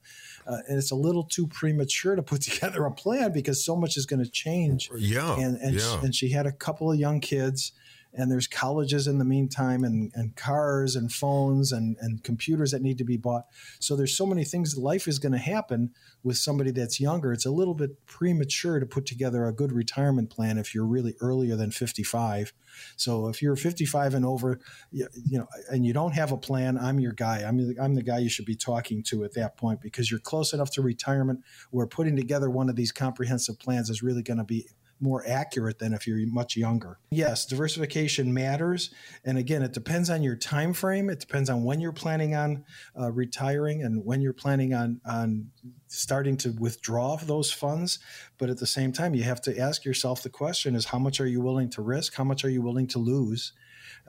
uh, 0.46 0.58
and 0.68 0.78
it's 0.78 0.90
a 0.90 0.96
little 0.96 1.24
too 1.24 1.46
premature 1.46 2.16
to 2.16 2.22
put 2.22 2.42
together 2.42 2.84
a 2.84 2.90
plan 2.90 3.32
because 3.32 3.64
so 3.64 3.76
much 3.76 3.96
is 3.96 4.06
going 4.06 4.22
to 4.22 4.30
change. 4.30 4.90
Yeah, 4.96 5.38
and 5.38 5.56
and, 5.58 5.74
yeah. 5.74 5.80
She, 5.80 6.04
and 6.04 6.14
she 6.14 6.28
had 6.30 6.46
a 6.46 6.52
couple 6.52 6.90
of 6.90 6.98
young 6.98 7.20
kids, 7.20 7.72
and 8.14 8.30
there's 8.30 8.46
colleges 8.46 9.06
in 9.06 9.18
the 9.18 9.24
meantime 9.24 9.84
and, 9.84 10.12
and 10.14 10.36
cars 10.36 10.96
and 10.96 11.12
phones 11.12 11.72
and, 11.72 11.96
and 12.00 12.22
computers 12.24 12.70
that 12.70 12.82
need 12.82 12.98
to 12.98 13.04
be 13.04 13.16
bought. 13.16 13.46
So 13.80 13.96
there's 13.96 14.16
so 14.16 14.26
many 14.26 14.44
things 14.44 14.76
life 14.76 15.08
is 15.08 15.18
going 15.18 15.32
to 15.32 15.38
happen 15.38 15.90
with 16.22 16.36
somebody 16.36 16.70
that's 16.70 17.00
younger. 17.00 17.32
It's 17.32 17.46
a 17.46 17.50
little 17.50 17.74
bit 17.74 18.06
premature 18.06 18.80
to 18.80 18.86
put 18.86 19.06
together 19.06 19.46
a 19.46 19.52
good 19.52 19.72
retirement 19.72 20.30
plan 20.30 20.58
if 20.58 20.74
you're 20.74 20.86
really 20.86 21.14
earlier 21.20 21.56
than 21.56 21.70
55 21.70 22.52
so 22.96 23.28
if 23.28 23.40
you're 23.40 23.54
55 23.54 24.14
and 24.14 24.26
over 24.26 24.58
you, 24.90 25.06
you 25.30 25.38
know 25.38 25.46
and 25.70 25.86
you 25.86 25.92
don't 25.92 26.10
have 26.10 26.32
a 26.32 26.36
plan 26.36 26.76
i'm 26.76 26.98
your 26.98 27.12
guy. 27.12 27.42
I'm 27.46 27.56
the, 27.56 27.80
I'm 27.80 27.94
the 27.94 28.02
guy 28.02 28.18
you 28.18 28.28
should 28.28 28.46
be 28.46 28.56
talking 28.56 29.02
to 29.04 29.24
at 29.24 29.34
that 29.34 29.56
point 29.56 29.80
because 29.80 30.10
you're 30.10 30.20
close 30.20 30.52
enough 30.52 30.70
to 30.72 30.82
retirement 30.82 31.40
where 31.70 31.86
putting 31.86 32.16
together 32.16 32.50
one 32.50 32.68
of 32.68 32.76
these 32.76 32.92
comprehensive 32.92 33.58
plans 33.58 33.90
is 33.90 34.02
really 34.02 34.22
going 34.22 34.38
to 34.38 34.44
be 34.44 34.66
more 35.00 35.24
accurate 35.26 35.78
than 35.78 35.92
if 35.92 36.06
you're 36.06 36.26
much 36.26 36.56
younger. 36.56 36.98
Yes, 37.10 37.44
diversification 37.44 38.32
matters, 38.32 38.90
and 39.24 39.38
again, 39.38 39.62
it 39.62 39.72
depends 39.72 40.10
on 40.10 40.22
your 40.22 40.36
time 40.36 40.72
frame. 40.72 41.10
It 41.10 41.20
depends 41.20 41.50
on 41.50 41.64
when 41.64 41.80
you're 41.80 41.92
planning 41.92 42.34
on 42.34 42.64
uh, 42.98 43.12
retiring 43.12 43.82
and 43.82 44.04
when 44.04 44.20
you're 44.20 44.32
planning 44.32 44.74
on 44.74 45.00
on 45.04 45.50
starting 45.88 46.36
to 46.38 46.50
withdraw 46.58 47.16
those 47.16 47.52
funds. 47.52 47.98
But 48.38 48.50
at 48.50 48.58
the 48.58 48.66
same 48.66 48.92
time, 48.92 49.14
you 49.14 49.22
have 49.24 49.40
to 49.42 49.58
ask 49.58 49.84
yourself 49.84 50.22
the 50.22 50.30
question: 50.30 50.74
Is 50.74 50.86
how 50.86 50.98
much 50.98 51.20
are 51.20 51.26
you 51.26 51.40
willing 51.40 51.70
to 51.70 51.82
risk? 51.82 52.14
How 52.14 52.24
much 52.24 52.44
are 52.44 52.50
you 52.50 52.62
willing 52.62 52.86
to 52.88 52.98
lose? 52.98 53.52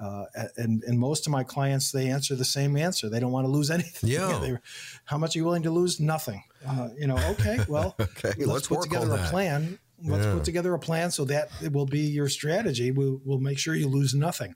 Uh, 0.01 0.25
and 0.57 0.83
and 0.83 0.99
most 0.99 1.25
of 1.25 1.31
my 1.31 1.43
clients 1.43 1.91
they 1.91 2.09
answer 2.09 2.35
the 2.35 2.45
same 2.45 2.75
answer. 2.75 3.09
They 3.09 3.19
don't 3.19 3.31
want 3.31 3.45
to 3.45 3.51
lose 3.51 3.71
anything. 3.79 4.09
Yeah. 4.09 4.39
They, 4.39 4.57
how 5.05 5.17
much 5.17 5.35
are 5.35 5.39
you 5.39 5.45
willing 5.45 5.63
to 5.63 5.71
lose? 5.71 5.99
Nothing. 5.99 6.43
Uh, 6.67 6.89
you 6.97 7.07
know. 7.07 7.17
Okay. 7.31 7.59
Well, 7.67 7.95
okay. 8.01 8.33
let's, 8.37 8.47
let's 8.47 8.67
put 8.67 8.81
together 8.81 9.13
a 9.13 9.29
plan 9.29 9.79
let's 10.03 10.25
yeah. 10.25 10.33
put 10.33 10.43
together 10.43 10.73
a 10.73 10.79
plan 10.79 11.11
so 11.11 11.25
that 11.25 11.49
it 11.61 11.71
will 11.71 11.85
be 11.85 12.01
your 12.01 12.29
strategy. 12.29 12.91
We'll, 12.91 13.21
we'll 13.23 13.39
make 13.39 13.57
sure 13.57 13.75
you 13.75 13.87
lose 13.87 14.13
nothing. 14.13 14.55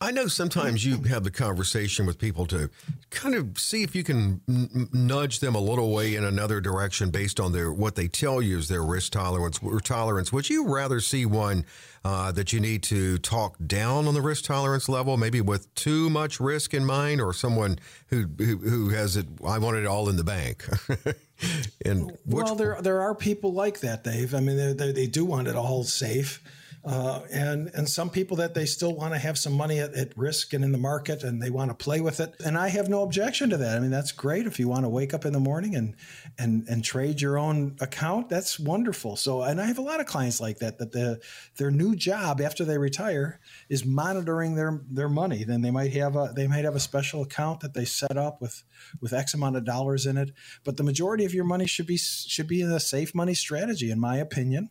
I 0.00 0.10
know 0.10 0.26
sometimes 0.26 0.84
you 0.84 1.02
have 1.04 1.24
the 1.24 1.30
conversation 1.30 2.06
with 2.06 2.18
people 2.18 2.46
to 2.46 2.70
kind 3.10 3.34
of 3.34 3.58
see 3.58 3.82
if 3.82 3.94
you 3.94 4.02
can 4.02 4.40
n- 4.48 4.88
nudge 4.92 5.40
them 5.40 5.54
a 5.54 5.60
little 5.60 5.92
way 5.92 6.14
in 6.14 6.24
another 6.24 6.60
direction 6.60 7.10
based 7.10 7.38
on 7.38 7.52
their 7.52 7.72
what 7.72 7.94
they 7.94 8.08
tell 8.08 8.40
you 8.40 8.58
is 8.58 8.68
their 8.68 8.82
risk 8.82 9.12
tolerance. 9.12 9.58
or 9.62 9.80
Tolerance. 9.80 10.32
Would 10.32 10.48
you 10.48 10.66
rather 10.66 11.00
see 11.00 11.26
one 11.26 11.64
uh, 12.04 12.32
that 12.32 12.52
you 12.52 12.60
need 12.60 12.82
to 12.84 13.18
talk 13.18 13.56
down 13.66 14.06
on 14.06 14.14
the 14.14 14.22
risk 14.22 14.44
tolerance 14.44 14.88
level, 14.88 15.16
maybe 15.16 15.40
with 15.40 15.72
too 15.74 16.08
much 16.08 16.40
risk 16.40 16.72
in 16.72 16.84
mind, 16.84 17.20
or 17.20 17.32
someone 17.32 17.78
who 18.08 18.26
who, 18.38 18.56
who 18.58 18.88
has 18.90 19.16
it? 19.16 19.26
I 19.46 19.58
want 19.58 19.76
it 19.76 19.86
all 19.86 20.08
in 20.08 20.16
the 20.16 20.24
bank. 20.24 20.64
and 21.84 22.16
well, 22.24 22.54
there 22.54 22.80
there 22.80 23.00
are 23.00 23.14
people 23.14 23.52
like 23.52 23.80
that, 23.80 24.04
Dave. 24.04 24.34
I 24.34 24.40
mean, 24.40 24.76
they, 24.76 24.92
they 24.92 25.06
do 25.06 25.24
want 25.24 25.48
it 25.48 25.56
all 25.56 25.84
safe. 25.84 26.42
Uh, 26.86 27.22
and 27.32 27.68
and 27.74 27.88
some 27.88 28.08
people 28.08 28.36
that 28.36 28.54
they 28.54 28.64
still 28.64 28.94
want 28.94 29.12
to 29.12 29.18
have 29.18 29.36
some 29.36 29.52
money 29.52 29.80
at, 29.80 29.92
at, 29.94 30.16
risk 30.16 30.52
and 30.52 30.62
in 30.62 30.70
the 30.70 30.78
market 30.78 31.24
and 31.24 31.42
they 31.42 31.50
want 31.50 31.68
to 31.68 31.74
play 31.74 32.00
with 32.00 32.20
it. 32.20 32.32
And 32.44 32.56
I 32.56 32.68
have 32.68 32.88
no 32.88 33.02
objection 33.02 33.50
to 33.50 33.56
that. 33.56 33.76
I 33.76 33.80
mean 33.80 33.90
that's 33.90 34.12
great 34.12 34.46
if 34.46 34.60
you 34.60 34.68
want 34.68 34.84
to 34.84 34.88
wake 34.88 35.12
up 35.12 35.24
in 35.24 35.32
the 35.32 35.40
morning 35.40 35.74
and 35.74 35.96
and 36.38 36.64
and 36.68 36.84
trade 36.84 37.20
your 37.20 37.38
own 37.38 37.74
account. 37.80 38.28
That's 38.28 38.60
wonderful. 38.60 39.16
So 39.16 39.42
and 39.42 39.60
I 39.60 39.66
have 39.66 39.78
a 39.78 39.82
lot 39.82 39.98
of 39.98 40.06
clients 40.06 40.40
like 40.40 40.58
that 40.58 40.78
that 40.78 40.92
the 40.92 41.20
their 41.56 41.72
new 41.72 41.96
job 41.96 42.40
after 42.40 42.64
they 42.64 42.78
retire 42.78 43.40
is 43.68 43.84
monitoring 43.84 44.54
their 44.54 44.80
their 44.88 45.08
money. 45.08 45.42
Then 45.42 45.62
they 45.62 45.72
might 45.72 45.92
have 45.94 46.14
a 46.14 46.32
they 46.36 46.46
might 46.46 46.64
have 46.64 46.76
a 46.76 46.80
special 46.80 47.22
account 47.22 47.60
that 47.60 47.74
they 47.74 47.84
set 47.84 48.16
up 48.16 48.40
with 48.40 48.62
with 49.00 49.12
X 49.12 49.34
amount 49.34 49.56
of 49.56 49.64
dollars 49.64 50.06
in 50.06 50.16
it. 50.16 50.30
But 50.62 50.76
the 50.76 50.84
majority 50.84 51.24
of 51.24 51.34
your 51.34 51.44
money 51.44 51.66
should 51.66 51.88
be 51.88 51.96
should 51.96 52.46
be 52.46 52.60
in 52.60 52.70
a 52.70 52.78
safe 52.78 53.12
money 53.12 53.34
strategy 53.34 53.90
in 53.90 53.98
my 53.98 54.18
opinion 54.18 54.70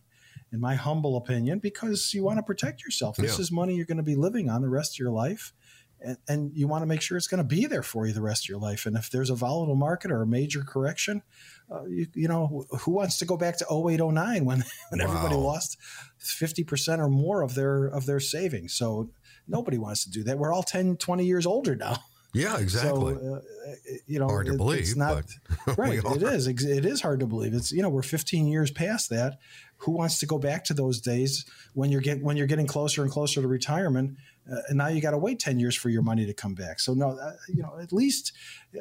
in 0.52 0.60
my 0.60 0.74
humble 0.74 1.16
opinion, 1.16 1.58
because 1.58 2.12
you 2.14 2.22
want 2.22 2.38
to 2.38 2.42
protect 2.42 2.82
yourself. 2.82 3.16
This 3.16 3.38
yeah. 3.38 3.42
is 3.42 3.52
money 3.52 3.74
you're 3.74 3.86
going 3.86 3.96
to 3.96 4.02
be 4.02 4.14
living 4.14 4.48
on 4.48 4.62
the 4.62 4.68
rest 4.68 4.94
of 4.94 4.98
your 4.98 5.10
life. 5.10 5.52
And, 6.00 6.18
and 6.28 6.52
you 6.54 6.68
want 6.68 6.82
to 6.82 6.86
make 6.86 7.00
sure 7.00 7.16
it's 7.16 7.26
going 7.26 7.42
to 7.42 7.44
be 7.44 7.66
there 7.66 7.82
for 7.82 8.06
you 8.06 8.12
the 8.12 8.22
rest 8.22 8.44
of 8.44 8.48
your 8.50 8.58
life. 8.58 8.84
And 8.84 8.96
if 8.96 9.10
there's 9.10 9.30
a 9.30 9.34
volatile 9.34 9.76
market 9.76 10.10
or 10.10 10.22
a 10.22 10.26
major 10.26 10.62
correction, 10.62 11.22
uh, 11.70 11.84
you, 11.86 12.06
you, 12.14 12.28
know, 12.28 12.66
who 12.80 12.90
wants 12.90 13.18
to 13.18 13.24
go 13.24 13.36
back 13.36 13.56
to 13.58 13.66
08, 13.66 14.00
09 14.00 14.44
when, 14.44 14.62
when 14.90 15.00
wow. 15.00 15.06
everybody 15.06 15.36
lost 15.36 15.78
50% 16.20 16.98
or 16.98 17.08
more 17.08 17.42
of 17.42 17.54
their, 17.54 17.86
of 17.86 18.04
their 18.04 18.20
savings? 18.20 18.74
So 18.74 19.08
nobody 19.48 19.78
wants 19.78 20.04
to 20.04 20.10
do 20.10 20.22
that. 20.24 20.38
We're 20.38 20.52
all 20.52 20.62
10, 20.62 20.96
20 20.96 21.24
years 21.24 21.46
older 21.46 21.74
now. 21.74 21.96
Yeah, 22.36 22.58
exactly. 22.58 23.14
So, 23.14 23.36
uh, 23.36 23.80
you 24.06 24.18
know, 24.18 24.26
hard 24.26 24.46
to 24.46 24.52
it, 24.52 24.56
believe. 24.58 24.80
It's 24.80 24.94
not 24.94 25.24
right. 25.78 26.00
It 26.04 26.22
is. 26.22 26.46
It 26.46 26.84
is 26.84 27.00
hard 27.00 27.20
to 27.20 27.26
believe. 27.26 27.54
It's 27.54 27.72
you 27.72 27.80
know 27.80 27.88
we're 27.88 28.02
15 28.02 28.46
years 28.46 28.70
past 28.70 29.08
that. 29.08 29.38
Who 29.78 29.92
wants 29.92 30.18
to 30.20 30.26
go 30.26 30.38
back 30.38 30.64
to 30.64 30.74
those 30.74 31.00
days 31.00 31.44
when 31.74 31.90
you're 31.90 32.00
get 32.00 32.22
when 32.22 32.36
you're 32.36 32.46
getting 32.46 32.66
closer 32.66 33.02
and 33.02 33.10
closer 33.10 33.40
to 33.42 33.48
retirement? 33.48 34.16
uh, 34.50 34.62
and 34.68 34.78
now 34.78 34.88
you 34.88 35.00
got 35.00 35.10
to 35.10 35.18
wait 35.18 35.38
10 35.38 35.58
years 35.58 35.74
for 35.74 35.88
your 35.88 36.02
money 36.02 36.24
to 36.26 36.32
come 36.32 36.54
back. 36.54 36.78
So 36.80 36.94
no, 36.94 37.10
uh, 37.10 37.32
you 37.48 37.62
know, 37.62 37.76
at 37.80 37.92
least 37.92 38.32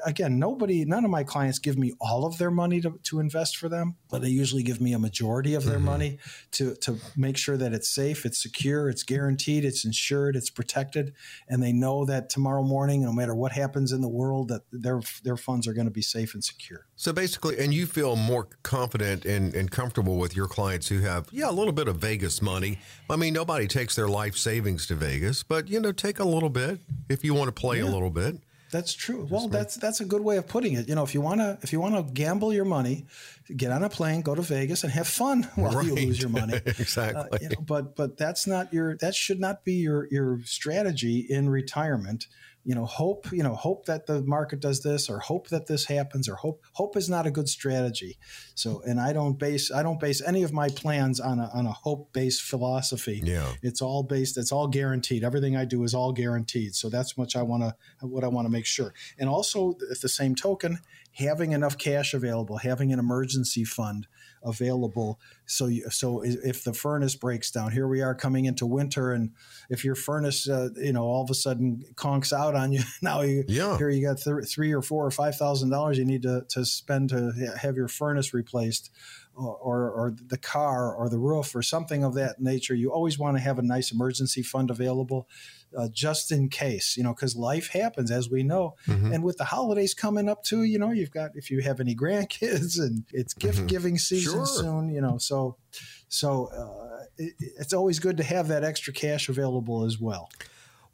again, 0.06 0.40
nobody, 0.40 0.86
none 0.86 1.06
of 1.06 1.12
my 1.12 1.24
clients 1.24 1.60
give 1.60 1.78
me 1.78 1.94
all 2.00 2.26
of 2.26 2.38
their 2.38 2.52
money 2.52 2.82
to, 2.82 3.00
to 3.04 3.20
invest 3.20 3.58
for 3.58 3.70
them, 3.70 3.96
but 4.10 4.22
they 4.22 4.30
usually 4.30 4.64
give 4.64 4.82
me 4.82 4.94
a 4.94 5.00
majority 5.00 5.54
of 5.54 5.66
their 5.66 5.78
mm-hmm. 5.78 5.86
money 5.86 6.20
to, 6.52 6.76
to 6.76 6.98
make 7.16 7.38
sure 7.38 7.58
that 7.58 7.74
it's 7.74 7.88
safe, 7.90 8.26
it's 8.26 8.42
secure, 8.42 8.90
it's 8.90 9.04
guaranteed, 9.04 9.64
it's 9.64 9.86
insured, 9.86 10.36
it's 10.36 10.50
protected. 10.50 11.14
And 11.48 11.62
they 11.62 11.72
know 11.72 12.06
that 12.06 12.30
tomorrow 12.30 12.64
morning, 12.64 13.04
no 13.04 13.14
matter 13.14 13.36
what 13.36 13.52
happens 13.52 13.92
in 13.92 14.02
the 14.02 14.10
world, 14.10 14.50
that 14.50 14.62
their, 14.72 15.02
their 15.24 15.38
funds 15.38 15.68
are 15.68 15.74
going 15.74 15.88
to 15.88 15.92
be 15.92 16.02
safe 16.02 16.34
and 16.34 16.44
secure. 16.44 16.88
So 16.96 17.14
basically, 17.14 17.60
and 17.60 17.74
you 17.74 17.86
feel 17.86 18.16
more 18.16 18.48
confident 18.64 19.26
and, 19.26 19.54
and 19.54 19.70
comfortable 19.70 20.18
with 20.18 20.36
your 20.36 20.48
clients 20.48 20.88
who 20.88 21.02
have, 21.02 21.28
yeah, 21.32 21.50
a 21.50 21.52
little 21.52 21.74
bit 21.74 21.88
of 21.88 21.98
Vegas 21.98 22.42
money. 22.42 22.80
I 23.10 23.16
mean, 23.16 23.34
nobody 23.34 23.68
takes 23.68 23.96
their 23.96 24.08
life 24.08 24.36
savings 24.36 24.88
to 24.88 24.96
Vegas, 24.96 25.44
but, 25.44 25.70
you 25.70 25.80
know, 25.80 25.92
take 25.92 26.20
a 26.20 26.26
little 26.26 26.50
bit 26.50 26.80
if 27.10 27.24
you 27.24 27.34
want 27.34 27.48
to 27.48 27.52
play 27.52 27.78
yeah. 27.78 27.86
a 27.86 27.92
little 27.92 28.10
bit. 28.10 28.38
That's 28.72 28.94
true. 28.94 29.28
Well, 29.30 29.48
that's 29.48 29.76
that's 29.76 30.02
a 30.02 30.06
good 30.06 30.22
way 30.22 30.38
of 30.38 30.48
putting 30.48 30.74
it. 30.74 30.90
You 30.90 30.96
know, 30.96 31.04
if 31.04 31.14
you 31.14 31.22
want 31.22 31.40
to 31.40 31.58
if 31.62 31.72
you 31.72 31.80
want 31.80 31.96
to 31.96 32.14
gamble 32.14 32.52
your 32.52 32.66
money, 32.66 33.06
get 33.56 33.72
on 33.72 33.84
a 33.84 33.90
plane, 33.90 34.22
go 34.22 34.36
to 34.36 34.42
Vegas, 34.42 34.84
and 34.84 34.92
have 34.92 35.08
fun 35.08 35.44
while 35.56 35.74
right. 35.74 35.86
you 35.86 35.96
lose 35.96 36.20
your 36.20 36.30
money. 36.30 36.56
exactly. 36.66 37.30
Uh, 37.32 37.38
you 37.42 37.50
know, 37.50 37.62
but 37.66 37.96
but 37.96 38.18
that's 38.18 38.48
not 38.48 38.74
your 38.74 38.98
that 38.98 39.16
should 39.16 39.40
not 39.40 39.64
be 39.64 39.74
your 39.74 40.08
your 40.12 40.40
strategy 40.44 41.20
in 41.20 41.50
retirement 41.50 42.28
you 42.66 42.74
know 42.74 42.86
hope 42.86 43.32
you 43.32 43.44
know 43.44 43.54
hope 43.54 43.86
that 43.86 44.08
the 44.08 44.24
market 44.24 44.60
does 44.60 44.82
this 44.82 45.08
or 45.10 45.20
hope 45.20 45.50
that 45.50 45.68
this 45.68 45.86
happens 45.86 46.28
or 46.28 46.36
hope 46.36 46.64
hope 46.74 46.98
is 46.98 47.08
not 47.08 47.28
a 47.28 47.32
good 47.32 47.48
strategy. 47.48 48.18
So 48.56 48.82
and 48.86 49.00
i 49.00 49.14
don't 49.14 49.38
base 49.38 49.72
i 49.72 49.84
don't 49.84 50.00
base 50.00 50.22
any 50.22 50.42
of 50.44 50.52
my 50.52 50.70
plans 50.70 51.20
on 51.20 51.40
a, 51.40 51.50
on 51.54 51.68
a 51.68 51.72
hope 51.72 52.12
based 52.12 52.42
philosophy. 52.42 53.22
Yeah. 53.24 53.54
It's 53.62 53.82
all 53.82 54.02
based 54.04 54.38
it's 54.38 54.52
all 54.52 54.68
guaranteed. 54.68 55.24
Everything 55.24 55.56
i 55.56 55.64
do 55.64 55.84
is 55.84 55.94
all 55.94 56.12
guaranteed. 56.12 56.76
So 56.76 56.90
that's 56.90 57.18
much 57.18 57.36
i 57.36 57.44
want 57.44 57.64
to 57.64 57.76
what 58.06 58.24
i 58.24 58.28
want 58.28 58.48
to 58.48 58.52
make 58.52 58.66
sure. 58.66 58.94
And 59.20 59.30
also 59.30 59.78
at 59.92 60.02
the 60.02 60.10
same 60.10 60.34
token 60.34 60.80
having 61.14 61.52
enough 61.52 61.78
cash 61.78 62.14
available 62.14 62.58
having 62.58 62.92
an 62.92 63.00
emergency 63.00 63.64
fund 63.64 64.08
available. 64.46 65.20
So, 65.46 65.68
you, 65.68 65.90
so 65.90 66.22
if 66.24 66.64
the 66.64 66.74
furnace 66.74 67.16
breaks 67.16 67.52
down, 67.52 67.72
here 67.72 67.88
we 67.88 68.02
are 68.02 68.16
coming 68.16 68.46
into 68.46 68.66
winter, 68.66 69.12
and 69.12 69.32
if 69.70 69.84
your 69.84 69.96
furnace, 69.96 70.48
uh, 70.48 70.70
you 70.76 70.94
know, 70.94 71.04
all 71.04 71.24
of 71.24 71.30
a 71.30 71.34
sudden 71.34 71.84
conks 71.96 72.32
out 72.32 72.56
on 72.56 72.72
you, 72.72 72.82
now 73.02 73.22
you 73.22 73.44
yeah. 73.48 73.78
here 73.78 73.90
you 73.90 74.06
got 74.06 74.18
th- 74.18 74.48
three 74.48 74.72
or 74.72 74.82
four 74.82 75.06
or 75.06 75.12
five 75.12 75.36
thousand 75.36 75.70
dollars 75.70 75.98
you 75.98 76.06
need 76.06 76.24
to 76.24 76.46
to 76.50 76.66
spend 76.66 77.10
to 77.10 77.32
have 77.60 77.76
your 77.76 77.88
furnace 77.88 78.34
replaced. 78.34 78.92
Or, 79.38 79.92
or, 79.92 80.16
the 80.28 80.38
car 80.38 80.96
or 80.96 81.10
the 81.10 81.20
roof 81.20 81.54
or 81.56 81.62
something 81.62 82.06
of 82.06 82.14
that 82.14 82.40
nature. 82.40 82.74
You 82.74 82.94
always 82.94 83.20
want 83.20 83.36
to 83.36 83.44
have 83.44 83.60
a 83.60 83.62
nice 83.62 83.92
emergency 83.92 84.42
fund 84.42 84.72
available 84.72 85.28
uh, 85.78 85.90
just 85.92 86.32
in 86.32 86.50
case, 86.50 86.96
you 86.96 87.04
know, 87.04 87.14
because 87.14 87.36
life 87.36 87.70
happens, 87.70 88.12
as 88.12 88.30
we 88.30 88.44
know. 88.44 88.76
Mm-hmm. 88.88 89.14
And 89.14 89.24
with 89.24 89.38
the 89.38 89.46
holidays 89.46 89.94
coming 89.94 90.30
up 90.30 90.44
too, 90.44 90.64
you 90.64 90.80
know, 90.80 90.92
you've 90.92 91.12
got 91.12 91.32
if 91.36 91.52
you 91.52 91.62
have 91.62 91.80
any 91.80 91.96
grandkids, 91.96 92.80
and 92.80 93.04
it's 93.12 93.34
gift 93.34 93.60
mm-hmm. 93.60 93.68
giving 93.68 93.98
season 93.98 94.34
sure. 94.34 94.46
soon, 94.46 94.90
you 94.90 95.02
know. 95.02 95.18
So, 95.18 95.58
so 96.08 96.48
uh, 96.48 97.06
it, 97.18 97.34
it's 97.40 97.74
always 97.74 98.00
good 98.00 98.18
to 98.18 98.24
have 98.24 98.48
that 98.48 98.64
extra 98.64 98.94
cash 98.94 99.30
available 99.30 99.84
as 99.84 100.00
well. 100.00 100.30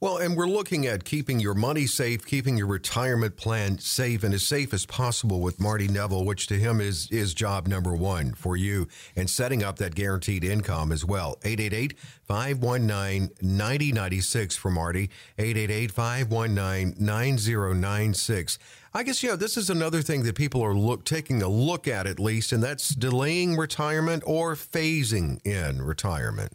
Well, 0.01 0.17
and 0.17 0.35
we're 0.35 0.47
looking 0.47 0.87
at 0.87 1.03
keeping 1.03 1.39
your 1.39 1.53
money 1.53 1.85
safe, 1.85 2.25
keeping 2.25 2.57
your 2.57 2.65
retirement 2.65 3.37
plan 3.37 3.77
safe 3.77 4.23
and 4.23 4.33
as 4.33 4.43
safe 4.43 4.73
as 4.73 4.83
possible 4.87 5.41
with 5.41 5.59
Marty 5.59 5.87
Neville, 5.87 6.25
which 6.25 6.47
to 6.47 6.55
him 6.55 6.81
is 6.81 7.07
is 7.11 7.35
job 7.35 7.67
number 7.67 7.93
one 7.93 8.33
for 8.33 8.57
you, 8.57 8.87
and 9.15 9.29
setting 9.29 9.63
up 9.63 9.77
that 9.77 9.93
guaranteed 9.93 10.43
income 10.43 10.91
as 10.91 11.05
well. 11.05 11.37
888 11.43 11.99
519 12.23 13.29
9096 13.43 14.55
for 14.55 14.71
Marty, 14.71 15.11
888 15.37 15.91
519 15.91 16.95
9096. 16.97 18.57
I 18.95 19.03
guess, 19.03 19.21
you 19.21 19.29
know, 19.29 19.35
this 19.35 19.55
is 19.55 19.69
another 19.69 20.01
thing 20.01 20.23
that 20.23 20.33
people 20.33 20.65
are 20.65 20.73
look, 20.73 21.05
taking 21.05 21.43
a 21.43 21.47
look 21.47 21.87
at 21.87 22.07
at 22.07 22.19
least, 22.19 22.51
and 22.51 22.63
that's 22.63 22.89
delaying 22.95 23.55
retirement 23.55 24.23
or 24.25 24.55
phasing 24.55 25.45
in 25.45 25.83
retirement. 25.83 26.53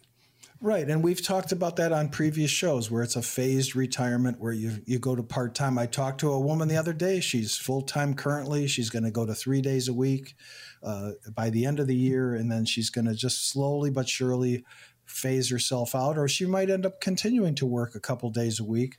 Right, 0.61 0.89
and 0.89 1.05
we've 1.05 1.23
talked 1.23 1.53
about 1.53 1.77
that 1.77 1.93
on 1.93 2.09
previous 2.09 2.51
shows 2.51 2.91
where 2.91 3.03
it's 3.03 3.17
a 3.17 3.23
phased 3.23 3.77
retirement 3.77 4.41
where 4.41 4.55
you 4.55 4.83
you 4.87 4.99
go 4.99 5.15
to 5.15 5.23
part 5.23 5.55
time. 5.55 5.79
I 5.79 5.85
talked 5.85 6.21
to 6.21 6.33
a 6.33 6.41
woman 6.41 6.69
the 6.69 6.79
other 6.79 6.95
day. 6.95 7.21
She's 7.21 7.59
full 7.59 7.83
time 7.83 8.15
currently. 8.15 8.67
She's 8.67 8.89
going 8.89 9.05
to 9.05 9.11
go 9.11 9.27
to 9.27 9.35
three 9.35 9.61
days 9.61 9.87
a 9.87 9.93
week 9.93 10.35
uh, 10.83 11.13
by 11.35 11.51
the 11.51 11.67
end 11.67 11.79
of 11.79 11.87
the 11.87 11.95
year, 11.95 12.35
and 12.35 12.51
then 12.51 12.65
she's 12.65 12.89
going 12.89 13.05
to 13.05 13.15
just 13.15 13.51
slowly 13.51 13.91
but 13.91 14.09
surely 14.09 14.65
phase 15.05 15.51
herself 15.51 15.95
out, 15.95 16.17
or 16.17 16.27
she 16.27 16.47
might 16.47 16.71
end 16.71 16.87
up 16.87 17.03
continuing 17.03 17.55
to 17.57 17.67
work 17.67 17.95
a 17.95 18.01
couple 18.01 18.31
days 18.31 18.59
a 18.59 18.65
week 18.65 18.97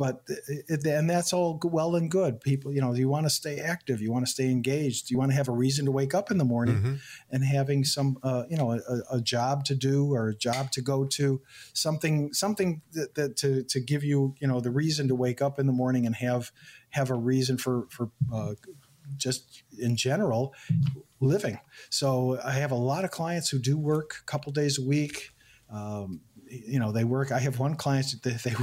but 0.00 0.22
it, 0.48 0.82
and 0.86 1.10
that's 1.10 1.34
all 1.34 1.60
well 1.62 1.94
and 1.94 2.10
good. 2.10 2.40
People 2.40 2.72
you 2.72 2.80
know 2.80 2.94
you 2.94 3.06
want 3.06 3.26
to 3.26 3.30
stay 3.30 3.58
active 3.58 4.00
you 4.00 4.10
want 4.10 4.24
to 4.24 4.32
stay 4.32 4.50
engaged 4.50 5.10
you 5.10 5.18
want 5.18 5.30
to 5.30 5.36
have 5.36 5.46
a 5.46 5.52
reason 5.52 5.84
to 5.84 5.92
wake 5.92 6.14
up 6.14 6.30
in 6.30 6.38
the 6.38 6.44
morning 6.44 6.76
mm-hmm. 6.76 6.94
and 7.30 7.44
having 7.44 7.84
some 7.84 8.16
uh, 8.22 8.44
you 8.48 8.56
know 8.56 8.72
a, 8.72 9.16
a, 9.16 9.20
job 9.20 9.62
to 9.66 9.74
do 9.74 10.10
or 10.14 10.30
a 10.30 10.34
job 10.34 10.70
to 10.72 10.80
go 10.80 11.04
to 11.04 11.42
something 11.74 12.32
something 12.32 12.80
that, 12.92 13.14
that, 13.14 13.36
to 13.36 13.62
to 13.64 13.78
give 13.78 14.02
you 14.02 14.34
you 14.40 14.48
know 14.48 14.58
the 14.58 14.70
reason 14.70 15.06
to 15.06 15.14
wake 15.14 15.42
up 15.42 15.58
in 15.58 15.66
the 15.66 15.72
morning 15.72 16.06
and 16.06 16.16
have 16.16 16.50
have 16.88 17.10
a 17.10 17.14
reason 17.14 17.58
for 17.58 17.86
for 17.90 18.10
uh, 18.32 18.54
just 19.18 19.64
in 19.78 19.96
general 19.96 20.54
living. 21.20 21.60
So 21.90 22.40
i 22.42 22.52
have 22.52 22.70
a 22.70 22.82
lot 22.92 23.04
of 23.04 23.10
clients 23.10 23.50
who 23.50 23.58
do 23.58 23.76
work 23.76 24.14
a 24.22 24.24
couple 24.24 24.50
days 24.50 24.78
a 24.78 24.82
week. 24.82 25.32
Um, 25.70 26.22
you 26.50 26.80
know 26.80 26.90
they 26.90 27.04
work 27.04 27.30
i 27.30 27.38
have 27.38 27.60
one 27.60 27.76
client 27.76 28.06
that 28.10 28.22
they, 28.24 28.50
they 28.50 28.56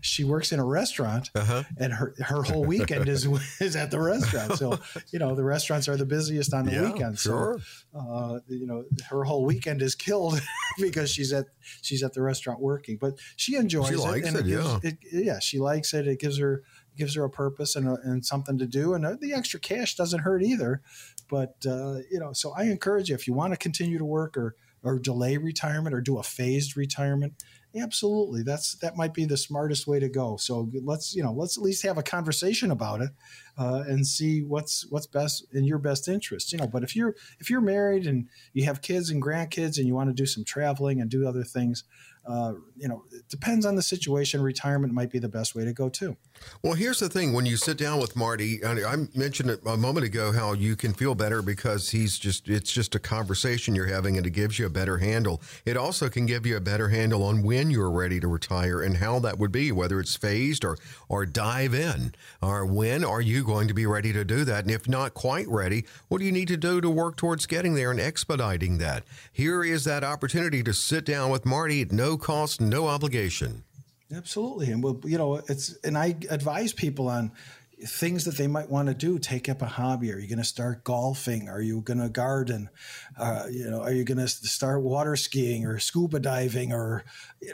she 0.00 0.24
works 0.24 0.52
in 0.52 0.60
a 0.60 0.64
restaurant 0.64 1.30
uh-huh. 1.34 1.64
and 1.78 1.92
her, 1.92 2.14
her 2.18 2.42
whole 2.42 2.64
weekend 2.64 3.08
is 3.08 3.26
is 3.60 3.76
at 3.76 3.90
the 3.90 4.00
restaurant. 4.00 4.54
So, 4.54 4.78
you 5.12 5.18
know, 5.18 5.34
the 5.34 5.44
restaurants 5.44 5.88
are 5.88 5.96
the 5.96 6.06
busiest 6.06 6.52
on 6.54 6.66
the 6.66 6.72
yeah, 6.72 6.90
weekend. 6.90 7.18
Sure. 7.18 7.58
So, 7.92 7.98
uh, 7.98 8.40
you 8.48 8.66
know, 8.66 8.84
her 9.08 9.24
whole 9.24 9.44
weekend 9.44 9.82
is 9.82 9.94
killed 9.94 10.40
because 10.78 11.10
she's 11.10 11.32
at 11.32 11.46
she's 11.82 12.02
at 12.02 12.12
the 12.12 12.22
restaurant 12.22 12.60
working. 12.60 12.98
But 13.00 13.14
she 13.36 13.56
enjoys 13.56 13.88
she 13.88 13.94
it. 13.94 14.00
Likes 14.00 14.28
it, 14.28 14.36
it, 14.36 14.46
gives, 14.46 14.66
yeah. 14.66 14.78
It, 14.82 14.98
yeah, 15.12 15.38
she 15.38 15.58
likes 15.58 15.94
it. 15.94 16.06
It 16.06 16.20
gives 16.20 16.38
her 16.38 16.62
gives 16.96 17.14
her 17.14 17.24
a 17.24 17.30
purpose 17.30 17.76
and, 17.76 17.88
a, 17.88 17.98
and 18.02 18.24
something 18.24 18.58
to 18.58 18.66
do. 18.66 18.94
And 18.94 19.06
uh, 19.06 19.16
the 19.20 19.32
extra 19.32 19.58
cash 19.58 19.96
doesn't 19.96 20.20
hurt 20.20 20.42
either. 20.42 20.82
But 21.28 21.54
uh, 21.66 21.98
you 22.10 22.18
know, 22.20 22.32
so 22.32 22.52
I 22.56 22.64
encourage 22.64 23.08
you 23.08 23.14
if 23.14 23.26
you 23.26 23.34
want 23.34 23.52
to 23.52 23.56
continue 23.56 23.98
to 23.98 24.04
work 24.04 24.36
or 24.36 24.56
or 24.82 24.98
delay 24.98 25.36
retirement 25.36 25.94
or 25.94 26.00
do 26.00 26.18
a 26.18 26.22
phased 26.22 26.76
retirement 26.76 27.34
Absolutely, 27.76 28.42
that's 28.42 28.74
that 28.76 28.96
might 28.96 29.14
be 29.14 29.24
the 29.24 29.36
smartest 29.36 29.86
way 29.86 30.00
to 30.00 30.08
go. 30.08 30.36
So 30.36 30.68
let's 30.82 31.14
you 31.14 31.22
know 31.22 31.30
let's 31.32 31.56
at 31.56 31.62
least 31.62 31.84
have 31.84 31.98
a 31.98 32.02
conversation 32.02 32.72
about 32.72 33.00
it 33.00 33.10
uh, 33.56 33.84
and 33.86 34.04
see 34.04 34.42
what's 34.42 34.86
what's 34.90 35.06
best 35.06 35.46
in 35.52 35.62
your 35.62 35.78
best 35.78 36.08
interest. 36.08 36.50
You 36.50 36.58
know, 36.58 36.66
but 36.66 36.82
if 36.82 36.96
you're 36.96 37.14
if 37.38 37.48
you're 37.48 37.60
married 37.60 38.08
and 38.08 38.26
you 38.54 38.64
have 38.64 38.82
kids 38.82 39.08
and 39.10 39.22
grandkids 39.22 39.78
and 39.78 39.86
you 39.86 39.94
want 39.94 40.10
to 40.10 40.14
do 40.14 40.26
some 40.26 40.42
traveling 40.42 41.00
and 41.00 41.08
do 41.08 41.28
other 41.28 41.44
things, 41.44 41.84
uh, 42.26 42.54
you 42.76 42.88
know, 42.88 43.02
it 43.12 43.28
depends 43.28 43.64
on 43.64 43.74
the 43.74 43.82
situation. 43.82 44.42
Retirement 44.42 44.92
might 44.92 45.10
be 45.10 45.18
the 45.18 45.28
best 45.28 45.54
way 45.54 45.64
to 45.64 45.72
go 45.72 45.88
too. 45.88 46.16
Well, 46.62 46.74
here's 46.74 46.98
the 46.98 47.08
thing: 47.08 47.32
when 47.32 47.46
you 47.46 47.56
sit 47.56 47.76
down 47.78 48.00
with 48.00 48.14
Marty, 48.16 48.64
I 48.64 48.96
mentioned 49.14 49.50
it 49.50 49.60
a 49.66 49.76
moment 49.76 50.06
ago 50.06 50.32
how 50.32 50.52
you 50.52 50.76
can 50.76 50.92
feel 50.92 51.14
better 51.14 51.42
because 51.42 51.90
he's 51.90 52.18
just—it's 52.18 52.70
just 52.72 52.94
a 52.94 52.98
conversation 52.98 53.74
you're 53.74 53.86
having, 53.86 54.16
and 54.16 54.26
it 54.26 54.30
gives 54.30 54.58
you 54.58 54.66
a 54.66 54.70
better 54.70 54.98
handle. 54.98 55.42
It 55.64 55.76
also 55.76 56.08
can 56.08 56.26
give 56.26 56.46
you 56.46 56.56
a 56.56 56.60
better 56.60 56.88
handle 56.88 57.22
on 57.24 57.42
when 57.42 57.70
you're 57.70 57.90
ready 57.90 58.20
to 58.20 58.28
retire 58.28 58.82
and 58.82 58.98
how 58.98 59.18
that 59.20 59.38
would 59.38 59.52
be, 59.52 59.72
whether 59.72 59.98
it's 59.98 60.16
phased 60.16 60.64
or 60.64 60.76
or 61.08 61.26
dive 61.26 61.74
in, 61.74 62.14
or 62.42 62.64
when 62.66 63.04
are 63.04 63.20
you 63.20 63.44
going 63.44 63.68
to 63.68 63.74
be 63.74 63.86
ready 63.86 64.12
to 64.12 64.24
do 64.24 64.44
that? 64.44 64.64
And 64.64 64.70
if 64.70 64.88
not 64.88 65.14
quite 65.14 65.48
ready, 65.48 65.84
what 66.08 66.18
do 66.18 66.24
you 66.24 66.32
need 66.32 66.48
to 66.48 66.56
do 66.56 66.80
to 66.80 66.90
work 66.90 67.16
towards 67.16 67.46
getting 67.46 67.74
there 67.74 67.90
and 67.90 68.00
expediting 68.00 68.78
that? 68.78 69.04
Here 69.32 69.64
is 69.64 69.84
that 69.84 70.04
opportunity 70.04 70.62
to 70.62 70.72
sit 70.72 71.04
down 71.04 71.30
with 71.30 71.44
Marty 71.44 71.82
at 71.82 71.92
no 71.92 72.09
cost, 72.16 72.60
no 72.60 72.86
obligation. 72.86 73.64
Absolutely, 74.14 74.72
and 74.72 74.82
we'll, 74.82 75.00
you 75.04 75.18
know, 75.18 75.36
it's 75.48 75.76
and 75.84 75.96
I 75.96 76.16
advise 76.28 76.72
people 76.72 77.08
on 77.08 77.32
things 77.86 78.24
that 78.24 78.36
they 78.36 78.46
might 78.46 78.68
want 78.68 78.88
to 78.88 78.94
do. 78.94 79.18
Take 79.18 79.48
up 79.48 79.62
a 79.62 79.66
hobby. 79.66 80.12
Are 80.12 80.18
you 80.18 80.28
going 80.28 80.38
to 80.38 80.44
start 80.44 80.84
golfing? 80.84 81.48
Are 81.48 81.60
you 81.60 81.80
going 81.80 82.00
to 82.00 82.08
garden? 82.08 82.68
Uh, 83.18 83.46
you 83.50 83.70
know, 83.70 83.80
are 83.82 83.92
you 83.92 84.04
going 84.04 84.18
to 84.18 84.28
start 84.28 84.82
water 84.82 85.16
skiing 85.16 85.64
or 85.64 85.78
scuba 85.78 86.18
diving? 86.18 86.72
Or 86.72 87.04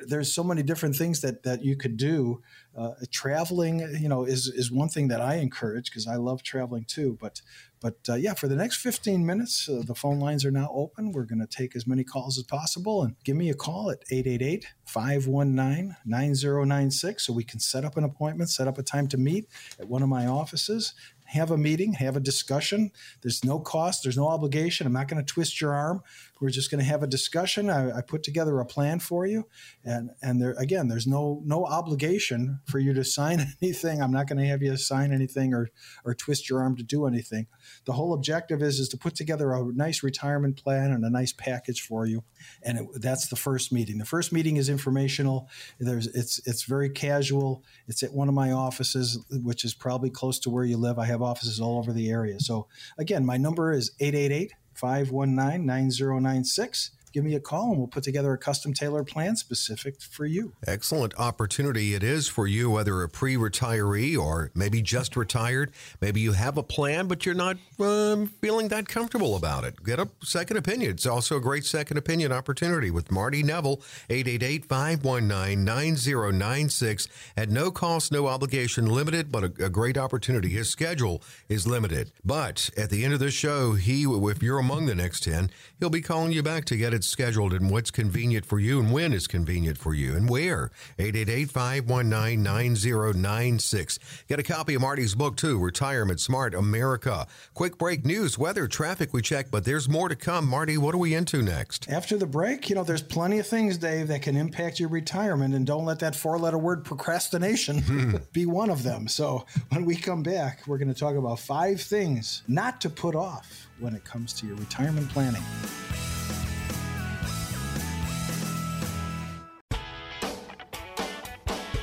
there's 0.07 0.33
so 0.33 0.43
many 0.43 0.63
different 0.63 0.97
things 0.97 1.21
that 1.21 1.43
that 1.45 1.65
you 1.65 1.77
could 1.77 1.97
do. 1.97 2.43
Uh, 2.77 2.93
traveling, 3.11 3.81
you 4.01 4.09
know, 4.09 4.25
is 4.25 4.49
is 4.49 4.71
one 4.71 4.89
thing 4.89 5.09
that 5.09 5.21
I 5.21 5.37
encourage 5.37 5.91
because 5.91 6.07
I 6.07 6.17
love 6.17 6.43
traveling 6.43 6.85
too. 6.85 7.17
But 7.21 7.41
but 7.87 7.99
uh, 8.09 8.15
yeah, 8.17 8.35
for 8.35 8.49
the 8.49 8.57
next 8.57 8.79
15 8.79 9.25
minutes, 9.25 9.69
uh, 9.69 9.81
the 9.87 9.95
phone 9.95 10.19
lines 10.19 10.45
are 10.45 10.51
now 10.51 10.69
open. 10.75 11.13
We're 11.13 11.23
going 11.23 11.39
to 11.39 11.47
take 11.47 11.77
as 11.77 11.87
many 11.87 12.03
calls 12.03 12.37
as 12.37 12.43
possible 12.43 13.05
and 13.05 13.15
give 13.23 13.37
me 13.37 13.49
a 13.49 13.55
call 13.55 13.93
at 13.93 13.99
888 14.11 14.67
519 14.87 15.95
9096 16.05 17.25
so 17.25 17.33
we 17.33 17.45
can 17.45 17.61
set 17.61 17.85
up 17.85 17.97
an 17.97 18.03
appointment, 18.03 18.51
set 18.51 18.67
up 18.67 18.79
a 18.79 18.83
time 18.83 19.07
to 19.07 19.17
meet 19.17 19.47
at 19.79 19.87
one 19.87 20.03
of 20.03 20.09
my 20.09 20.27
offices 20.27 20.95
have 21.27 21.51
a 21.51 21.59
meeting, 21.59 21.93
have 21.95 22.17
a 22.17 22.21
discussion. 22.21 22.91
There's 23.23 23.45
no 23.45 23.59
cost, 23.59 24.03
there's 24.03 24.17
no 24.17 24.29
obligation. 24.29 24.87
I'm 24.87 24.93
not 24.93 25.09
going 25.09 25.25
to 25.25 25.33
twist 25.33 25.61
your 25.61 25.75
arm. 25.75 26.03
We're 26.41 26.51
just 26.51 26.71
going 26.71 26.81
to 26.81 26.85
have 26.85 27.03
a 27.03 27.07
discussion. 27.07 27.71
I, 27.71 27.99
I, 27.99 28.01
put 28.03 28.23
together 28.23 28.61
a 28.61 28.67
plan 28.67 28.99
for 28.99 29.27
you, 29.27 29.47
and 29.85 30.11
and 30.23 30.41
there 30.41 30.55
again, 30.59 30.89
there's 30.89 31.07
no 31.07 31.43
no 31.45 31.65
obligation 31.65 32.61
for 32.67 32.79
you 32.79 32.93
to 32.93 33.05
sign 33.05 33.41
anything. 33.63 34.03
I'm 34.03 34.13
not 34.13 34.29
going 34.29 34.39
to 34.39 34.47
have 34.47 34.63
you 34.63 34.77
sign 34.77 35.13
anything 35.13 35.55
or 35.55 35.71
or 36.05 36.15
twist 36.15 36.51
your 36.51 36.61
arm 36.61 36.77
to 36.77 36.83
do 36.83 37.07
anything. 37.07 37.47
The 37.87 37.93
whole 37.93 38.13
objective 38.13 38.63
is 38.63 38.79
is 38.79 38.89
to 38.91 38.99
put 38.99 39.15
together 39.15 39.53
a 39.53 39.65
nice 39.73 40.03
retirement 40.03 40.63
plan 40.63 40.93
and 40.93 41.05
a 41.05 41.11
nice 41.11 41.33
package 41.33 41.81
for 41.81 42.07
you, 42.07 42.23
and 42.63 42.79
it, 42.81 42.87
that's 43.01 43.29
the 43.29 43.37
first 43.37 43.73
meeting. 43.73 43.99
The 43.99 44.05
first 44.05 44.33
meeting 44.33 44.57
is 44.57 44.69
informational. 44.69 45.49
There's 45.81 46.07
it's 46.09 46.47
it's 46.47 46.65
very 46.65 46.91
casual. 46.91 47.65
It's 47.89 48.03
at 48.03 48.13
one 48.13 48.29
of 48.29 48.35
my 48.35 48.53
offices, 48.53 49.19
which 49.31 49.65
is 49.65 49.73
probably 49.73 50.11
close 50.11 50.39
to 50.41 50.51
where 50.51 50.65
you 50.65 50.77
live. 50.77 50.99
I 50.99 51.07
have 51.07 51.23
offices 51.23 51.61
all 51.61 51.79
over 51.79 51.93
the 51.93 52.11
area. 52.11 52.41
So 52.41 52.69
again, 52.99 53.25
my 53.25 53.39
number 53.39 53.73
is 53.73 53.93
888 54.01 54.53
519 54.77 55.65
9096 55.65 56.91
give 57.17 57.25
me 57.25 57.35
a 57.35 57.41
call 57.41 57.71
and 57.71 57.79
we'll 57.79 57.87
put 57.87 58.05
together 58.05 58.35
a 58.35 58.37
custom 58.37 58.75
tailored 58.75 59.07
plan 59.07 59.37
specific 59.37 60.03
for 60.03 60.27
you. 60.27 60.53
Excellent 60.67 61.15
opportunity 61.19 61.95
it 61.95 62.03
is 62.03 62.29
for 62.29 62.47
you, 62.47 62.71
whether 62.71 63.03
a 63.03 63.09
pre 63.09 63.37
retiree 63.37 64.19
or 64.19 64.51
maybe 64.55 64.83
just 64.83 65.17
retired. 65.17 65.73
Maybe 66.03 66.21
you 66.21 66.33
have 66.33 66.59
a 66.59 66.63
plan, 66.63 67.07
but 67.07 67.25
you're 67.25 67.35
not 67.35 67.57
um, 67.81 68.27
feeling 68.43 68.69
that 68.69 68.87
comfortable 68.87 69.35
about 69.35 69.65
it. 69.65 69.83
Get 69.83 69.99
a 69.99 70.11
second 70.23 70.59
opinion. 70.59 70.91
It's 70.91 71.07
also 71.07 71.39
a 71.39 71.41
great 71.41 71.65
second 71.65 71.97
opinion 71.97 72.33
opportunity 72.33 72.91
with 72.91 73.11
Marty 73.11 73.43
Neville, 73.43 73.81
888 74.11 74.67
519 74.67 75.65
9096. 75.65 77.09
At 77.35 77.49
no 77.49 77.71
cost, 77.71 78.13
no 78.13 78.27
obligation, 78.27 78.85
limited, 78.85 79.33
but 79.33 79.43
a, 79.43 79.65
a 79.65 79.71
great 79.71 79.97
opportunity. 79.97 80.51
His 80.51 80.69
schedule 80.69 81.23
is 81.49 81.67
limited. 81.67 82.13
But 82.27 82.69
at 82.77 82.91
the 82.91 83.07
end 83.07 83.15
of 83.15 83.21
the 83.21 83.31
show, 83.31 83.73
he, 83.73 84.03
if 84.03 84.43
you're 84.43 84.59
among 84.59 84.85
the 84.85 84.95
next 84.95 85.23
10, 85.23 85.49
he'll 85.81 85.89
be 85.89 86.03
calling 86.03 86.33
you 86.33 86.43
back 86.43 86.67
to 86.67 86.77
get 86.77 86.93
it 86.93 87.06
scheduled 87.07 87.53
and 87.53 87.71
what's 87.71 87.91
convenient 87.91 88.47
for 88.47 88.59
you 88.59 88.81
and 88.81 88.91
when 88.93 89.13
is 89.13 89.27
convenient 89.27 89.77
for 89.79 89.95
you 89.95 90.15
and 90.15 90.29
where. 90.29 90.71
888-519-9096. 90.99 93.99
Get 94.29 94.39
a 94.39 94.43
copy 94.43 94.75
of 94.75 94.83
Marty's 94.83 95.15
book 95.15 95.37
too, 95.37 95.59
Retirement 95.59 96.21
Smart 96.21 96.55
America. 96.55 97.27
Quick 97.55 97.79
break 97.79 98.05
news, 98.05 98.39
weather, 98.39 98.69
traffic 98.69 99.13
we 99.13 99.23
check, 99.23 99.51
but 99.51 99.65
there's 99.65 99.89
more 99.89 100.09
to 100.09 100.17
come. 100.17 100.47
Marty, 100.47 100.79
what 100.79 100.95
are 100.95 100.99
we 100.99 101.15
into 101.15 101.43
next? 101.43 101.89
After 101.89 102.17
the 102.17 102.27
break, 102.27 102.69
you 102.69 102.75
know, 102.75 102.85
there's 102.85 103.03
plenty 103.03 103.39
of 103.39 103.47
things, 103.47 103.79
Dave, 103.79 104.09
that 104.09 104.23
can 104.23 104.37
impact 104.37 104.81
your 104.81 104.89
retirement 104.89 105.55
and 105.55 105.67
don't 105.67 105.85
let 105.85 105.99
that 106.01 106.15
four-letter 106.15 106.59
word 106.59 106.85
procrastination 106.85 107.81
hmm. 107.81 108.17
be 108.33 108.47
one 108.47 108.71
of 108.71 108.83
them. 108.83 109.09
So, 109.09 109.47
when 109.71 109.85
we 109.85 109.97
come 109.97 110.23
back, 110.23 110.63
we're 110.67 110.79
going 110.79 110.93
to 110.93 110.99
talk 110.99 111.17
about 111.17 111.39
five 111.39 111.81
things 111.81 112.43
not 112.49 112.81
to 112.83 112.91
put 112.91 113.15
off 113.15 113.69
when 113.79 113.95
it 113.95 114.05
comes 114.05 114.33
to 114.35 114.47
your 114.47 114.57
retirement 114.57 115.09
planning. 115.11 115.43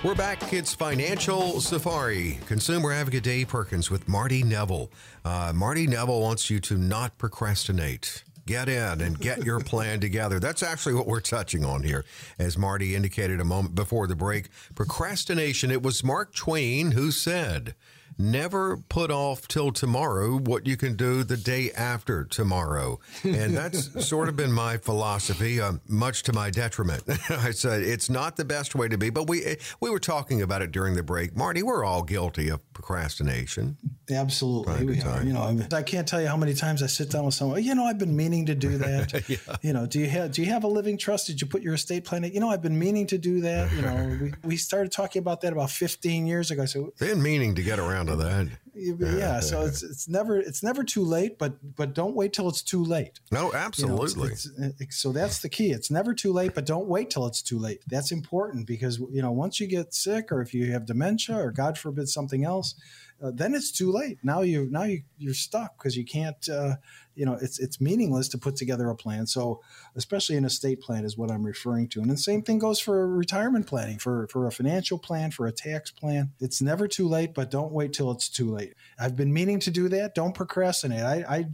We're 0.04 0.16
back. 0.16 0.52
It's 0.52 0.74
Financial 0.74 1.62
Safari. 1.62 2.38
Consumer 2.46 2.92
Advocate 2.92 3.24
Dave 3.24 3.48
Perkins 3.48 3.90
with 3.90 4.10
Marty 4.10 4.44
Neville. 4.44 4.92
Uh, 5.24 5.54
Marty 5.56 5.88
Neville 5.88 6.20
wants 6.20 6.50
you 6.50 6.60
to 6.60 6.78
not 6.78 7.18
procrastinate. 7.18 8.26
Get 8.46 8.68
in 8.68 9.00
and 9.00 9.18
get 9.18 9.46
your 9.46 9.60
plan 9.62 10.02
together. 10.02 10.42
That's 10.42 10.62
actually 10.62 10.96
what 10.96 11.08
we're 11.08 11.22
touching 11.22 11.64
on 11.64 11.84
here. 11.84 12.04
As 12.38 12.58
Marty 12.58 12.96
indicated 12.96 13.40
a 13.40 13.46
moment 13.46 13.76
before 13.76 14.08
the 14.08 14.16
break, 14.16 14.50
procrastination. 14.76 15.72
It 15.72 15.82
was 15.82 16.04
Mark 16.04 16.36
Twain 16.36 16.92
who 16.92 17.10
said, 17.10 17.74
never 18.18 18.78
put 18.78 19.12
off 19.12 19.48
till 19.48 19.72
tomorrow 19.72 20.38
what 20.38 20.68
you 20.68 20.78
can 20.78 20.96
do 20.96 21.24
the 21.24 21.38
day 21.38 21.72
after 21.72 22.24
tomorrow. 22.24 23.00
And 23.24 23.56
that's 23.58 24.08
sort 24.08 24.30
of 24.30 24.36
been 24.36 24.52
my 24.52 24.78
philosophy, 24.78 25.60
uh, 25.60 25.74
much 25.88 26.24
to 26.24 26.34
my 26.34 26.50
detriment. 26.50 27.04
I 27.30 27.52
said 27.52 27.82
it's 27.82 28.10
not 28.10 28.36
the 28.36 28.46
best 28.46 28.76
way 28.76 28.88
to 28.88 28.98
be, 28.98 29.10
but 29.10 29.28
we 29.28 29.58
we 29.80 29.90
were 29.90 30.00
talking 30.00 30.42
about 30.42 30.62
it 30.62 30.72
during 30.72 30.96
the 30.96 31.04
break. 31.04 31.36
Marty, 31.36 31.64
we're 31.64 31.84
all 31.84 32.04
guilty 32.04 32.50
of 32.50 32.62
procrastination. 32.74 33.78
Absolutely, 34.10 34.86
we 34.86 35.02
are. 35.02 35.24
You 35.24 35.34
know, 35.34 35.60
I 35.72 35.84
can't 35.84 36.08
tell 36.08 36.22
you 36.22 36.28
how 36.28 36.38
many 36.38 36.54
times 36.54 36.84
I 36.84 36.88
sit 36.88 37.10
down 37.10 37.26
with 37.26 37.34
someone. 37.34 37.64
You 37.64 37.76
know, 37.76 37.86
I've 37.86 38.00
been 38.00 38.16
meaning 38.16 38.46
to 38.48 38.56
do 38.56 38.78
that. 38.80 39.30
yeah. 39.30 39.38
You 39.62 39.74
know, 39.74 39.86
do 39.86 40.00
you 40.00 40.08
have 40.10 40.32
do 40.32 40.42
you 40.42 40.50
have 40.52 40.64
a 40.64 40.68
living 40.68 40.98
trust? 40.98 41.28
Did 41.28 41.42
you 41.42 41.48
put 41.48 41.62
your 41.62 41.76
estate 41.76 42.04
plan? 42.06 42.24
In? 42.24 42.34
You 42.34 42.40
know, 42.40 42.50
I've 42.50 42.62
been 42.62 42.78
meaning 42.78 43.08
to 43.08 43.18
do 43.18 43.42
that. 43.42 43.72
You 43.74 43.82
know, 43.82 44.18
we, 44.22 44.34
we 44.44 44.58
started 44.58 44.92
talking 44.92 45.20
about 45.20 45.42
that 45.42 45.54
about 45.54 45.72
15 45.72 46.28
years 46.28 46.52
ago. 46.52 46.66
So 46.66 46.94
been 47.00 47.22
meaning 47.22 47.56
to 47.56 47.64
get 47.64 47.80
around 47.80 48.03
to 48.08 48.16
that. 48.16 48.48
Yeah, 48.76 49.40
so 49.40 49.62
it's 49.62 49.84
it's 49.84 50.08
never 50.08 50.38
it's 50.38 50.64
never 50.64 50.84
too 50.84 51.04
late, 51.04 51.38
but 51.38 51.76
but 51.76 51.94
don't 51.94 52.16
wait 52.16 52.34
till 52.34 52.50
it's 52.50 52.64
too 52.64 52.84
late. 52.84 53.20
No, 53.32 53.54
absolutely. 53.54 54.10
You 54.10 54.28
know, 54.28 54.34
it's, 54.34 54.50
it's, 54.80 54.98
so 54.98 55.12
that's 55.12 55.40
the 55.40 55.50
key. 55.50 55.72
It's 55.72 55.92
never 55.92 56.14
too 56.14 56.34
late, 56.34 56.56
but 56.56 56.66
don't 56.66 56.88
wait 56.88 57.10
till 57.12 57.28
it's 57.28 57.42
too 57.42 57.60
late. 57.60 57.84
That's 57.88 58.12
important 58.12 58.66
because 58.66 59.00
you 59.12 59.22
know 59.22 59.32
once 59.32 59.60
you 59.60 59.68
get 59.68 59.94
sick 59.94 60.32
or 60.32 60.42
if 60.42 60.54
you 60.54 60.72
have 60.72 60.86
dementia 60.86 61.38
or 61.38 61.52
God 61.52 61.78
forbid 61.78 62.10
something 62.10 62.44
else, 62.44 62.76
uh, 63.24 63.32
then 63.34 63.54
it's 63.54 63.72
too 63.72 63.92
late. 63.92 64.18
Now 64.22 64.42
you 64.42 64.68
now 64.70 64.84
you 64.84 65.04
you're 65.18 65.34
stuck 65.34 65.78
because 65.78 65.96
you 65.96 66.06
can't. 66.06 66.50
Uh, 66.50 66.76
you 67.16 67.26
know, 67.26 67.38
it's 67.40 67.60
it's 67.60 67.80
meaningless 67.80 68.28
to 68.30 68.38
put 68.38 68.56
together 68.56 68.90
a 68.90 68.96
plan. 68.96 69.28
So, 69.28 69.62
especially 69.96 70.36
an 70.36 70.46
estate 70.46 70.82
plan 70.82 71.06
is 71.06 71.18
what 71.18 71.30
I'm 71.30 71.46
referring 71.46 71.88
to. 71.90 72.02
And 72.02 72.10
the 72.10 72.18
same 72.18 72.42
thing 72.42 72.58
goes 72.60 72.80
for 72.80 73.08
retirement 73.08 73.68
planning, 73.68 74.00
for 74.00 74.28
for 74.28 74.48
a 74.48 74.52
financial 74.52 74.98
plan, 74.98 75.32
for 75.32 75.46
a 75.46 75.52
tax 75.52 75.92
plan. 75.92 76.32
It's 76.40 76.62
never 76.62 76.88
too 76.88 77.08
late, 77.08 77.34
but 77.34 77.52
don't 77.52 77.72
wait 77.72 77.94
till 77.94 78.12
it's 78.12 78.30
too 78.30 78.52
late. 78.52 78.74
I've 79.00 79.16
been 79.16 79.32
meaning 79.32 79.60
to 79.62 79.72
do 79.72 79.90
that. 79.90 80.16
Don't 80.16 80.34
procrastinate. 80.34 81.04
I, 81.04 81.24
I 81.30 81.46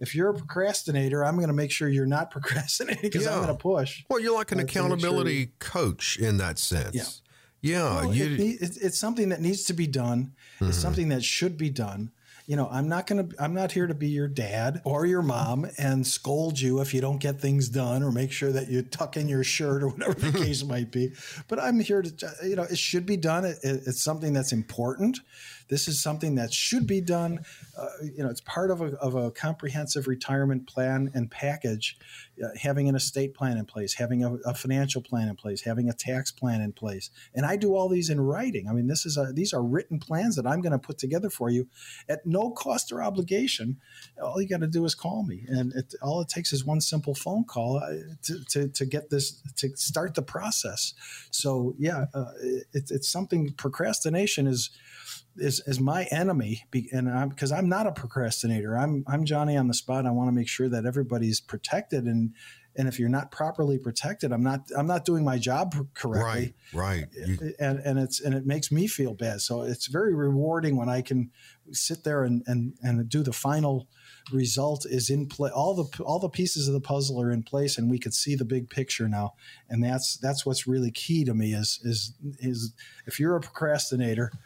if 0.00 0.14
you're 0.14 0.28
a 0.28 0.34
procrastinator, 0.34 1.24
I'm 1.24 1.36
going 1.36 1.48
to 1.48 1.54
make 1.54 1.70
sure 1.70 1.88
you're 1.88 2.06
not 2.06 2.30
procrastinating 2.32 3.02
because 3.02 3.24
yeah. 3.24 3.30
I'm 3.36 3.44
going 3.44 3.56
to 3.56 3.62
push. 3.62 4.04
Well, 4.10 4.20
you're 4.20 4.34
like 4.34 4.52
an 4.52 4.60
accountability 4.60 5.44
sure 5.44 5.52
coach 5.60 6.18
in 6.18 6.38
that 6.38 6.58
sense. 6.58 6.94
Yeah. 6.94 7.04
Yeah, 7.66 8.06
well, 8.06 8.12
it, 8.12 8.76
it's 8.80 8.98
something 8.98 9.30
that 9.30 9.40
needs 9.40 9.64
to 9.64 9.72
be 9.72 9.86
done. 9.86 10.32
Mm-hmm. 10.56 10.68
It's 10.68 10.78
something 10.78 11.08
that 11.10 11.24
should 11.24 11.56
be 11.56 11.70
done. 11.70 12.10
You 12.46 12.54
know, 12.54 12.68
I'm 12.70 12.88
not 12.88 13.08
going 13.08 13.28
to, 13.28 13.42
I'm 13.42 13.54
not 13.54 13.72
here 13.72 13.88
to 13.88 13.94
be 13.94 14.06
your 14.08 14.28
dad 14.28 14.80
or 14.84 15.04
your 15.04 15.22
mom 15.22 15.66
and 15.78 16.06
scold 16.06 16.60
you 16.60 16.80
if 16.80 16.94
you 16.94 17.00
don't 17.00 17.18
get 17.18 17.40
things 17.40 17.68
done 17.68 18.04
or 18.04 18.12
make 18.12 18.30
sure 18.30 18.52
that 18.52 18.68
you 18.68 18.82
tuck 18.82 19.16
in 19.16 19.28
your 19.28 19.42
shirt 19.42 19.82
or 19.82 19.88
whatever 19.88 20.14
the 20.14 20.38
case 20.44 20.62
might 20.62 20.92
be. 20.92 21.12
But 21.48 21.58
I'm 21.58 21.80
here 21.80 22.02
to, 22.02 22.32
you 22.44 22.54
know, 22.54 22.62
it 22.62 22.78
should 22.78 23.04
be 23.04 23.16
done. 23.16 23.44
It, 23.44 23.58
it's 23.62 24.00
something 24.00 24.32
that's 24.32 24.52
important. 24.52 25.18
This 25.68 25.88
is 25.88 26.00
something 26.00 26.36
that 26.36 26.52
should 26.52 26.86
be 26.86 27.00
done. 27.00 27.40
Uh, 27.76 27.86
you 28.02 28.22
know, 28.22 28.30
it's 28.30 28.40
part 28.40 28.70
of 28.70 28.80
a, 28.80 28.94
of 28.96 29.14
a 29.14 29.30
comprehensive 29.30 30.06
retirement 30.06 30.66
plan 30.66 31.10
and 31.14 31.30
package. 31.30 31.98
Uh, 32.42 32.48
having 32.60 32.86
an 32.86 32.94
estate 32.94 33.32
plan 33.32 33.56
in 33.56 33.64
place, 33.64 33.94
having 33.94 34.22
a, 34.22 34.34
a, 34.44 34.52
financial 34.52 35.00
plan 35.00 35.26
in 35.26 35.34
place, 35.34 35.62
having 35.62 35.88
a 35.88 35.94
tax 35.94 36.30
plan 36.30 36.60
in 36.60 36.70
place, 36.70 37.08
and 37.34 37.46
I 37.46 37.56
do 37.56 37.74
all 37.74 37.88
these 37.88 38.10
in 38.10 38.20
writing. 38.20 38.68
I 38.68 38.74
mean, 38.74 38.88
this 38.88 39.06
is 39.06 39.16
a, 39.16 39.32
these 39.32 39.54
are 39.54 39.62
written 39.62 39.98
plans 39.98 40.36
that 40.36 40.46
I'm 40.46 40.60
going 40.60 40.72
to 40.72 40.78
put 40.78 40.98
together 40.98 41.30
for 41.30 41.48
you 41.48 41.66
at 42.10 42.26
no 42.26 42.50
cost 42.50 42.92
or 42.92 43.02
obligation. 43.02 43.78
All 44.22 44.38
you 44.38 44.46
got 44.46 44.60
to 44.60 44.66
do 44.66 44.84
is 44.84 44.94
call 44.94 45.22
me, 45.22 45.46
and 45.48 45.72
it, 45.72 45.94
all 46.02 46.20
it 46.20 46.28
takes 46.28 46.52
is 46.52 46.62
one 46.62 46.82
simple 46.82 47.14
phone 47.14 47.44
call 47.44 47.78
uh, 47.78 47.92
to, 48.24 48.44
to, 48.50 48.68
to, 48.68 48.84
get 48.84 49.08
this 49.08 49.40
to 49.56 49.74
start 49.74 50.14
the 50.14 50.20
process. 50.20 50.92
So 51.30 51.74
yeah, 51.78 52.04
uh, 52.12 52.32
it, 52.42 52.90
it's 52.90 53.08
something. 53.08 53.54
Procrastination 53.54 54.46
is 54.46 54.68
is, 55.38 55.60
is 55.66 55.80
my 55.80 56.04
enemy 56.10 56.64
and 56.92 57.10
I'm 57.10 57.28
because 57.28 57.52
I'm 57.52 57.68
not 57.68 57.86
a 57.86 57.92
procrastinator. 57.92 58.76
I'm 58.76 59.04
I'm 59.06 59.24
Johnny 59.24 59.56
on 59.56 59.68
the 59.68 59.74
spot. 59.74 60.06
I 60.06 60.10
want 60.10 60.28
to 60.28 60.32
make 60.32 60.48
sure 60.48 60.68
that 60.68 60.84
everybody's 60.84 61.40
protected 61.40 62.04
and 62.04 62.32
and 62.78 62.88
if 62.88 62.98
you're 62.98 63.08
not 63.08 63.30
properly 63.30 63.78
protected, 63.78 64.32
I'm 64.32 64.42
not 64.42 64.68
I'm 64.76 64.86
not 64.86 65.04
doing 65.04 65.24
my 65.24 65.38
job 65.38 65.74
correctly. 65.94 66.54
Right, 66.72 67.06
right. 67.06 67.06
You, 67.14 67.54
and 67.58 67.78
and 67.80 67.98
it's 67.98 68.20
and 68.20 68.34
it 68.34 68.46
makes 68.46 68.70
me 68.70 68.86
feel 68.86 69.14
bad. 69.14 69.40
So 69.40 69.62
it's 69.62 69.86
very 69.86 70.14
rewarding 70.14 70.76
when 70.76 70.88
I 70.88 71.00
can 71.00 71.30
sit 71.72 72.04
there 72.04 72.24
and 72.24 72.42
and 72.46 72.74
and 72.82 73.08
do 73.08 73.22
the 73.22 73.32
final 73.32 73.88
result 74.32 74.86
is 74.86 75.08
in 75.08 75.26
play 75.26 75.50
all 75.50 75.74
the 75.74 76.02
all 76.02 76.18
the 76.18 76.28
pieces 76.28 76.66
of 76.66 76.74
the 76.74 76.80
puzzle 76.80 77.20
are 77.20 77.30
in 77.30 77.42
place 77.42 77.78
and 77.78 77.90
we 77.90 77.98
could 77.98 78.14
see 78.14 78.34
the 78.34 78.44
big 78.44 78.68
picture 78.68 79.08
now 79.08 79.34
and 79.68 79.84
that's 79.84 80.16
that's 80.16 80.44
what's 80.44 80.66
really 80.66 80.90
key 80.90 81.24
to 81.24 81.32
me 81.32 81.52
is 81.54 81.78
is 81.84 82.12
is 82.40 82.72
if 83.06 83.20
you're 83.20 83.36
a 83.36 83.40
procrastinator 83.40 84.32
uh, 84.34 84.38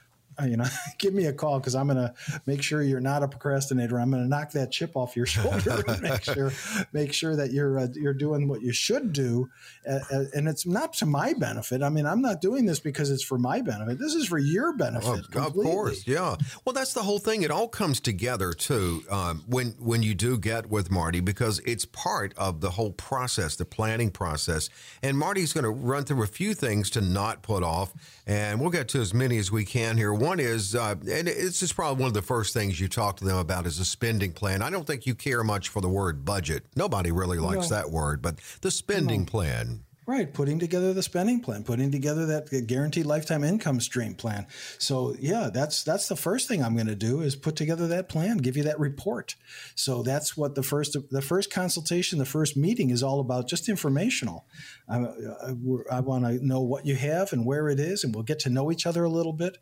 you 0.44 0.56
know, 0.56 0.64
give 0.98 1.14
me 1.14 1.26
a 1.26 1.32
call 1.32 1.58
because 1.58 1.74
I'm 1.74 1.86
going 1.86 1.96
to 1.96 2.14
make 2.46 2.62
sure 2.62 2.82
you're 2.82 3.00
not 3.00 3.22
a 3.22 3.28
procrastinator. 3.28 4.00
I'm 4.00 4.10
going 4.10 4.22
to 4.22 4.28
knock 4.28 4.52
that 4.52 4.70
chip 4.70 4.96
off 4.96 5.16
your 5.16 5.26
shoulder 5.36 5.82
and 5.86 6.02
make 6.02 6.22
sure 6.22 6.52
make 6.92 7.12
sure 7.12 7.36
that 7.36 7.52
you're 7.52 7.78
uh, 7.78 7.88
you're 7.94 8.14
doing 8.14 8.48
what 8.48 8.62
you 8.62 8.72
should 8.72 9.12
do, 9.12 9.48
uh, 9.88 9.98
and 10.34 10.48
it's 10.48 10.66
not 10.66 10.92
to 10.94 11.06
my 11.06 11.32
benefit. 11.34 11.82
I 11.82 11.88
mean, 11.88 12.06
I'm 12.06 12.22
not 12.22 12.40
doing 12.40 12.66
this 12.66 12.80
because 12.80 13.10
it's 13.10 13.22
for 13.22 13.38
my 13.38 13.60
benefit. 13.60 13.98
This 13.98 14.14
is 14.14 14.26
for 14.26 14.38
your 14.38 14.76
benefit. 14.76 15.26
Oh, 15.34 15.46
of 15.46 15.54
course, 15.54 16.06
yeah. 16.06 16.36
Well, 16.64 16.72
that's 16.72 16.92
the 16.92 17.02
whole 17.02 17.18
thing. 17.18 17.42
It 17.42 17.50
all 17.50 17.68
comes 17.68 18.00
together 18.00 18.52
too 18.52 19.02
um, 19.10 19.44
when 19.46 19.74
when 19.78 20.02
you 20.02 20.14
do 20.14 20.38
get 20.38 20.70
with 20.70 20.90
Marty 20.90 21.20
because 21.20 21.60
it's 21.60 21.84
part 21.84 22.34
of 22.36 22.60
the 22.60 22.70
whole 22.70 22.92
process, 22.92 23.56
the 23.56 23.64
planning 23.64 24.10
process. 24.10 24.68
And 25.02 25.18
Marty's 25.18 25.52
going 25.52 25.64
to 25.64 25.70
run 25.70 26.04
through 26.04 26.22
a 26.22 26.28
few 26.28 26.54
things 26.54 26.90
to 26.90 27.00
not 27.00 27.42
put 27.42 27.62
off, 27.62 27.92
and 28.26 28.60
we'll 28.60 28.70
get 28.70 28.88
to 28.88 29.00
as 29.00 29.14
many 29.14 29.38
as 29.38 29.50
we 29.50 29.64
can 29.64 29.96
here. 29.96 30.12
One 30.12 30.29
One 30.30 30.38
is, 30.38 30.76
uh, 30.76 30.94
and 31.10 31.26
this 31.26 31.60
is 31.60 31.72
probably 31.72 32.00
one 32.02 32.06
of 32.06 32.14
the 32.14 32.22
first 32.22 32.54
things 32.54 32.78
you 32.78 32.86
talk 32.86 33.16
to 33.16 33.24
them 33.24 33.36
about 33.36 33.66
is 33.66 33.80
a 33.80 33.84
spending 33.84 34.30
plan. 34.30 34.62
I 34.62 34.70
don't 34.70 34.86
think 34.86 35.04
you 35.04 35.16
care 35.16 35.42
much 35.42 35.68
for 35.68 35.80
the 35.80 35.88
word 35.88 36.24
budget. 36.24 36.66
Nobody 36.76 37.10
really 37.10 37.40
likes 37.40 37.68
no. 37.68 37.76
that 37.78 37.90
word, 37.90 38.22
but 38.22 38.36
the 38.60 38.70
spending 38.70 39.22
no. 39.22 39.26
plan. 39.26 39.80
Right, 40.06 40.32
putting 40.32 40.60
together 40.60 40.92
the 40.92 41.02
spending 41.02 41.40
plan, 41.40 41.64
putting 41.64 41.90
together 41.90 42.26
that 42.26 42.66
guaranteed 42.68 43.06
lifetime 43.06 43.42
income 43.42 43.80
stream 43.80 44.14
plan. 44.14 44.46
So 44.78 45.16
yeah, 45.18 45.50
that's 45.52 45.82
that's 45.82 46.06
the 46.06 46.14
first 46.14 46.46
thing 46.46 46.62
I'm 46.62 46.74
going 46.74 46.86
to 46.86 46.94
do 46.94 47.22
is 47.22 47.34
put 47.34 47.56
together 47.56 47.88
that 47.88 48.08
plan, 48.08 48.38
give 48.38 48.56
you 48.56 48.62
that 48.62 48.78
report. 48.78 49.34
So 49.74 50.04
that's 50.04 50.36
what 50.36 50.54
the 50.54 50.62
first 50.62 50.96
the 51.10 51.22
first 51.22 51.52
consultation, 51.52 52.20
the 52.20 52.24
first 52.24 52.56
meeting 52.56 52.90
is 52.90 53.02
all 53.02 53.18
about, 53.18 53.48
just 53.48 53.68
informational. 53.68 54.46
I, 54.88 54.98
I, 54.98 55.54
I 55.90 56.00
want 56.00 56.24
to 56.24 56.44
know 56.44 56.60
what 56.60 56.86
you 56.86 56.94
have 56.94 57.32
and 57.32 57.44
where 57.44 57.68
it 57.68 57.80
is, 57.80 58.04
and 58.04 58.14
we'll 58.14 58.22
get 58.22 58.38
to 58.40 58.50
know 58.50 58.70
each 58.70 58.86
other 58.86 59.02
a 59.02 59.08
little 59.08 59.32
bit 59.32 59.58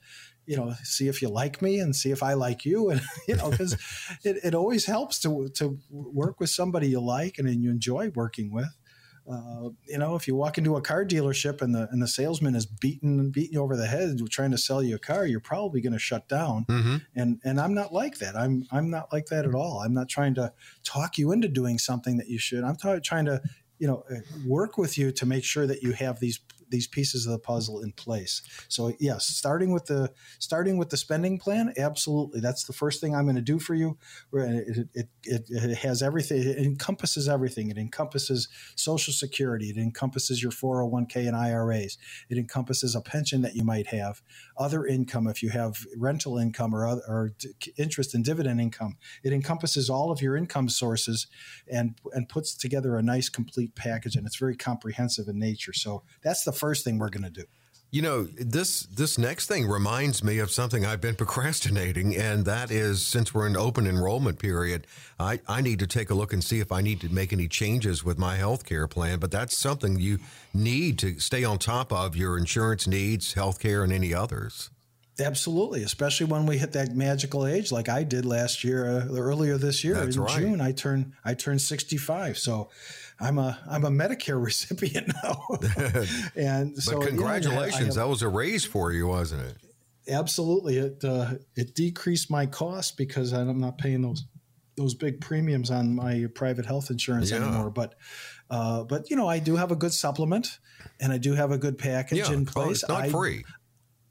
you 0.49 0.57
know, 0.57 0.73
see 0.83 1.09
if 1.09 1.21
you 1.21 1.29
like 1.29 1.61
me 1.61 1.79
and 1.79 1.95
see 1.95 2.11
if 2.11 2.23
I 2.23 2.33
like 2.33 2.65
you. 2.65 2.89
And, 2.89 3.03
you 3.29 3.37
know, 3.37 3.51
because 3.51 3.75
it, 4.25 4.39
it 4.43 4.55
always 4.55 4.87
helps 4.87 5.21
to, 5.21 5.49
to 5.57 5.79
work 5.91 6.41
with 6.41 6.49
somebody 6.49 6.89
you 6.89 7.01
like 7.01 7.39
and 7.39 7.47
and 7.47 7.63
you 7.63 7.71
enjoy 7.71 8.11
working 8.15 8.51
with. 8.51 8.75
Uh, 9.31 9.69
you 9.87 9.99
know, 9.99 10.17
if 10.17 10.27
you 10.27 10.35
walk 10.35 10.57
into 10.57 10.77
a 10.77 10.81
car 10.81 11.05
dealership 11.05 11.61
and 11.61 11.75
the 11.75 11.87
and 11.91 12.01
the 12.01 12.09
salesman 12.09 12.55
is 12.55 12.65
beating 12.65 13.31
beating 13.31 13.53
you 13.53 13.63
over 13.63 13.77
the 13.77 13.87
head 13.87 14.19
trying 14.31 14.51
to 14.51 14.57
sell 14.57 14.83
you 14.83 14.97
a 14.97 14.99
car, 14.99 15.27
you're 15.27 15.39
probably 15.39 15.83
going 15.83 15.93
to 15.93 15.99
shut 15.99 16.27
down. 16.29 16.65
Mm-hmm. 16.65 16.97
And 17.15 17.39
and 17.45 17.61
I'm 17.61 17.75
not 17.75 17.93
like 17.93 18.17
that. 18.21 18.35
I'm 18.35 18.67
I'm 18.73 18.89
not 18.89 19.13
like 19.13 19.27
that 19.27 19.45
at 19.45 19.55
all. 19.55 19.81
I'm 19.81 19.93
not 19.93 20.09
trying 20.09 20.35
to 20.37 20.55
talk 20.83 21.19
you 21.19 21.31
into 21.31 21.49
doing 21.49 21.79
something 21.79 22.17
that 22.17 22.29
you 22.29 22.39
should. 22.39 22.65
I'm 22.65 22.77
t- 22.77 23.01
trying 23.01 23.27
to 23.27 23.43
you 23.79 23.87
know 23.87 24.03
work 24.47 24.79
with 24.79 24.97
you 24.97 25.13
to 25.13 25.27
make 25.27 25.45
sure 25.45 25.67
that 25.67 25.83
you 25.83 25.93
have 25.93 26.21
these 26.21 26.41
these 26.71 26.87
pieces 26.87 27.27
of 27.27 27.33
the 27.33 27.39
puzzle 27.39 27.81
in 27.81 27.93
place. 27.93 28.43
So 28.69 28.93
yes, 28.99 29.27
starting 29.27 29.73
with 29.73 29.87
the 29.87 30.13
starting 30.39 30.79
with 30.79 30.91
the 30.91 30.97
spending 30.97 31.39
plan, 31.39 31.73
absolutely, 31.77 32.41
that's 32.41 32.65
the 32.65 32.73
first 32.73 33.01
thing 33.01 33.15
I'm 33.15 33.25
going 33.25 33.37
to 33.37 33.43
do 33.43 33.59
for 33.59 33.75
you. 33.75 33.99
It, 34.33 34.89
it, 34.95 35.09
it, 35.25 35.45
it 35.49 35.79
has 35.79 36.03
everything. 36.03 36.43
It 36.43 36.59
encompasses 36.59 37.29
everything. 37.29 37.71
It 37.71 37.79
encompasses 37.79 38.49
Social 38.75 39.13
Security. 39.13 39.71
It 39.71 39.77
encompasses 39.77 40.43
your 40.43 40.53
401k 40.53 41.27
and 41.27 41.37
IRAs. 41.37 41.99
It 42.29 42.39
encompasses 42.39 42.95
a 42.95 43.01
pension 43.01 43.43
that 43.43 43.55
you 43.55 43.65
might 43.65 43.89
have, 43.89 44.23
other 44.59 44.85
income 44.85 45.27
if 45.27 45.43
you 45.43 45.51
have 45.51 45.87
rental 45.97 46.37
income 46.37 46.75
or 46.75 46.87
other, 46.87 47.03
or 47.07 47.33
interest 47.77 48.15
and 48.15 48.25
dividend 48.25 48.61
income. 48.61 48.97
It 49.23 49.33
encompasses 49.33 49.89
all 49.89 50.11
of 50.11 50.21
your 50.21 50.37
income 50.37 50.69
sources 50.69 51.27
and 51.71 51.95
and 52.13 52.29
puts 52.29 52.55
together 52.55 52.97
a 52.97 53.03
nice 53.03 53.29
complete 53.29 53.75
package. 53.75 54.17
And 54.17 54.27
it's 54.27 54.37
very 54.37 54.57
comprehensive 54.57 55.29
in 55.29 55.39
nature. 55.39 55.73
So 55.73 56.03
that's 56.23 56.45
the 56.45 56.53
first 56.53 56.85
thing 56.85 56.99
we're 56.99 57.11
going 57.11 57.23
to 57.25 57.31
do. 57.31 57.45
You 57.91 58.03
know, 58.03 58.25
this 58.25 58.83
this 58.83 59.17
next 59.17 59.47
thing 59.47 59.67
reminds 59.67 60.23
me 60.23 60.41
of 60.41 60.51
something 60.51 60.85
I've 60.85 61.01
been 61.01 61.15
procrastinating, 61.25 62.15
and 62.15 62.45
that 62.45 62.71
is 62.71 63.07
since 63.07 63.33
we're 63.33 63.47
in 63.47 63.57
open 63.57 63.87
enrollment 63.87 64.39
period, 64.39 64.87
I, 65.19 65.41
I 65.49 65.63
need 65.63 65.79
to 65.79 65.87
take 65.87 66.11
a 66.11 66.15
look 66.15 66.35
and 66.35 66.45
see 66.45 66.61
if 66.61 66.71
I 66.71 66.83
need 66.83 67.01
to 67.01 67.09
make 67.09 67.33
any 67.33 67.49
changes 67.49 68.05
with 68.05 68.19
my 68.19 68.37
health 68.37 68.67
care 68.67 68.87
plan. 68.87 69.21
But 69.21 69.31
that's 69.31 69.57
something 69.57 69.99
you 69.99 70.19
need 70.53 70.99
to 70.99 71.19
stay 71.19 71.45
on 71.45 71.57
top 71.57 71.91
of 71.91 72.15
your 72.15 72.37
insurance 72.37 72.87
needs, 72.87 73.33
health 73.33 73.59
care, 73.59 73.83
and 73.85 73.93
any 73.93 74.13
others. 74.13 74.69
Absolutely, 75.21 75.83
especially 75.83 76.27
when 76.27 76.47
we 76.47 76.59
hit 76.59 76.73
that 76.73 76.95
magical 76.95 77.45
age, 77.45 77.73
like 77.73 77.89
I 77.89 78.05
did 78.05 78.25
last 78.25 78.63
year, 78.63 78.87
uh, 78.87 79.17
earlier 79.17 79.59
this 79.59 79.83
year 79.83 79.95
That's 79.95 80.15
in 80.15 80.23
right. 80.23 80.39
June. 80.39 80.61
I 80.61 80.71
turned 80.71 81.13
I 81.25 81.35
turned 81.35 81.61
sixty 81.61 81.97
five, 81.97 82.39
so 82.39 82.71
I'm 83.19 83.39
a 83.39 83.59
I'm 83.69 83.85
a 83.85 83.91
Medicare 83.91 84.43
recipient 84.45 85.13
now. 85.25 85.45
and 86.37 86.81
so, 86.81 87.01
but 87.01 87.09
congratulations, 87.09 87.87
have, 87.87 87.95
that 87.97 88.09
was 88.09 88.23
a 88.23 88.29
raise 88.29 88.65
for 88.65 88.93
you, 88.93 89.09
wasn't 89.09 89.43
it? 89.43 89.57
Absolutely, 90.09 90.79
it 90.79 91.05
uh, 91.05 91.33
it 91.57 91.75
decreased 91.75 92.31
my 92.31 92.47
cost 92.47 92.97
because 92.97 93.33
I'm 93.33 93.61
not 93.61 93.77
paying 93.77 94.03
those 94.03 94.25
those 94.77 94.95
big 94.95 95.21
premiums 95.21 95.71
on 95.71 95.95
my 95.95 96.27
private 96.35 96.65
health 96.65 96.91
insurance 96.91 97.31
yeah. 97.31 97.39
anymore. 97.39 97.71
But 97.71 97.97
uh, 98.51 98.85
but 98.85 99.11
you 99.11 99.17
know, 99.17 99.29
I 99.29 99.41
do 99.41 99.57
have 99.57 99.71
a 99.71 99.77
good 99.77 99.93
supplement, 99.93 100.59
and 101.01 101.13
I 101.13 101.19
do 101.19 101.35
have 101.35 101.51
a 101.51 101.59
good 101.59 101.77
package 101.77 102.19
yeah, 102.19 102.33
in 102.33 102.47
place. 102.47 102.83
it's 102.83 102.89
not 102.89 103.03
I, 103.03 103.11
free. 103.11 103.45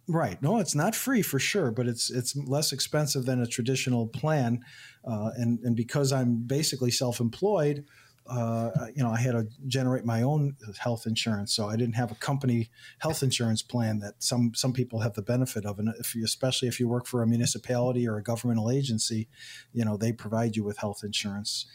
Right. 0.10 0.42
No, 0.42 0.60
it's 0.60 0.74
not 0.76 0.96
free 0.96 1.22
for 1.22 1.38
sure, 1.38 1.70
but 1.70 1.86
it's 1.86 2.10
it's 2.10 2.34
less 2.36 2.72
expensive 2.72 3.26
than 3.26 3.42
a 3.42 3.46
traditional 3.46 4.08
plan, 4.08 4.64
uh, 5.04 5.32
and 5.36 5.60
and 5.64 5.76
because 5.76 6.14
I'm 6.14 6.38
basically 6.48 6.92
self-employed, 6.92 7.84
uh, 8.26 8.72
you 8.96 9.04
know, 9.04 9.12
I 9.12 9.18
had 9.18 9.34
to 9.34 9.48
generate 9.68 10.06
my 10.06 10.22
own 10.22 10.56
health 10.80 11.08
insurance, 11.08 11.54
so 11.54 11.68
I 11.68 11.76
didn't 11.76 11.96
have 11.96 12.10
a 12.10 12.16
company 12.16 12.70
health 13.00 13.22
insurance 13.22 13.62
plan 13.62 14.00
that 14.00 14.24
some 14.24 14.54
some 14.56 14.72
people 14.72 15.02
have 15.02 15.14
the 15.14 15.22
benefit 15.22 15.66
of, 15.66 15.78
and 15.78 15.90
if 16.00 16.16
you, 16.16 16.24
especially 16.24 16.70
if 16.70 16.80
you 16.80 16.88
work 16.88 17.06
for 17.06 17.22
a 17.22 17.28
municipality 17.28 18.08
or 18.08 18.16
a 18.16 18.24
governmental 18.24 18.72
agency, 18.72 19.28
you 19.74 19.84
know, 19.84 19.98
they 19.98 20.14
provide 20.14 20.56
you 20.56 20.64
with 20.64 20.78
health 20.78 21.02
insurance, 21.04 21.66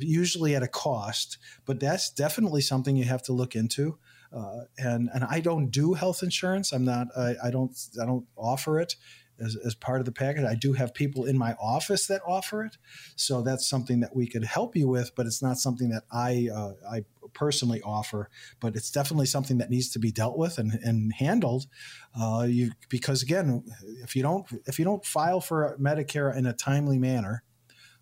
usually 0.00 0.54
at 0.56 0.62
a 0.62 0.68
cost, 0.68 1.36
but 1.66 1.78
that's 1.78 2.10
definitely 2.10 2.62
something 2.62 2.96
you 2.96 3.04
have 3.04 3.22
to 3.24 3.34
look 3.34 3.54
into. 3.54 3.98
Uh, 4.34 4.64
and 4.78 5.10
and 5.14 5.24
I 5.24 5.40
don't 5.40 5.70
do 5.70 5.94
health 5.94 6.22
insurance. 6.22 6.72
I'm 6.72 6.84
not. 6.84 7.08
I, 7.16 7.34
I 7.44 7.50
don't. 7.50 7.76
I 8.00 8.06
don't 8.06 8.26
offer 8.36 8.80
it 8.80 8.96
as, 9.38 9.56
as 9.64 9.74
part 9.74 10.00
of 10.00 10.06
the 10.06 10.12
package. 10.12 10.44
I 10.44 10.54
do 10.54 10.72
have 10.72 10.94
people 10.94 11.24
in 11.26 11.36
my 11.36 11.54
office 11.60 12.06
that 12.06 12.22
offer 12.26 12.64
it, 12.64 12.76
so 13.16 13.42
that's 13.42 13.68
something 13.68 14.00
that 14.00 14.14
we 14.14 14.26
could 14.26 14.44
help 14.44 14.76
you 14.76 14.88
with. 14.88 15.14
But 15.14 15.26
it's 15.26 15.42
not 15.42 15.58
something 15.58 15.90
that 15.90 16.04
I 16.10 16.48
uh, 16.54 16.72
I 16.90 17.04
personally 17.34 17.82
offer. 17.82 18.30
But 18.60 18.76
it's 18.76 18.90
definitely 18.90 19.26
something 19.26 19.58
that 19.58 19.70
needs 19.70 19.90
to 19.90 19.98
be 19.98 20.12
dealt 20.12 20.38
with 20.38 20.58
and, 20.58 20.72
and 20.82 21.12
handled. 21.12 21.66
Uh, 22.18 22.46
you 22.48 22.72
because 22.88 23.22
again, 23.22 23.64
if 24.02 24.16
you 24.16 24.22
don't 24.22 24.46
if 24.66 24.78
you 24.78 24.84
don't 24.84 25.04
file 25.04 25.40
for 25.40 25.76
Medicare 25.80 26.34
in 26.34 26.46
a 26.46 26.52
timely 26.52 26.98
manner, 26.98 27.42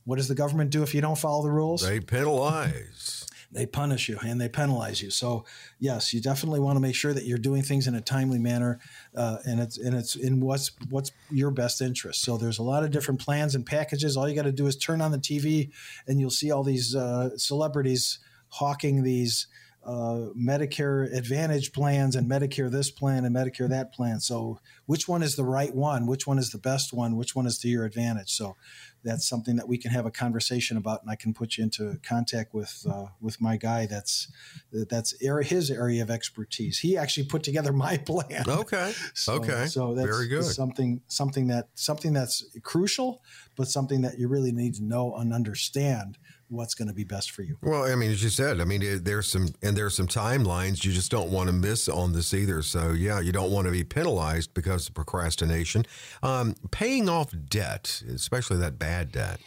what 0.05 0.17
does 0.17 0.29
the 0.29 0.35
government 0.35 0.71
do 0.71 0.83
if 0.83 0.95
you 0.95 1.01
don't 1.01 1.19
follow 1.19 1.43
the 1.43 1.51
rules? 1.51 1.83
They 1.83 2.01
penalize 2.01 3.27
they 3.53 3.67
punish 3.67 4.09
you 4.09 4.19
and 4.25 4.41
they 4.41 4.49
penalize 4.49 5.03
you. 5.03 5.11
So 5.11 5.45
yes, 5.79 6.15
you 6.15 6.21
definitely 6.21 6.61
want 6.61 6.77
to 6.77 6.81
make 6.81 6.95
sure 6.95 7.13
that 7.13 7.25
you're 7.25 7.39
doing 7.39 7.63
things 7.63 7.87
in 7.87 7.95
a 7.95 8.01
timely 8.01 8.39
manner, 8.39 8.79
uh, 9.17 9.39
and 9.45 9.61
it's 9.61 9.79
and 9.79 9.95
it's 9.95 10.15
in 10.17 10.41
what's 10.41 10.71
what's 10.89 11.13
your 11.31 11.51
best 11.51 11.81
interest. 11.81 12.23
So 12.23 12.37
there's 12.37 12.59
a 12.59 12.63
lot 12.63 12.85
of 12.85 12.91
different 12.91 13.21
plans 13.21 13.55
and 13.55 13.67
packages. 13.67 14.17
All 14.17 14.29
you 14.29 14.35
got 14.35 14.43
to 14.43 14.53
do 14.53 14.67
is 14.67 14.77
turn 14.77 15.01
on 15.01 15.11
the 15.11 15.19
TV, 15.19 15.71
and 16.07 16.21
you'll 16.21 16.31
see 16.31 16.51
all 16.51 16.63
these 16.63 16.95
uh, 16.95 17.37
celebrities 17.37 18.19
hawking 18.49 19.03
these 19.03 19.47
uh, 19.85 20.29
Medicare 20.37 21.13
Advantage 21.17 21.73
plans 21.73 22.15
and 22.15 22.31
Medicare 22.31 22.71
this 22.71 22.91
plan 22.91 23.25
and 23.25 23.35
Medicare 23.35 23.69
that 23.69 23.93
plan. 23.93 24.21
So, 24.21 24.61
which 24.87 25.09
one 25.09 25.23
is 25.23 25.37
the 25.37 25.45
right 25.45 25.75
one? 25.75 26.07
Which 26.07 26.27
one 26.27 26.39
is 26.39 26.51
the 26.51 26.59
best 26.59 26.93
one? 26.93 27.17
Which 27.17 27.35
one 27.35 27.47
is 27.47 27.59
to 27.59 27.69
your 27.69 27.85
advantage? 27.85 28.31
So, 28.31 28.57
that's 29.03 29.29
something 29.29 29.57
that 29.57 29.67
we 29.67 29.79
can 29.79 29.91
have 29.91 30.07
a 30.07 30.11
conversation 30.11 30.77
about, 30.77 31.03
and 31.03 31.11
I 31.11 31.17
can 31.17 31.33
put 31.33 31.57
you 31.57 31.65
into 31.65 31.99
contact 32.03 32.53
with 32.55 32.87
uh, 32.91 33.07
with 33.21 33.41
my 33.41 33.57
guy. 33.57 33.87
That's 33.87 34.29
that's 34.73 35.15
his 35.21 35.71
area 35.71 36.03
of 36.03 36.11
expertise. 36.11 36.79
He 36.79 36.97
actually 36.97 37.27
put 37.27 37.43
together 37.43 37.73
my 37.73 37.97
plan. 38.07 38.45
Okay. 38.49 38.93
So, 39.15 39.35
okay. 39.35 39.67
So 39.67 39.95
that's 39.95 40.07
very 40.09 40.29
good. 40.29 40.45
Something 40.45 41.01
something 41.09 41.49
that 41.49 41.69
something 41.75 42.13
that's 42.13 42.45
crucial, 42.63 43.23
but 43.57 43.69
something 43.69 44.03
that 44.03 44.19
you 44.19 44.29
really 44.29 44.53
need 44.53 44.75
to 44.75 44.85
know 44.85 45.15
and 45.17 45.35
understand 45.35 46.17
what's 46.51 46.75
going 46.75 46.89
to 46.89 46.95
be 46.95 47.05
best 47.05 47.31
for 47.31 47.43
you. 47.43 47.57
Well, 47.63 47.85
I 47.85 47.95
mean, 47.95 48.11
as 48.11 48.23
you 48.23 48.29
said, 48.29 48.61
I 48.61 48.65
mean, 48.65 49.03
there's 49.03 49.31
some 49.31 49.49
and 49.63 49.77
there's 49.77 49.97
some 49.97 50.07
timelines 50.09 50.85
you 50.85 50.93
just 50.93 51.11
don't 51.11 51.31
want 51.31 51.49
to 51.49 51.53
miss 51.53 51.89
on 51.89 52.13
this 52.13 52.35
either. 52.35 52.63
So 52.63 52.91
yeah, 52.91 53.21
you 53.21 53.33
don't 53.33 53.51
want 53.51 53.67
to 53.67 53.73
be 53.73 53.85
penalized 53.85 54.53
because 54.55 54.89
of 54.89 54.95
procrastination. 54.95 55.87
Um, 56.23 56.55
paying 56.71 57.09
off 57.09 57.33
debt, 57.49 58.03
especially 58.13 58.59
that 58.59 58.79
bad 58.79 59.13
debt. 59.13 59.41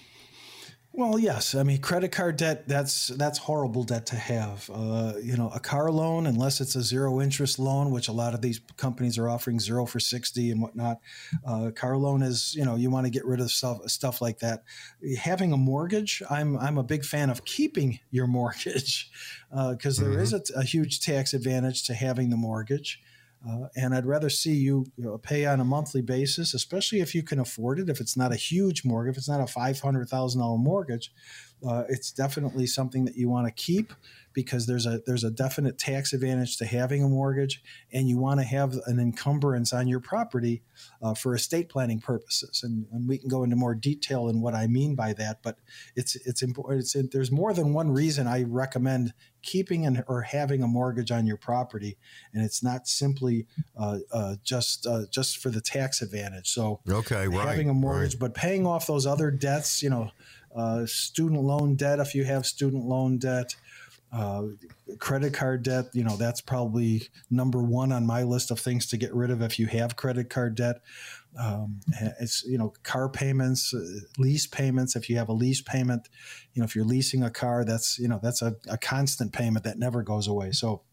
Well, 0.96 1.18
yes. 1.18 1.56
I 1.56 1.64
mean, 1.64 1.80
credit 1.82 2.12
card 2.12 2.38
debt, 2.38 2.68
that's 2.68 3.08
that's 3.08 3.40
horrible 3.40 3.84
debt 3.84 4.06
to 4.08 4.16
have. 4.16 4.70
Uh, 4.72 5.14
you 5.20 5.36
know, 5.36 5.50
a 5.50 5.60
car 5.60 5.90
loan, 5.90 6.28
unless 6.28 6.62
it's 6.62 6.76
a 6.76 6.84
zero 6.84 7.20
interest 7.20 7.58
loan, 7.58 7.90
which 7.90 8.10
a 8.10 8.12
lot 8.12 8.36
of 8.36 8.42
these 8.42 8.62
companies 8.78 9.18
are 9.18 9.28
offering 9.28 9.60
zero 9.60 9.88
for 9.88 10.00
60 10.00 10.52
and 10.52 10.62
whatnot. 10.62 11.00
Uh, 11.44 11.72
car 11.76 11.98
loan 11.98 12.22
is, 12.22 12.54
you 12.54 12.64
know, 12.64 12.76
you 12.76 12.92
want 12.92 13.08
to 13.08 13.10
get 13.10 13.26
rid 13.26 13.40
of 13.40 13.50
stuff, 13.50 13.80
stuff 13.90 14.22
like 14.22 14.38
that. 14.40 14.66
Having 15.18 15.52
a 15.52 15.58
mortgage, 15.58 16.22
I'm, 16.30 16.56
I'm 16.60 16.78
a 16.78 16.84
big 16.84 17.04
fan 17.04 17.32
of 17.32 17.44
keeping 17.44 18.00
your 18.12 18.28
mortgage 18.34 19.10
because 19.50 20.00
uh, 20.00 20.06
mm-hmm. 20.06 20.58
a, 20.58 20.62
a 20.62 20.64
huge 20.64 21.00
tax 21.00 21.34
advantage 21.34 21.86
to 21.88 21.96
having 21.96 22.30
the 22.30 22.38
mortgage. 22.38 23.02
Uh, 23.48 23.68
and 23.76 23.94
I'd 23.94 24.06
rather 24.06 24.30
see 24.30 24.54
you, 24.54 24.86
you 24.96 25.04
know, 25.04 25.18
pay 25.18 25.46
on 25.46 25.60
a 25.60 25.66
monthly 25.66 26.02
basis, 26.02 26.54
especially 26.54 27.02
if 27.02 27.14
you 27.14 27.24
can 27.24 27.40
afford 27.40 27.80
it. 27.80 27.90
If 27.90 28.00
it's 28.00 28.16
not 28.16 28.32
a 28.32 28.38
huge 28.38 28.86
mortgage, 28.86 29.14
if 29.14 29.18
it's 29.18 29.30
not 29.30 29.42
a 29.42 29.48
five 29.48 29.80
hundred 29.80 30.08
thousand 30.08 30.40
dollar 30.40 30.58
mortgage, 30.58 31.12
uh, 31.68 31.84
it's 31.90 32.12
definitely 32.12 32.68
something 32.68 33.04
that 33.06 33.18
you 33.18 33.30
want 33.30 33.48
to 33.48 33.52
keep 33.52 33.94
because 34.34 34.66
there's 34.66 34.86
a 34.86 35.02
there's 35.06 35.24
a 35.24 35.32
definite 35.32 35.78
tax 35.78 36.14
advantage 36.14 36.58
to 36.58 36.66
having 36.66 37.04
a 37.04 37.08
mortgage, 37.08 37.62
and 37.92 38.10
you 38.10 38.18
want 38.18 38.40
to 38.40 38.46
have 38.46 38.76
an 38.86 39.00
encumbrance 39.00 39.74
on 39.74 39.88
your 39.88 40.00
property 40.00 40.64
uh, 41.02 41.14
for 41.14 41.36
estate 41.36 41.70
planning 41.70 42.00
purposes. 42.00 42.62
And, 42.64 42.86
and, 42.92 43.08
we 43.08 43.18
can 43.18 43.30
go 43.30 43.44
into 43.44 43.56
more 43.56 43.76
detail 43.76 44.30
in 44.30 44.42
what 44.42 44.56
I 44.56 44.68
mean 44.68 44.96
by 44.96 45.14
that, 45.14 45.44
but 45.44 45.58
it's 45.96 46.16
it's 46.26 46.42
important. 46.42 46.82
It's, 46.82 46.96
it, 46.96 47.12
there's 47.12 47.32
more 47.32 47.54
than 47.54 47.74
one 47.74 47.92
reason 47.92 48.28
I 48.28 48.44
recommend 48.44 49.14
keeping 49.42 49.86
an, 49.86 50.04
or 50.08 50.22
having 50.22 50.64
a 50.64 50.68
mortgage 50.68 51.12
on 51.12 51.28
your 51.28 51.38
property, 51.38 51.98
and 52.34 52.44
it's 52.44 52.64
not 52.64 52.88
simply 52.88 53.46
uh, 53.78 54.00
uh, 54.12 54.36
just 54.44 54.88
uh, 54.88 55.04
just 55.12 55.38
for 55.38 55.50
the 55.50 55.62
tax 55.62 56.02
advantage. 56.02 56.50
So 56.50 56.80
okay, 56.90 57.28
right, 57.28 57.48
having 57.48 57.70
a 57.70 57.74
mortgage, 57.74 58.16
right. 58.16 58.20
but 58.20 58.34
paying 58.34 58.66
off 58.66 58.88
those 58.88 59.06
other 59.06 59.30
debts, 59.30 59.84
you 59.84 59.90
know, 59.90 60.12
uh, 60.56 60.86
student 60.86 61.42
loan 61.42 61.76
debt 61.76 62.00
if 62.00 62.16
you 62.16 62.24
have 62.24 62.46
student 62.46 62.86
loan 62.86 63.18
debt. 63.18 63.56
Uh, 64.14 64.44
credit 65.00 65.34
card 65.34 65.64
debt, 65.64 65.86
you 65.94 66.04
know, 66.04 66.16
that's 66.18 66.40
probably 66.40 67.08
number 67.32 67.64
one 67.64 67.92
on 67.92 68.06
my 68.06 68.22
list 68.22 68.52
of 68.52 68.60
things 68.60 68.86
to 68.86 68.96
get 68.96 69.14
rid 69.14 69.32
of 69.32 69.42
if 69.42 69.58
you 69.58 69.66
have 69.66 69.96
credit 69.96 70.30
card 70.30 70.54
debt. 70.54 70.82
Um, 71.40 71.80
it's, 72.20 72.44
you 72.44 72.60
know, 72.60 72.74
car 72.84 73.10
payments, 73.10 73.74
uh, 73.74 73.82
lease 74.20 74.46
payments. 74.46 74.96
If 74.96 75.10
you 75.10 75.18
have 75.18 75.30
a 75.30 75.34
lease 75.34 75.62
payment, 75.62 76.10
you 76.54 76.62
know, 76.62 76.66
if 76.66 76.76
you're 76.76 76.86
leasing 76.86 77.24
a 77.24 77.32
car, 77.32 77.66
that's, 77.66 77.98
you 77.98 78.08
know, 78.08 78.20
that's 78.22 78.44
a, 78.44 78.56
a 78.70 78.78
constant 78.78 79.34
payment 79.34 79.66
that 79.66 79.80
never 79.80 80.04
goes 80.04 80.28
away. 80.28 80.52
So, 80.52 80.84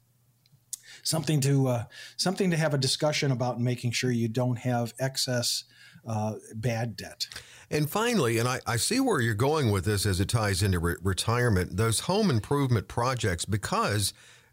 something 1.02 1.40
to 1.42 1.68
uh, 1.68 1.84
something 2.16 2.50
to 2.50 2.56
have 2.56 2.74
a 2.74 2.78
discussion 2.78 3.30
about 3.30 3.60
making 3.60 3.90
sure 3.90 4.10
you 4.10 4.28
don't 4.28 4.58
have 4.60 4.94
excess 4.98 5.64
uh, 6.06 6.34
bad 6.54 6.96
debt. 6.96 7.26
And 7.70 7.88
finally, 7.88 8.38
and 8.38 8.48
I, 8.48 8.60
I, 8.66 8.76
see 8.76 8.98
where 8.98 9.20
you're 9.20 9.34
going 9.34 9.70
with 9.70 9.84
this 9.84 10.04
as 10.04 10.18
it 10.20 10.28
ties 10.28 10.62
into 10.62 10.78
re- 10.78 10.96
retirement, 11.02 11.76
those 11.76 12.00
home 12.00 12.30
improvement 12.30 12.88
projects, 12.88 13.44
because 13.44 14.12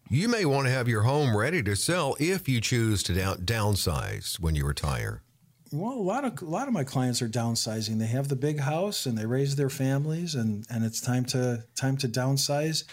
you 0.09 0.27
may 0.27 0.45
want 0.45 0.67
to 0.67 0.71
have 0.71 0.87
your 0.87 1.01
home 1.01 1.35
ready 1.35 1.63
to 1.63 1.75
sell 1.75 2.15
if 2.19 2.47
you 2.47 2.61
choose 2.61 3.01
to 3.03 3.13
down, 3.13 3.37
downsize 3.37 4.39
when 4.39 4.55
you 4.55 4.65
retire. 4.65 5.23
Well, 5.71 5.93
a 5.93 5.95
lot 5.95 6.23
of 6.23 6.41
a 6.41 6.45
lot 6.45 6.67
of 6.67 6.73
my 6.73 6.83
clients 6.83 7.21
are 7.21 7.27
downsizing. 7.27 7.99
They 7.99 8.07
have 8.07 8.27
the 8.29 8.35
big 8.35 8.59
house 8.59 9.05
and 9.05 9.17
they 9.17 9.25
raise 9.25 9.55
their 9.55 9.69
families, 9.69 10.35
and, 10.35 10.65
and 10.69 10.85
it's 10.85 11.01
time 11.01 11.25
to 11.25 11.63
time 11.75 11.97
to 11.97 12.07
downsize, 12.07 12.83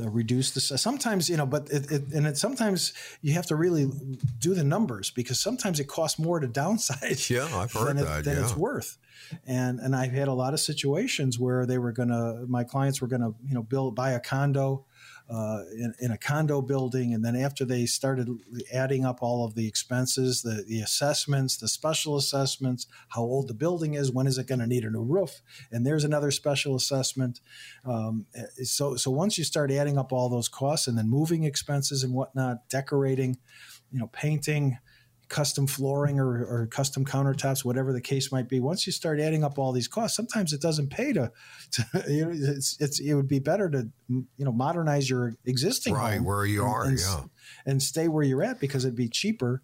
uh, 0.00 0.08
reduce 0.08 0.50
the. 0.52 0.60
Sometimes 0.60 1.28
you 1.28 1.36
know, 1.36 1.46
but 1.46 1.70
it, 1.70 1.90
it 1.90 2.02
and 2.12 2.26
it 2.26 2.36
sometimes 2.36 2.92
you 3.22 3.34
have 3.34 3.46
to 3.46 3.56
really 3.56 3.90
do 4.38 4.54
the 4.54 4.64
numbers 4.64 5.10
because 5.10 5.38
sometimes 5.38 5.78
it 5.78 5.88
costs 5.88 6.18
more 6.18 6.40
to 6.40 6.48
downsize. 6.62 7.30
Yeah, 7.30 7.44
I've 7.56 7.72
heard 7.72 7.96
than 7.96 8.04
that. 8.04 8.20
It, 8.20 8.24
than 8.24 8.36
yeah. 8.38 8.44
it's 8.44 8.56
worth 8.56 8.98
and 9.46 9.80
and 9.80 9.94
I've 9.94 10.12
had 10.12 10.28
a 10.28 10.32
lot 10.32 10.54
of 10.54 10.60
situations 10.60 11.38
where 11.38 11.66
they 11.66 11.78
were 11.78 11.92
gonna 11.92 12.44
my 12.46 12.64
clients 12.64 13.00
were 13.00 13.08
gonna 13.08 13.30
you 13.44 13.54
know 13.54 13.62
build 13.62 13.94
buy 13.94 14.12
a 14.12 14.20
condo 14.20 14.84
uh, 15.28 15.62
in, 15.72 15.92
in, 16.00 16.10
a 16.12 16.18
condo 16.18 16.62
building, 16.62 17.12
and 17.12 17.24
then 17.24 17.34
after 17.34 17.64
they 17.64 17.84
started 17.84 18.28
adding 18.72 19.04
up 19.04 19.22
all 19.22 19.44
of 19.44 19.54
the 19.54 19.66
expenses, 19.66 20.42
the 20.42 20.64
the 20.68 20.80
assessments, 20.80 21.56
the 21.56 21.66
special 21.66 22.16
assessments, 22.16 22.86
how 23.08 23.22
old 23.22 23.48
the 23.48 23.54
building 23.54 23.94
is, 23.94 24.12
when 24.12 24.28
is 24.28 24.38
it 24.38 24.46
going 24.46 24.60
to 24.60 24.66
need 24.66 24.84
a 24.84 24.90
new 24.90 25.02
roof, 25.02 25.42
and 25.72 25.84
there's 25.84 26.04
another 26.04 26.30
special 26.30 26.76
assessment. 26.76 27.40
Um, 27.84 28.26
so 28.62 28.94
so 28.94 29.10
once 29.10 29.36
you 29.36 29.42
start 29.42 29.72
adding 29.72 29.98
up 29.98 30.12
all 30.12 30.28
those 30.28 30.48
costs, 30.48 30.86
and 30.86 30.96
then 30.96 31.08
moving 31.08 31.42
expenses 31.42 32.04
and 32.04 32.14
whatnot, 32.14 32.68
decorating, 32.68 33.38
you 33.90 33.98
know, 33.98 34.06
painting 34.08 34.78
custom 35.28 35.66
flooring 35.66 36.20
or, 36.20 36.44
or, 36.44 36.66
custom 36.66 37.04
countertops, 37.04 37.64
whatever 37.64 37.92
the 37.92 38.00
case 38.00 38.30
might 38.30 38.48
be. 38.48 38.60
Once 38.60 38.86
you 38.86 38.92
start 38.92 39.18
adding 39.18 39.42
up 39.42 39.58
all 39.58 39.72
these 39.72 39.88
costs, 39.88 40.16
sometimes 40.16 40.52
it 40.52 40.60
doesn't 40.60 40.88
pay 40.88 41.12
to, 41.12 41.30
to 41.72 42.04
you 42.08 42.24
know, 42.24 42.30
it's, 42.32 42.76
it's, 42.80 43.00
it 43.00 43.14
would 43.14 43.28
be 43.28 43.38
better 43.38 43.68
to, 43.68 43.88
you 44.08 44.44
know, 44.44 44.52
modernize 44.52 45.10
your 45.10 45.34
existing 45.44 45.94
right 45.94 46.20
where 46.20 46.46
you 46.46 46.62
are, 46.62 46.84
and, 46.84 46.98
yeah, 46.98 47.22
and 47.64 47.82
stay 47.82 48.08
where 48.08 48.22
you're 48.22 48.42
at 48.42 48.60
because 48.60 48.84
it'd 48.84 48.96
be 48.96 49.08
cheaper 49.08 49.62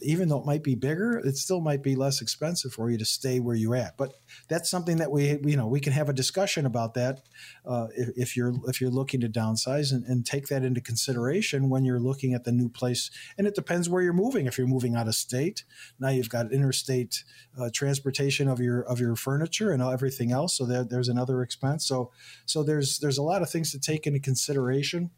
even 0.00 0.28
though 0.28 0.38
it 0.38 0.46
might 0.46 0.62
be 0.62 0.74
bigger, 0.74 1.18
it 1.18 1.36
still 1.36 1.60
might 1.60 1.82
be 1.82 1.94
less 1.94 2.20
expensive 2.20 2.72
for 2.72 2.90
you 2.90 2.98
to 2.98 3.04
stay 3.04 3.40
where 3.40 3.54
you're 3.54 3.76
at. 3.76 3.96
But 3.96 4.14
that's 4.48 4.70
something 4.70 4.96
that 4.96 5.10
we, 5.10 5.38
you 5.44 5.56
know, 5.56 5.66
we 5.66 5.80
can 5.80 5.92
have 5.92 6.08
a 6.08 6.12
discussion 6.12 6.66
about 6.66 6.94
that 6.94 7.22
uh, 7.64 7.88
if, 7.96 8.08
if, 8.16 8.36
you're 8.36 8.54
if 8.66 8.80
you're 8.80 8.90
looking 8.90 9.20
to 9.20 9.28
downsize 9.28 9.92
and, 9.92 10.04
and, 10.04 10.24
take 10.24 10.48
that 10.48 10.64
into 10.64 10.80
consideration 10.80 11.68
when 11.68 11.84
you're 11.84 12.00
looking 12.00 12.32
at 12.32 12.44
the 12.44 12.52
new 12.52 12.68
place. 12.68 13.10
And 13.36 13.46
it 13.46 13.54
depends 13.54 13.90
where 13.90 14.02
you're 14.02 14.14
moving. 14.14 14.46
If 14.46 14.56
you're 14.56 14.66
moving 14.66 14.96
out 14.96 15.06
of 15.06 15.14
state, 15.14 15.64
now 16.00 16.08
you've 16.08 16.30
got 16.30 16.50
interstate 16.50 17.24
uh, 17.60 17.68
transportation 17.72 18.48
of 18.48 18.58
your 18.58 18.82
of 18.82 19.00
your 19.00 19.16
furniture 19.16 19.70
and 19.70 19.82
everything 19.82 20.32
else. 20.32 20.56
So 20.56 20.64
there, 20.64 20.84
there's 20.84 21.08
another 21.08 21.42
expense. 21.42 21.86
So 21.86 22.10
so 22.46 22.62
there's 22.62 22.98
there's 22.98 23.18
a 23.18 23.22
lot 23.22 23.42
of 23.42 23.50
things 23.50 23.70
to 23.72 23.78
take 23.78 24.06
into 24.06 24.18
consideration. 24.18 25.10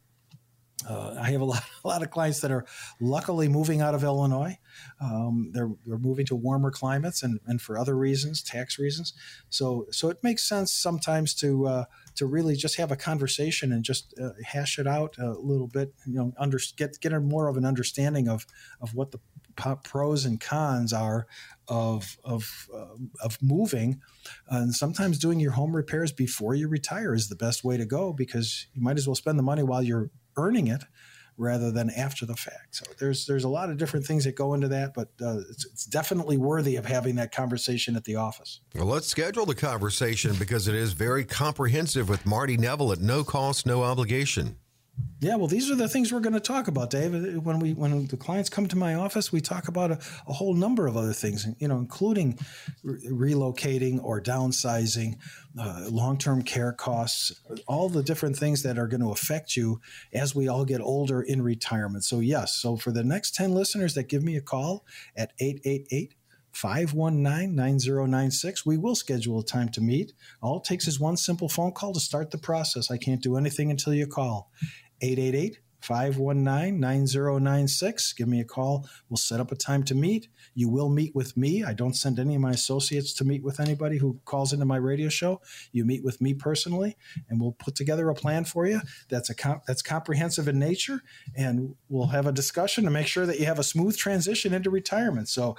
Uh, 0.88 1.14
I 1.18 1.30
have 1.30 1.40
a 1.40 1.44
lot, 1.44 1.62
a 1.84 1.88
lot 1.88 2.02
of 2.02 2.10
clients 2.10 2.40
that 2.40 2.50
are 2.50 2.66
luckily 3.00 3.48
moving 3.48 3.80
out 3.80 3.94
of 3.94 4.04
Illinois. 4.04 4.58
Um, 5.00 5.50
they're, 5.52 5.70
they're 5.86 5.98
moving 5.98 6.26
to 6.26 6.36
warmer 6.36 6.70
climates 6.70 7.22
and, 7.22 7.40
and 7.46 7.60
for 7.60 7.78
other 7.78 7.96
reasons, 7.96 8.42
tax 8.42 8.78
reasons. 8.78 9.14
So 9.48 9.86
so 9.90 10.10
it 10.10 10.22
makes 10.22 10.46
sense 10.46 10.72
sometimes 10.72 11.34
to 11.34 11.66
uh, 11.66 11.84
to 12.16 12.26
really 12.26 12.56
just 12.56 12.76
have 12.76 12.92
a 12.92 12.96
conversation 12.96 13.72
and 13.72 13.84
just 13.84 14.14
uh, 14.22 14.30
hash 14.44 14.78
it 14.78 14.86
out 14.86 15.16
a 15.18 15.30
little 15.30 15.66
bit. 15.66 15.94
You 16.06 16.14
know, 16.14 16.32
under, 16.38 16.58
get 16.76 17.00
get 17.00 17.12
a 17.12 17.20
more 17.20 17.48
of 17.48 17.56
an 17.56 17.64
understanding 17.64 18.28
of 18.28 18.46
of 18.80 18.94
what 18.94 19.12
the 19.12 19.20
pros 19.82 20.26
and 20.26 20.38
cons 20.38 20.92
are 20.92 21.26
of 21.68 22.18
of 22.22 22.68
uh, 22.74 22.96
of 23.22 23.38
moving, 23.42 24.02
and 24.48 24.74
sometimes 24.74 25.18
doing 25.18 25.40
your 25.40 25.52
home 25.52 25.74
repairs 25.74 26.12
before 26.12 26.54
you 26.54 26.68
retire 26.68 27.14
is 27.14 27.28
the 27.28 27.36
best 27.36 27.64
way 27.64 27.78
to 27.78 27.86
go 27.86 28.12
because 28.12 28.66
you 28.74 28.82
might 28.82 28.98
as 28.98 29.08
well 29.08 29.14
spend 29.14 29.38
the 29.38 29.42
money 29.42 29.62
while 29.62 29.82
you're 29.82 30.10
earning 30.36 30.68
it 30.68 30.84
rather 31.38 31.70
than 31.70 31.90
after 31.90 32.24
the 32.24 32.36
fact. 32.36 32.76
So 32.76 32.84
there's 32.98 33.26
there's 33.26 33.44
a 33.44 33.48
lot 33.48 33.70
of 33.70 33.76
different 33.76 34.06
things 34.06 34.24
that 34.24 34.36
go 34.36 34.54
into 34.54 34.68
that, 34.68 34.94
but 34.94 35.08
uh, 35.20 35.40
it's, 35.50 35.66
it's, 35.66 35.84
definitely 35.84 36.36
worthy 36.36 36.76
of 36.76 36.86
having 36.86 37.16
that 37.16 37.32
conversation 37.32 37.96
at 37.96 38.04
the 38.04 38.16
office. 38.16 38.60
Well, 38.74 38.86
let's 38.86 39.06
schedule 39.06 39.46
the 39.46 39.54
conversation 39.54 40.34
because 40.38 40.68
it 40.68 40.74
is 40.74 40.92
very 40.92 41.24
comprehensive 41.24 42.08
with 42.08 42.24
Marty 42.24 42.56
Neville 42.56 42.92
at 42.92 43.00
no 43.00 43.24
cost, 43.24 43.66
no 43.66 43.82
obligation. 43.82 44.56
Yeah, 45.18 45.36
well, 45.36 45.46
these 45.46 45.70
are 45.70 45.74
the 45.74 45.88
things 45.88 46.12
we're 46.12 46.20
going 46.20 46.34
to 46.34 46.40
talk 46.40 46.68
about, 46.68 46.90
Dave. 46.90 47.12
When 47.42 47.58
we 47.58 47.72
when 47.72 48.06
the 48.06 48.18
clients 48.18 48.50
come 48.50 48.68
to 48.68 48.76
my 48.76 48.94
office, 48.94 49.32
we 49.32 49.40
talk 49.40 49.66
about 49.66 49.90
a, 49.90 49.98
a 50.28 50.32
whole 50.34 50.52
number 50.52 50.86
of 50.86 50.94
other 50.94 51.14
things, 51.14 51.46
you 51.58 51.68
know, 51.68 51.78
including 51.78 52.38
re- 52.84 53.32
relocating 53.32 53.98
or 54.04 54.20
downsizing, 54.20 55.14
uh, 55.58 55.86
long 55.90 56.18
term 56.18 56.42
care 56.42 56.72
costs, 56.72 57.32
all 57.66 57.88
the 57.88 58.02
different 58.02 58.36
things 58.36 58.62
that 58.62 58.78
are 58.78 58.86
going 58.86 59.00
to 59.00 59.10
affect 59.10 59.56
you 59.56 59.80
as 60.12 60.34
we 60.34 60.48
all 60.48 60.66
get 60.66 60.82
older 60.82 61.22
in 61.22 61.40
retirement. 61.40 62.04
So 62.04 62.20
yes, 62.20 62.54
so 62.54 62.76
for 62.76 62.90
the 62.90 63.04
next 63.04 63.34
ten 63.34 63.54
listeners 63.54 63.94
that 63.94 64.10
give 64.10 64.22
me 64.22 64.36
a 64.36 64.42
call 64.42 64.84
at 65.16 65.32
eight 65.40 65.60
eight 65.64 65.86
eight. 65.90 66.14
519 66.52 67.54
9096. 67.54 68.64
We 68.64 68.78
will 68.78 68.94
schedule 68.94 69.40
a 69.40 69.44
time 69.44 69.68
to 69.68 69.82
meet. 69.82 70.14
All 70.40 70.56
it 70.56 70.64
takes 70.64 70.88
is 70.88 70.98
one 70.98 71.18
simple 71.18 71.50
phone 71.50 71.72
call 71.72 71.92
to 71.92 72.00
start 72.00 72.30
the 72.30 72.38
process. 72.38 72.90
I 72.90 72.96
can't 72.96 73.22
do 73.22 73.36
anything 73.36 73.70
until 73.70 73.92
you 73.92 74.06
call. 74.06 74.50
888 75.00 75.60
519 75.86 76.80
9096. 76.80 78.12
Give 78.14 78.26
me 78.26 78.40
a 78.40 78.44
call. 78.44 78.88
We'll 79.08 79.16
set 79.16 79.38
up 79.38 79.52
a 79.52 79.54
time 79.54 79.84
to 79.84 79.94
meet. 79.94 80.28
You 80.54 80.68
will 80.68 80.88
meet 80.88 81.14
with 81.14 81.36
me. 81.36 81.62
I 81.62 81.74
don't 81.74 81.94
send 81.94 82.18
any 82.18 82.34
of 82.34 82.40
my 82.40 82.50
associates 82.50 83.12
to 83.14 83.24
meet 83.24 83.44
with 83.44 83.60
anybody 83.60 83.98
who 83.98 84.18
calls 84.24 84.52
into 84.52 84.64
my 84.64 84.78
radio 84.78 85.08
show. 85.08 85.40
You 85.70 85.84
meet 85.84 86.02
with 86.02 86.20
me 86.20 86.34
personally, 86.34 86.96
and 87.28 87.40
we'll 87.40 87.52
put 87.52 87.76
together 87.76 88.08
a 88.08 88.14
plan 88.14 88.44
for 88.44 88.66
you 88.66 88.80
that's 89.08 89.30
a 89.30 89.34
comp- 89.34 89.64
that's 89.66 89.82
comprehensive 89.82 90.48
in 90.48 90.58
nature, 90.58 91.02
and 91.36 91.76
we'll 91.88 92.08
have 92.08 92.26
a 92.26 92.32
discussion 92.32 92.84
to 92.84 92.90
make 92.90 93.06
sure 93.06 93.26
that 93.26 93.38
you 93.38 93.46
have 93.46 93.58
a 93.58 93.64
smooth 93.64 93.96
transition 93.96 94.52
into 94.52 94.70
retirement. 94.70 95.28
So 95.28 95.56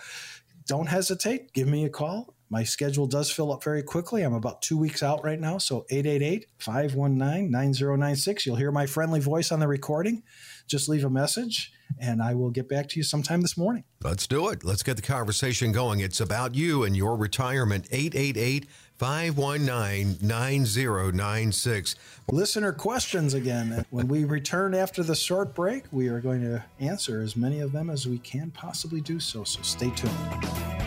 don't 0.65 0.87
hesitate. 0.87 1.53
Give 1.53 1.67
me 1.67 1.85
a 1.85 1.89
call. 1.89 2.33
My 2.49 2.63
schedule 2.63 3.07
does 3.07 3.29
fill 3.29 3.51
up 3.51 3.63
very 3.63 3.83
quickly. 3.83 4.23
I'm 4.23 4.33
about 4.33 4.61
two 4.61 4.77
weeks 4.77 5.03
out 5.03 5.23
right 5.23 5.39
now. 5.39 5.57
So 5.57 5.85
888 5.89 6.47
519 6.57 7.51
9096. 7.51 8.45
You'll 8.45 8.55
hear 8.55 8.71
my 8.71 8.85
friendly 8.85 9.19
voice 9.19 9.51
on 9.51 9.59
the 9.59 9.67
recording. 9.67 10.23
Just 10.67 10.87
leave 10.87 11.03
a 11.03 11.09
message 11.09 11.73
and 11.99 12.21
I 12.21 12.33
will 12.33 12.49
get 12.49 12.69
back 12.69 12.89
to 12.89 12.99
you 12.99 13.03
sometime 13.03 13.41
this 13.41 13.57
morning. 13.57 13.83
Let's 14.03 14.27
do 14.27 14.49
it. 14.49 14.63
Let's 14.63 14.83
get 14.83 14.95
the 14.95 15.01
conversation 15.01 15.71
going. 15.71 15.99
It's 15.99 16.19
about 16.19 16.55
you 16.55 16.83
and 16.83 16.95
your 16.95 17.15
retirement. 17.15 17.87
888 17.91 18.67
519 18.97 20.17
9096. 20.21 21.95
Listener 22.31 22.71
questions 22.73 23.33
again. 23.33 23.85
When 23.97 24.07
we 24.07 24.25
return 24.25 24.75
after 24.75 25.01
the 25.01 25.15
short 25.15 25.55
break, 25.55 25.85
we 25.91 26.07
are 26.07 26.19
going 26.19 26.41
to 26.41 26.63
answer 26.79 27.21
as 27.21 27.35
many 27.35 27.61
of 27.61 27.71
them 27.71 27.89
as 27.89 28.05
we 28.07 28.19
can 28.19 28.51
possibly 28.51 29.01
do 29.01 29.19
so. 29.19 29.43
So 29.43 29.61
stay 29.61 29.89
tuned. 29.91 30.86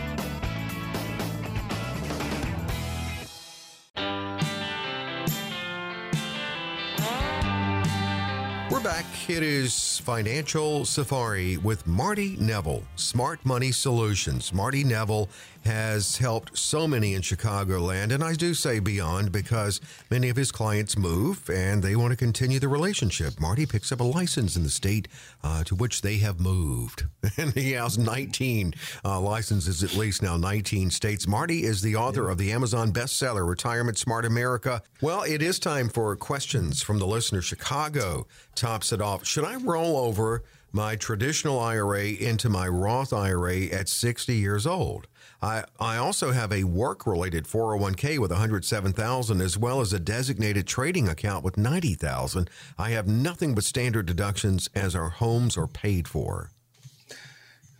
It 9.27 9.43
is 9.43 9.99
Financial 9.99 10.83
Safari 10.83 11.57
with 11.57 11.85
Marty 11.85 12.35
Neville, 12.37 12.83
Smart 12.95 13.39
Money 13.45 13.71
Solutions. 13.71 14.51
Marty 14.51 14.83
Neville 14.83 15.29
has 15.63 16.17
helped 16.17 16.57
so 16.57 16.87
many 16.87 17.13
in 17.13 17.21
Chicagoland, 17.21 18.11
and 18.11 18.23
I 18.23 18.33
do 18.33 18.53
say 18.53 18.79
beyond 18.79 19.31
because 19.31 19.79
many 20.09 20.29
of 20.29 20.35
his 20.35 20.51
clients 20.51 20.97
move 20.97 21.49
and 21.49 21.83
they 21.83 21.95
want 21.95 22.11
to 22.11 22.17
continue 22.17 22.59
the 22.59 22.67
relationship. 22.67 23.39
Marty 23.39 23.65
picks 23.65 23.91
up 23.91 23.99
a 23.99 24.03
license 24.03 24.55
in 24.55 24.63
the 24.63 24.69
state 24.69 25.07
uh, 25.43 25.63
to 25.65 25.75
which 25.75 26.01
they 26.01 26.17
have 26.17 26.39
moved, 26.39 27.05
and 27.37 27.53
he 27.53 27.73
has 27.73 27.97
19 27.97 28.73
uh, 29.05 29.19
licenses, 29.19 29.83
at 29.83 29.95
least 29.95 30.21
now 30.21 30.37
19 30.37 30.89
states. 30.89 31.27
Marty 31.27 31.63
is 31.63 31.81
the 31.81 31.95
author 31.95 32.29
of 32.29 32.37
the 32.37 32.51
Amazon 32.51 32.91
bestseller 32.91 33.47
Retirement 33.47 33.97
Smart 33.97 34.25
America. 34.25 34.81
Well, 35.01 35.23
it 35.23 35.41
is 35.41 35.59
time 35.59 35.89
for 35.89 36.15
questions 36.15 36.81
from 36.81 36.99
the 36.99 37.07
listener. 37.07 37.41
Chicago 37.41 38.27
tops 38.55 38.91
it 38.91 39.01
off. 39.01 39.25
Should 39.25 39.45
I 39.45 39.55
roll 39.55 39.97
over? 39.97 40.43
My 40.71 40.95
traditional 40.95 41.59
IRA 41.59 42.05
into 42.05 42.49
my 42.49 42.67
Roth 42.67 43.11
IRA 43.13 43.65
at 43.65 43.89
60 43.89 44.35
years 44.35 44.65
old. 44.65 45.07
I, 45.41 45.63
I 45.79 45.97
also 45.97 46.31
have 46.31 46.51
a 46.51 46.63
work 46.65 47.07
related 47.07 47.45
401k 47.45 48.19
with 48.19 48.31
107,000 48.31 49.41
as 49.41 49.57
well 49.57 49.81
as 49.81 49.91
a 49.91 49.99
designated 49.99 50.67
trading 50.67 51.09
account 51.09 51.43
with 51.43 51.57
90,000. 51.57 52.49
I 52.77 52.91
have 52.91 53.07
nothing 53.07 53.55
but 53.55 53.63
standard 53.63 54.05
deductions 54.05 54.69
as 54.75 54.95
our 54.95 55.09
homes 55.09 55.57
are 55.57 55.67
paid 55.67 56.07
for. 56.07 56.51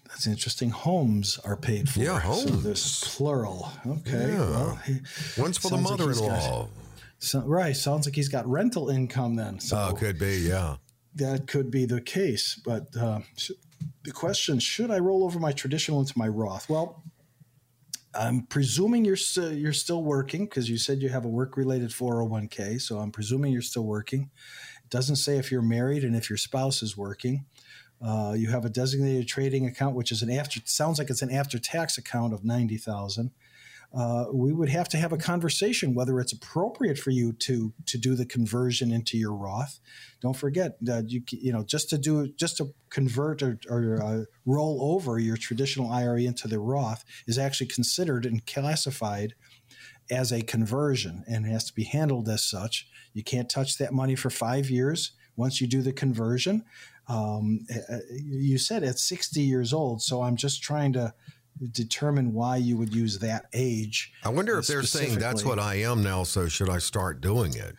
That's 0.07 0.25
interesting. 0.25 0.71
Homes 0.71 1.39
are 1.45 1.55
paid 1.55 1.89
for. 1.89 1.99
Yeah, 1.99 2.19
homes. 2.19 2.43
So 2.43 2.49
there's 2.57 3.15
plural. 3.15 3.71
Okay. 3.85 4.33
Yeah. 4.33 4.49
Well, 4.49 4.75
he, 4.85 4.99
One's 5.37 5.57
for 5.57 5.69
the 5.69 5.77
mother-in-law. 5.77 6.59
Like 6.59 6.69
so, 7.19 7.41
right. 7.41 7.75
Sounds 7.75 8.07
like 8.07 8.15
he's 8.15 8.29
got 8.29 8.47
rental 8.47 8.89
income 8.89 9.35
then. 9.35 9.59
So 9.59 9.89
oh, 9.89 9.93
could 9.93 10.19
be. 10.19 10.37
Yeah. 10.37 10.77
That 11.15 11.47
could 11.47 11.69
be 11.69 11.85
the 11.85 12.01
case. 12.01 12.59
But 12.63 12.95
uh, 12.95 13.19
the 14.03 14.11
question: 14.11 14.59
Should 14.59 14.91
I 14.91 14.99
roll 14.99 15.23
over 15.23 15.39
my 15.39 15.51
traditional 15.51 15.99
into 15.99 16.17
my 16.17 16.27
Roth? 16.27 16.69
Well, 16.69 17.03
I'm 18.13 18.43
presuming 18.43 19.05
you're 19.05 19.15
st- 19.15 19.57
you're 19.57 19.73
still 19.73 20.03
working 20.03 20.45
because 20.45 20.69
you 20.69 20.77
said 20.77 21.01
you 21.01 21.09
have 21.09 21.25
a 21.25 21.29
work 21.29 21.57
related 21.57 21.91
401k. 21.91 22.81
So 22.81 22.99
I'm 22.99 23.11
presuming 23.11 23.53
you're 23.53 23.61
still 23.61 23.85
working. 23.85 24.29
It 24.83 24.89
doesn't 24.89 25.17
say 25.17 25.37
if 25.37 25.51
you're 25.51 25.61
married 25.61 26.03
and 26.03 26.15
if 26.15 26.29
your 26.29 26.37
spouse 26.37 26.81
is 26.81 26.97
working. 26.97 27.45
Uh, 28.03 28.33
you 28.35 28.49
have 28.49 28.65
a 28.65 28.69
designated 28.69 29.27
trading 29.27 29.67
account, 29.67 29.95
which 29.95 30.11
is 30.11 30.23
an 30.23 30.31
after 30.31 30.59
sounds 30.65 30.97
like 30.97 31.09
it's 31.09 31.21
an 31.21 31.31
after 31.31 31.59
tax 31.59 31.97
account 31.97 32.33
of 32.33 32.43
ninety 32.43 32.77
thousand. 32.77 33.31
Uh, 33.93 34.25
we 34.31 34.53
would 34.53 34.69
have 34.69 34.87
to 34.87 34.97
have 34.97 35.11
a 35.11 35.17
conversation 35.17 35.93
whether 35.93 36.19
it's 36.21 36.31
appropriate 36.31 36.97
for 36.97 37.09
you 37.09 37.33
to 37.33 37.73
to 37.85 37.97
do 37.97 38.15
the 38.15 38.25
conversion 38.25 38.91
into 38.91 39.17
your 39.17 39.33
Roth. 39.33 39.79
Don't 40.21 40.35
forget 40.35 40.77
that 40.81 41.09
you 41.09 41.21
you 41.29 41.51
know 41.51 41.63
just 41.63 41.89
to 41.89 41.97
do 41.97 42.27
just 42.29 42.57
to 42.57 42.73
convert 42.89 43.41
or, 43.41 43.59
or 43.69 44.01
uh, 44.01 44.23
roll 44.45 44.95
over 44.95 45.19
your 45.19 45.35
traditional 45.35 45.91
IRA 45.91 46.21
into 46.21 46.47
the 46.47 46.59
Roth 46.59 47.03
is 47.27 47.37
actually 47.37 47.67
considered 47.67 48.25
and 48.25 48.45
classified 48.45 49.33
as 50.09 50.31
a 50.31 50.41
conversion 50.41 51.23
and 51.27 51.45
has 51.45 51.65
to 51.65 51.73
be 51.73 51.83
handled 51.83 52.29
as 52.29 52.43
such. 52.43 52.87
You 53.13 53.23
can't 53.23 53.49
touch 53.49 53.77
that 53.77 53.93
money 53.93 54.15
for 54.15 54.29
five 54.29 54.69
years 54.69 55.11
once 55.35 55.59
you 55.59 55.67
do 55.67 55.81
the 55.81 55.93
conversion. 55.93 56.63
Um, 57.07 57.65
you 58.09 58.57
said 58.57 58.83
at 58.83 58.99
60 58.99 59.41
years 59.41 59.73
old, 59.73 60.01
so 60.01 60.21
I'm 60.21 60.35
just 60.35 60.61
trying 60.61 60.93
to 60.93 61.13
determine 61.71 62.33
why 62.33 62.57
you 62.57 62.77
would 62.77 62.93
use 62.93 63.19
that 63.19 63.45
age. 63.53 64.11
I 64.23 64.29
wonder 64.29 64.57
if 64.57 64.67
they're 64.67 64.83
saying 64.83 65.19
that's 65.19 65.45
what 65.45 65.59
I 65.59 65.75
am 65.75 66.03
now, 66.03 66.23
so 66.23 66.47
should 66.47 66.69
I 66.69 66.79
start 66.79 67.21
doing 67.21 67.55
it? 67.55 67.75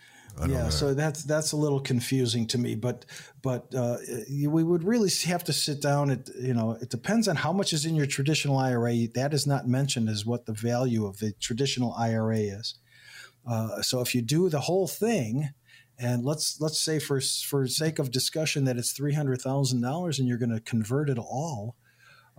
yeah, 0.49 0.71
so 0.71 0.95
that's 0.95 1.25
that's 1.25 1.53
a 1.53 1.57
little 1.57 1.81
confusing 1.81 2.47
to 2.49 2.59
me, 2.59 2.75
but 2.75 3.05
but 3.43 3.73
uh, 3.75 3.99
we 4.31 4.65
would 4.65 4.83
really 4.83 5.11
have 5.27 5.45
to 5.45 5.53
sit 5.53 5.83
down. 5.83 6.11
It 6.11 6.31
you 6.41 6.55
know 6.55 6.73
it 6.81 6.89
depends 6.89 7.29
on 7.29 7.37
how 7.37 7.53
much 7.53 7.73
is 7.73 7.85
in 7.85 7.95
your 7.95 8.07
traditional 8.07 8.57
IRA. 8.57 9.09
That 9.15 9.35
is 9.35 9.47
not 9.47 9.69
mentioned 9.69 10.09
as 10.09 10.25
what 10.25 10.47
the 10.47 10.53
value 10.53 11.07
of 11.07 11.19
the 11.19 11.33
traditional 11.33 11.93
IRA 11.95 12.39
is. 12.39 12.77
Uh, 13.47 13.83
so 13.83 14.01
if 14.01 14.15
you 14.15 14.23
do 14.23 14.49
the 14.49 14.61
whole 14.61 14.89
thing, 14.89 15.51
and 15.99 16.25
let's 16.25 16.61
let's 16.61 16.81
say 16.81 16.99
for 16.99 17.21
for 17.21 17.67
sake 17.67 17.99
of 17.99 18.11
discussion 18.11 18.65
that 18.65 18.79
it's 18.79 18.93
three 18.93 19.15
hundred 19.15 19.43
thousand 19.43 19.83
dollars, 19.83 20.19
and 20.19 20.27
you're 20.29 20.39
going 20.39 20.55
to 20.55 20.61
convert 20.61 21.11
it 21.11 21.19
all 21.19 21.77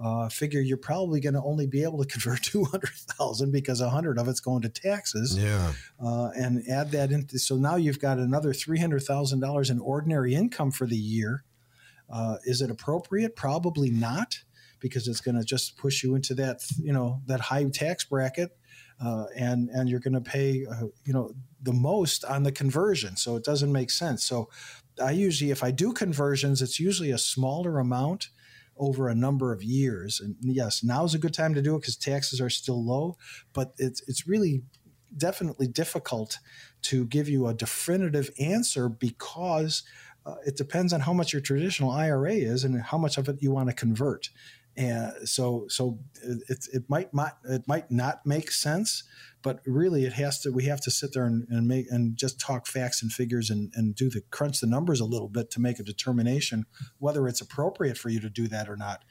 uh, 0.02 0.28
figure 0.30 0.60
you're 0.60 0.78
probably 0.78 1.20
going 1.20 1.34
to 1.34 1.42
only 1.44 1.68
be 1.68 1.84
able 1.84 2.04
to 2.04 2.06
convert 2.12 2.44
200,000 2.44 3.52
because 3.52 3.82
100 3.82 4.18
of 4.18 4.28
it's 4.28 4.40
going 4.40 4.62
to 4.62 4.70
taxes. 4.70 5.38
Yeah. 5.38 5.74
Uh, 6.04 6.30
and 6.36 6.64
add 6.70 6.92
that 6.92 7.12
into, 7.12 7.38
so 7.40 7.56
now 7.56 7.76
you've 7.76 8.00
got 8.00 8.18
another 8.18 8.54
$300,000 8.54 9.72
in 9.72 9.80
ordinary 9.80 10.36
income 10.36 10.72
for 10.72 10.88
the 10.88 10.98
year. 10.98 11.44
Uh, 12.12 12.38
is 12.46 12.62
it 12.62 12.70
appropriate? 12.70 13.36
Probably 13.36 13.90
not 13.90 14.40
because 14.80 15.08
it's 15.08 15.22
going 15.22 15.38
to 15.38 15.44
just 15.44 15.78
push 15.78 16.04
you 16.04 16.16
into 16.16 16.34
that, 16.36 16.62
you 16.82 16.92
know, 16.92 17.22
that 17.26 17.40
high 17.40 17.64
tax 17.66 18.04
bracket. 18.04 18.58
Uh, 19.04 19.26
and 19.36 19.70
and 19.70 19.90
you're 19.90 20.00
going 20.00 20.14
to 20.14 20.22
pay, 20.22 20.66
uh, 20.70 20.86
you 21.04 21.12
know, 21.12 21.34
the 21.62 21.74
most 21.74 22.24
on 22.26 22.44
the 22.44 22.52
conversion. 22.52 23.18
So 23.18 23.36
it 23.36 23.44
doesn't 23.44 23.72
make 23.72 23.90
sense. 23.90 24.24
So 24.24 24.50
I 25.04 25.12
usually, 25.12 25.50
if 25.50 25.64
I 25.64 25.72
do 25.72 25.94
conversions, 25.94 26.62
it's 26.62 26.80
usually 26.80 27.10
a 27.10 27.18
smaller 27.18 27.80
amount 27.80 28.30
over 28.78 29.08
a 29.08 29.16
number 29.16 29.52
of 29.52 29.64
years. 29.64 30.20
And 30.20 30.36
yes, 30.42 30.84
now 30.84 31.04
is 31.04 31.14
a 31.14 31.20
good 31.20 31.34
time 31.34 31.54
to 31.54 31.62
do 31.62 31.76
it 31.76 31.82
because 31.82 31.96
taxes 31.96 32.42
are 32.42 32.50
still 32.50 32.84
low, 32.84 33.18
but 33.54 33.74
it's 33.78 34.02
it's 34.08 34.28
really 34.28 34.64
definitely 35.16 35.68
difficult 35.68 36.40
to 36.82 37.06
give 37.06 37.30
you 37.30 37.48
a 37.48 37.54
definitive 37.54 38.30
answer 38.40 38.90
because 38.90 39.84
uh, 40.26 40.36
it 40.46 40.56
depends 40.56 40.94
on 40.94 41.02
how 41.02 41.14
much 41.14 41.34
your 41.34 41.42
traditional 41.42 41.92
IRA 41.92 42.34
is 42.34 42.64
and 42.64 42.82
how 42.82 42.98
much 42.98 43.18
of 43.18 43.28
it 43.28 43.42
you 43.42 43.52
want 43.52 43.70
to 43.70 43.76
convert. 43.76 44.30
And 44.76 45.28
so, 45.28 45.66
so 45.70 46.00
it, 46.24 46.68
it 46.74 46.84
might 46.90 47.14
not 47.14 47.38
it 47.44 47.68
might 47.68 47.92
not 47.92 48.26
make 48.26 48.52
sense, 48.52 49.04
but 49.44 49.60
really 49.68 50.06
it 50.06 50.14
has 50.14 50.40
to. 50.42 50.52
We 50.52 50.66
have 50.66 50.82
to 50.82 50.92
sit 50.92 51.14
there 51.14 51.26
and, 51.26 51.48
and 51.50 51.68
make 51.68 51.86
and 51.92 52.18
just 52.18 52.40
talk 52.40 52.66
facts 52.66 53.04
and 53.04 53.12
figures 53.12 53.52
and, 53.52 53.72
and 53.76 53.94
do 53.94 54.10
the 54.10 54.22
crunch 54.32 54.60
the 54.60 54.68
numbers 54.68 55.00
a 55.00 55.06
little 55.06 55.30
bit 55.30 55.52
to 55.52 55.62
make 55.62 55.80
a 55.80 55.84
determination 55.84 56.66
whether 56.98 57.28
it's 57.28 57.42
appropriate 57.42 57.98
for 57.98 58.10
you 58.10 58.20
to 58.20 58.30
do 58.30 58.48
that 58.48 58.68
or 58.68 58.76
not. 58.76 59.04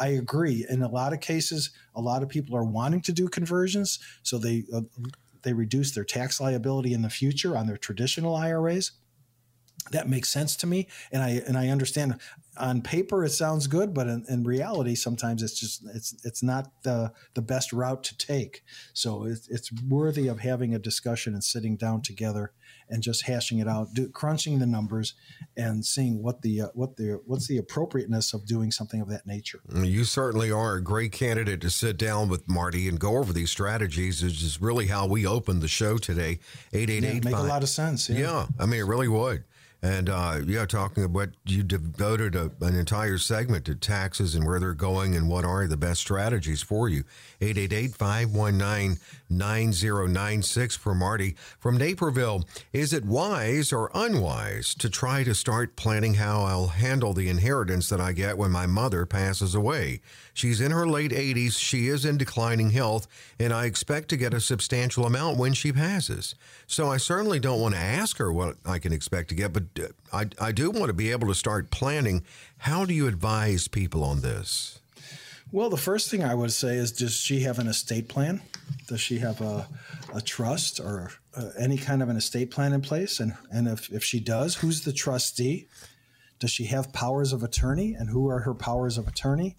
I 0.00 0.08
agree. 0.08 0.64
In 0.68 0.82
a 0.82 0.88
lot 0.88 1.12
of 1.12 1.20
cases, 1.20 1.70
a 1.94 2.00
lot 2.00 2.22
of 2.22 2.28
people 2.28 2.56
are 2.56 2.64
wanting 2.64 3.02
to 3.02 3.12
do 3.12 3.28
conversions, 3.28 3.98
so 4.22 4.38
they 4.38 4.64
uh, 4.72 4.82
they 5.42 5.52
reduce 5.52 5.92
their 5.92 6.04
tax 6.04 6.40
liability 6.40 6.94
in 6.94 7.02
the 7.02 7.10
future 7.10 7.56
on 7.56 7.66
their 7.66 7.76
traditional 7.76 8.34
IRAs 8.34 8.92
that 9.90 10.08
makes 10.08 10.28
sense 10.28 10.56
to 10.56 10.66
me 10.66 10.86
and 11.10 11.22
i 11.22 11.30
and 11.46 11.56
i 11.56 11.68
understand. 11.68 12.18
On 12.58 12.82
paper 12.82 13.24
it 13.24 13.30
sounds 13.30 13.66
good 13.66 13.94
but 13.94 14.06
in, 14.06 14.26
in, 14.28 14.44
reality 14.44 14.94
sometimes 14.94 15.42
it's 15.42 15.58
just 15.58 15.82
it's 15.94 16.14
it's 16.22 16.42
not 16.42 16.70
the 16.82 17.10
the 17.32 17.40
best 17.40 17.72
route 17.72 18.04
to 18.04 18.16
take. 18.18 18.62
So 18.92 19.24
it's, 19.24 19.48
it's 19.48 19.72
worthy 19.88 20.28
of 20.28 20.40
having 20.40 20.74
a 20.74 20.78
discussion 20.78 21.32
and 21.32 21.42
sitting 21.42 21.76
down 21.76 22.02
together 22.02 22.52
and 22.90 23.02
just 23.02 23.24
hashing 23.24 23.58
it 23.58 23.66
out 23.66 23.94
do, 23.94 24.06
crunching 24.10 24.58
the 24.58 24.66
numbers 24.66 25.14
and 25.56 25.82
seeing 25.82 26.22
what 26.22 26.42
the 26.42 26.60
uh, 26.60 26.68
what 26.74 26.96
the 26.96 27.22
what's 27.24 27.46
the 27.46 27.56
appropriateness 27.56 28.34
of 28.34 28.44
doing 28.44 28.70
something 28.70 29.00
of 29.00 29.08
that 29.08 29.26
nature. 29.26 29.60
You 29.74 30.04
certainly 30.04 30.52
are 30.52 30.74
a 30.74 30.82
great 30.82 31.12
candidate 31.12 31.62
to 31.62 31.70
sit 31.70 31.96
down 31.96 32.28
with 32.28 32.46
marty 32.50 32.86
and 32.86 33.00
go 33.00 33.16
over 33.16 33.32
these 33.32 33.50
strategies. 33.50 34.22
Which 34.22 34.42
is 34.42 34.60
really 34.60 34.88
how 34.88 35.06
we 35.06 35.26
opened 35.26 35.62
the 35.62 35.68
show 35.68 35.96
today. 35.96 36.38
888 36.74 37.14
yeah, 37.14 37.30
make 37.30 37.34
a 37.34 37.42
lot 37.42 37.62
of 37.62 37.68
sense 37.68 38.08
yeah. 38.08 38.18
yeah 38.18 38.46
i 38.58 38.66
mean 38.66 38.80
it 38.80 38.84
really 38.84 39.08
would 39.08 39.44
and 39.82 40.08
uh, 40.08 40.38
yeah, 40.46 40.64
talking 40.64 41.02
about 41.02 41.30
you 41.44 41.64
devoted 41.64 42.36
a, 42.36 42.52
an 42.60 42.76
entire 42.76 43.18
segment 43.18 43.64
to 43.64 43.74
taxes 43.74 44.36
and 44.36 44.46
where 44.46 44.60
they're 44.60 44.74
going 44.74 45.16
and 45.16 45.28
what 45.28 45.44
are 45.44 45.66
the 45.66 45.76
best 45.76 46.00
strategies 46.00 46.62
for 46.62 46.88
you. 46.88 47.02
888 47.40 47.94
519 47.96 48.98
9096 49.28 50.76
for 50.76 50.94
Marty 50.94 51.34
from 51.58 51.76
Naperville. 51.78 52.44
Is 52.72 52.92
it 52.92 53.04
wise 53.04 53.72
or 53.72 53.90
unwise 53.92 54.74
to 54.76 54.88
try 54.88 55.24
to 55.24 55.34
start 55.34 55.74
planning 55.74 56.14
how 56.14 56.44
I'll 56.44 56.68
handle 56.68 57.12
the 57.12 57.28
inheritance 57.28 57.88
that 57.88 58.00
I 58.00 58.12
get 58.12 58.38
when 58.38 58.52
my 58.52 58.66
mother 58.66 59.04
passes 59.04 59.54
away? 59.54 60.00
She's 60.34 60.60
in 60.60 60.70
her 60.70 60.86
late 60.86 61.10
80s, 61.10 61.58
she 61.58 61.88
is 61.88 62.04
in 62.04 62.16
declining 62.16 62.70
health, 62.70 63.06
and 63.38 63.52
I 63.52 63.66
expect 63.66 64.08
to 64.10 64.16
get 64.16 64.32
a 64.32 64.40
substantial 64.40 65.04
amount 65.04 65.36
when 65.36 65.52
she 65.52 65.72
passes. 65.72 66.34
So 66.66 66.90
I 66.90 66.96
certainly 66.96 67.38
don't 67.38 67.60
want 67.60 67.74
to 67.74 67.80
ask 67.80 68.16
her 68.16 68.32
what 68.32 68.56
I 68.64 68.78
can 68.78 68.92
expect 68.92 69.28
to 69.28 69.34
get, 69.34 69.52
but 69.52 69.64
uh, 69.78 69.88
I, 70.12 70.46
I 70.46 70.52
do 70.52 70.70
want 70.70 70.86
to 70.86 70.94
be 70.94 71.10
able 71.10 71.28
to 71.28 71.34
start 71.34 71.70
planning. 71.70 72.24
How 72.58 72.84
do 72.84 72.94
you 72.94 73.08
advise 73.08 73.68
people 73.68 74.02
on 74.02 74.22
this? 74.22 74.80
Well, 75.52 75.68
the 75.68 75.76
first 75.76 76.10
thing 76.10 76.24
I 76.24 76.34
would 76.34 76.52
say 76.52 76.76
is 76.76 76.92
Does 76.92 77.12
she 77.12 77.40
have 77.40 77.58
an 77.58 77.68
estate 77.68 78.08
plan? 78.08 78.40
Does 78.88 79.02
she 79.02 79.18
have 79.18 79.42
a, 79.42 79.68
a 80.14 80.22
trust 80.22 80.80
or 80.80 81.10
uh, 81.36 81.50
any 81.58 81.76
kind 81.76 82.02
of 82.02 82.08
an 82.08 82.16
estate 82.16 82.50
plan 82.50 82.72
in 82.72 82.80
place? 82.80 83.20
And, 83.20 83.34
and 83.50 83.68
if, 83.68 83.92
if 83.92 84.02
she 84.02 84.18
does, 84.18 84.56
who's 84.56 84.80
the 84.80 84.94
trustee? 84.94 85.68
Does 86.38 86.50
she 86.50 86.64
have 86.64 86.92
powers 86.94 87.34
of 87.34 87.42
attorney? 87.42 87.92
And 87.92 88.08
who 88.08 88.30
are 88.30 88.40
her 88.40 88.54
powers 88.54 88.96
of 88.96 89.06
attorney? 89.06 89.58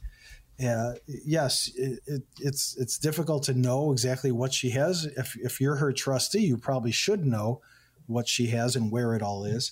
Uh, 0.64 0.94
yes, 1.08 1.72
it, 1.76 2.00
it, 2.06 2.22
it's 2.40 2.78
it's 2.78 2.98
difficult 2.98 3.44
to 3.44 3.54
know 3.54 3.92
exactly 3.92 4.32
what 4.32 4.54
she 4.54 4.70
has. 4.72 5.06
If 5.18 5.36
if 5.38 5.60
you're 5.60 5.78
her 5.78 5.92
trustee, 5.92 6.46
you 6.46 6.58
probably 6.58 6.92
should 6.92 7.26
know 7.26 7.62
what 8.08 8.28
she 8.28 8.48
has 8.48 8.76
and 8.76 8.92
where 8.92 9.16
it 9.16 9.22
all 9.22 9.46
is. 9.46 9.72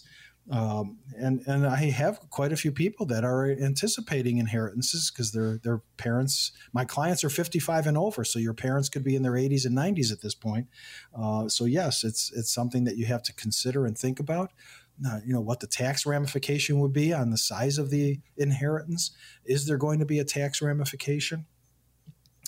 Um, 0.50 0.98
and 1.18 1.42
and 1.46 1.68
I 1.68 1.92
have 1.92 2.20
quite 2.30 2.52
a 2.52 2.58
few 2.58 2.72
people 2.72 3.06
that 3.08 3.24
are 3.24 3.46
anticipating 3.46 4.38
inheritances 4.38 5.12
because 5.12 5.32
their 5.32 5.60
their 5.60 5.82
parents. 5.98 6.52
My 6.74 6.84
clients 6.84 7.24
are 7.24 7.30
55 7.30 7.88
and 7.88 7.98
over, 7.98 8.24
so 8.24 8.39
your 8.39 8.54
parents 8.54 8.89
could 8.89 9.04
be 9.04 9.16
in 9.16 9.22
their 9.22 9.34
80s 9.34 9.66
and 9.66 9.78
90s 9.78 10.12
at 10.12 10.22
this 10.22 10.36
point. 10.36 10.68
Uh, 11.16 11.48
so 11.48 11.66
yes, 11.66 12.04
it's 12.04 12.32
it's 12.36 12.52
something 12.52 12.86
that 12.86 12.98
you 12.98 13.06
have 13.06 13.24
to 13.24 13.34
consider 13.34 13.86
and 13.86 13.98
think 13.98 14.20
about. 14.20 14.52
Uh, 15.06 15.20
you 15.26 15.34
know 15.34 15.41
what 15.41 15.60
the 15.60 15.68
tax 15.68 16.06
ramification 16.06 16.80
would 16.80 16.93
be 16.93 17.14
on 17.14 17.32
the 17.32 17.38
size 17.38 17.78
of 17.78 17.89
the 17.89 18.20
inheritance. 18.38 19.12
Is 19.45 19.66
there 19.66 19.78
going 19.78 19.99
to 19.99 20.06
be 20.06 20.20
a 20.20 20.24
tax 20.24 20.62
ramification? 20.62 21.45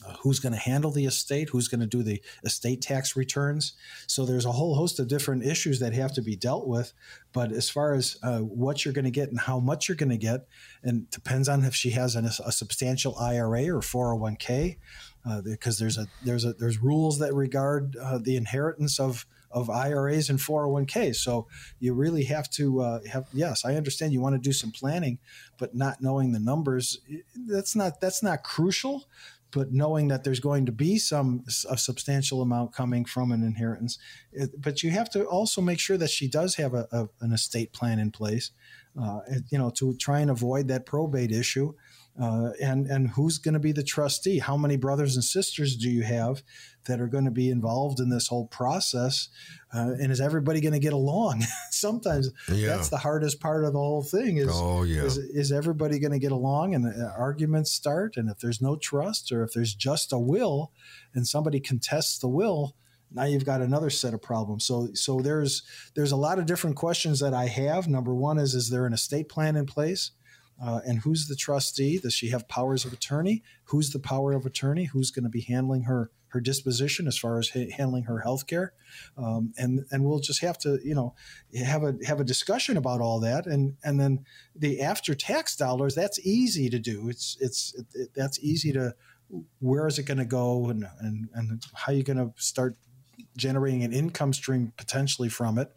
Uh, 0.06 0.16
who's 0.22 0.40
going 0.40 0.52
to 0.52 0.60
handle 0.60 0.92
the 0.92 1.06
estate, 1.06 1.50
who's 1.50 1.70
going 1.70 1.80
to 1.80 1.88
do 1.88 2.04
the 2.04 2.22
estate 2.44 2.82
tax 2.82 3.16
returns. 3.16 3.74
So 4.06 4.26
there's 4.26 4.46
a 4.46 4.52
whole 4.52 4.76
host 4.76 5.00
of 5.00 5.08
different 5.08 5.46
issues 5.46 5.80
that 5.80 5.94
have 5.94 6.14
to 6.16 6.22
be 6.22 6.36
dealt 6.36 6.68
with. 6.68 6.92
But 7.32 7.54
as 7.54 7.70
far 7.70 7.94
as 7.94 8.18
uh, 8.22 8.40
what 8.40 8.84
you're 8.84 8.94
going 8.94 9.06
to 9.06 9.12
get 9.12 9.30
and 9.30 9.40
how 9.40 9.60
much 9.60 9.88
you're 9.88 9.96
going 9.96 10.10
to 10.10 10.18
get, 10.18 10.46
and 10.82 11.10
depends 11.10 11.48
on 11.48 11.64
if 11.64 11.74
she 11.74 11.92
has 11.92 12.16
an, 12.18 12.26
a 12.26 12.52
substantial 12.52 13.18
IRA 13.18 13.70
or 13.74 13.80
401k, 13.80 14.78
uh, 15.26 15.42
because 15.42 15.80
there's 15.80 15.98
a 15.98 16.08
there's 16.26 16.44
a 16.44 16.54
there's 16.54 16.80
rules 16.80 17.20
that 17.20 17.34
regard 17.34 17.96
uh, 17.96 18.18
the 18.18 18.36
inheritance 18.36 19.00
of 19.00 19.26
of 19.54 19.70
IRAs 19.70 20.30
and 20.30 20.40
401ks. 20.40 21.18
So 21.18 21.48
you 21.80 21.94
really 21.94 22.26
have 22.26 22.50
to 22.52 22.82
uh, 22.82 23.00
have. 23.12 23.28
Yes, 23.34 23.64
I 23.66 23.76
understand 23.76 24.14
you 24.14 24.22
want 24.22 24.36
to 24.36 24.40
do 24.40 24.54
some 24.54 24.72
planning, 24.72 25.20
but 25.58 25.76
not 25.76 26.02
knowing 26.02 26.32
the 26.32 26.40
numbers, 26.40 27.00
that's 27.48 27.76
not 27.76 28.02
that's 28.02 28.24
not 28.24 28.44
crucial 28.44 29.06
but 29.54 29.72
knowing 29.72 30.08
that 30.08 30.24
there's 30.24 30.40
going 30.40 30.66
to 30.66 30.72
be 30.72 30.98
some 30.98 31.46
a 31.70 31.78
substantial 31.78 32.42
amount 32.42 32.74
coming 32.74 33.06
from 33.06 33.32
an 33.32 33.44
inheritance 33.44 33.98
it, 34.32 34.50
but 34.60 34.84
you 34.84 34.90
have 34.90 35.10
to 35.10 35.24
also 35.26 35.62
make 35.62 35.80
sure 35.80 35.98
that 35.98 36.10
she 36.10 36.28
does 36.28 36.56
have 36.56 36.74
a, 36.74 36.88
a 36.92 37.08
an 37.22 37.32
estate 37.32 37.72
plan 37.72 38.00
in 38.00 38.12
place 38.12 38.52
uh, 39.02 39.20
you 39.50 39.58
know 39.58 39.70
to 39.70 39.96
try 39.98 40.20
and 40.20 40.32
avoid 40.32 40.68
that 40.68 40.86
probate 40.86 41.32
issue 41.32 41.74
uh, 42.20 42.52
and 42.62 42.86
and 42.88 43.10
who's 43.10 43.40
going 43.40 43.56
to 43.56 43.60
be 43.60 43.72
the 43.72 43.84
trustee? 43.84 44.38
How 44.38 44.56
many 44.56 44.78
brothers 44.78 45.16
and 45.16 45.24
sisters 45.24 45.76
do 45.76 45.90
you 45.90 46.04
have 46.04 46.44
that 46.86 47.02
are 47.02 47.08
going 47.08 47.26
to 47.26 47.32
be 47.32 47.50
involved 47.50 48.00
in 48.00 48.10
this 48.10 48.28
whole 48.28 48.46
process? 48.48 49.30
Uh, 49.74 49.94
and 50.00 50.12
is 50.12 50.22
everybody 50.22 50.62
going 50.62 50.74
to 50.74 50.80
get 50.80 50.94
along? 50.94 51.42
Sometimes 51.72 52.30
yeah. 52.50 52.68
that's 52.68 52.90
the 52.90 52.98
hardest 52.98 53.40
part 53.40 53.66
of 53.66 53.74
the 53.74 53.80
whole 53.80 54.04
thing 54.04 54.38
is 54.38 54.50
oh, 54.52 54.84
yeah. 54.84 55.04
is, 55.04 55.18
is 55.18 55.52
everybody 55.52 55.98
going 55.98 56.12
to 56.12 56.20
get 56.20 56.32
along 56.32 56.76
and 56.76 56.86
uh, 56.86 57.10
arguments 57.18 57.72
start? 57.72 58.16
And 58.16 58.30
if 58.30 58.38
there's 58.38 58.62
no 58.62 58.76
trust 58.76 59.32
or 59.32 59.44
if 59.44 59.54
there's 59.54 59.74
just 59.74 60.14
a 60.14 60.20
will 60.20 60.72
and 61.16 61.28
somebody 61.28 61.60
contests 61.60 62.20
the 62.20 62.30
will 62.30 62.76
now 63.16 63.26
you've 63.26 63.46
got 63.46 63.62
another 63.62 63.92
set 63.92 64.16
of 64.16 64.24
problems. 64.24 64.66
So 64.66 64.90
so 64.96 65.20
there's 65.20 65.62
there's 65.94 66.12
a 66.12 66.18
lot 66.18 66.40
of 66.40 66.48
different 66.48 66.76
questions 66.76 67.20
that 67.20 67.32
i 67.32 67.46
have. 67.46 67.88
Number 67.88 68.16
one 68.16 68.40
is 68.40 68.56
is 68.56 68.72
there 68.72 68.88
an 68.88 68.94
estate 68.94 69.30
plan 69.30 69.56
in 69.56 69.68
place 69.68 70.10
uh, 70.62 70.82
and 70.86 71.00
who's 71.00 71.28
the 71.28 71.36
trustee 71.36 71.98
does 71.98 72.14
she 72.14 72.30
have 72.30 72.48
powers 72.48 72.86
of 72.86 72.94
attorney 72.94 73.44
who's 73.66 73.92
the 73.92 74.00
power 74.00 74.34
of 74.34 74.46
attorney 74.46 74.86
who's 74.86 75.12
going 75.12 75.24
to 75.24 75.30
be 75.30 75.42
handling 75.42 75.84
her 75.84 76.12
her 76.34 76.42
disposition 76.42 77.08
as 77.08 77.18
far 77.18 77.38
as 77.38 77.50
ha- 77.50 77.70
handling 77.78 78.06
her 78.06 78.20
health 78.20 78.48
care. 78.48 78.74
Um, 79.18 79.54
and, 79.56 79.86
and 79.92 80.04
we'll 80.04 80.20
just 80.20 80.42
have 80.42 80.58
to, 80.60 80.80
you 80.84 80.96
know, 80.96 81.14
have 81.64 81.84
a, 81.84 81.96
have 82.06 82.20
a 82.20 82.24
discussion 82.24 82.76
about 82.76 83.02
all 83.02 83.20
that. 83.20 83.46
And, 83.46 83.78
and 83.84 84.00
then 84.00 84.26
the 84.56 84.82
after 84.82 85.14
tax 85.14 85.56
dollars, 85.56 85.94
that's 85.94 86.20
easy 86.26 86.72
to 86.72 86.80
do. 86.80 87.08
It's, 87.08 87.38
it's, 87.40 87.76
it, 87.76 87.86
it, 87.94 88.10
that's 88.16 88.40
easy 88.40 88.74
to, 88.74 88.96
where 89.60 89.86
is 89.86 90.00
it 90.00 90.04
going 90.04 90.18
to 90.18 90.26
go 90.26 90.70
and, 90.70 90.86
and, 91.00 91.30
and 91.36 91.64
how 91.76 91.92
are 91.92 91.96
you 91.96 92.04
going 92.04 92.18
to 92.18 92.32
start 92.36 92.76
generating 93.38 93.84
an 93.84 93.94
income 93.94 94.34
stream 94.34 94.74
potentially 94.78 95.30
from 95.30 95.58
it. 95.58 95.72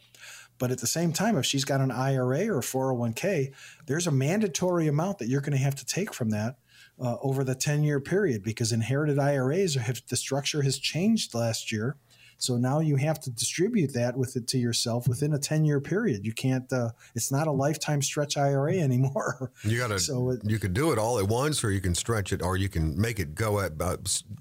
But 0.58 0.70
at 0.70 0.78
the 0.78 0.86
same 0.86 1.12
time, 1.12 1.36
if 1.36 1.44
she's 1.44 1.64
got 1.64 1.80
an 1.80 1.90
IRA 1.90 2.48
or 2.48 2.58
a 2.58 2.62
401k, 2.62 3.52
there's 3.86 4.06
a 4.06 4.12
mandatory 4.12 4.86
amount 4.86 5.18
that 5.18 5.28
you're 5.28 5.40
going 5.40 5.52
to 5.52 5.58
have 5.58 5.74
to 5.76 5.86
take 5.86 6.14
from 6.14 6.30
that 6.30 6.56
uh, 7.00 7.16
over 7.20 7.44
the 7.44 7.54
10 7.54 7.84
year 7.84 8.00
period 8.00 8.42
because 8.42 8.72
inherited 8.72 9.18
IRAs 9.18 9.74
have 9.74 10.02
the 10.08 10.16
structure 10.16 10.62
has 10.62 10.78
changed 10.78 11.34
last 11.34 11.70
year 11.70 11.96
so 12.38 12.56
now 12.56 12.80
you 12.80 12.96
have 12.96 13.20
to 13.20 13.30
distribute 13.30 13.92
that 13.94 14.16
with 14.16 14.36
it 14.36 14.46
to 14.48 14.58
yourself 14.58 15.08
within 15.08 15.34
a 15.34 15.38
10 15.38 15.64
year 15.64 15.80
period. 15.80 16.26
You 16.26 16.32
can't, 16.32 16.70
uh, 16.72 16.90
it's 17.14 17.32
not 17.32 17.46
a 17.46 17.52
lifetime 17.52 18.02
stretch 18.02 18.36
IRA 18.36 18.74
anymore. 18.76 19.52
You 19.62 19.78
got 19.78 19.88
to, 19.88 19.98
so 19.98 20.30
it, 20.30 20.40
you 20.44 20.58
could 20.58 20.74
do 20.74 20.92
it 20.92 20.98
all 20.98 21.18
at 21.18 21.28
once 21.28 21.62
or 21.64 21.70
you 21.70 21.80
can 21.80 21.94
stretch 21.94 22.32
it 22.32 22.42
or 22.42 22.56
you 22.56 22.68
can 22.68 23.00
make 23.00 23.18
it 23.18 23.34
go 23.34 23.60
at, 23.60 23.72
uh, 23.80 23.96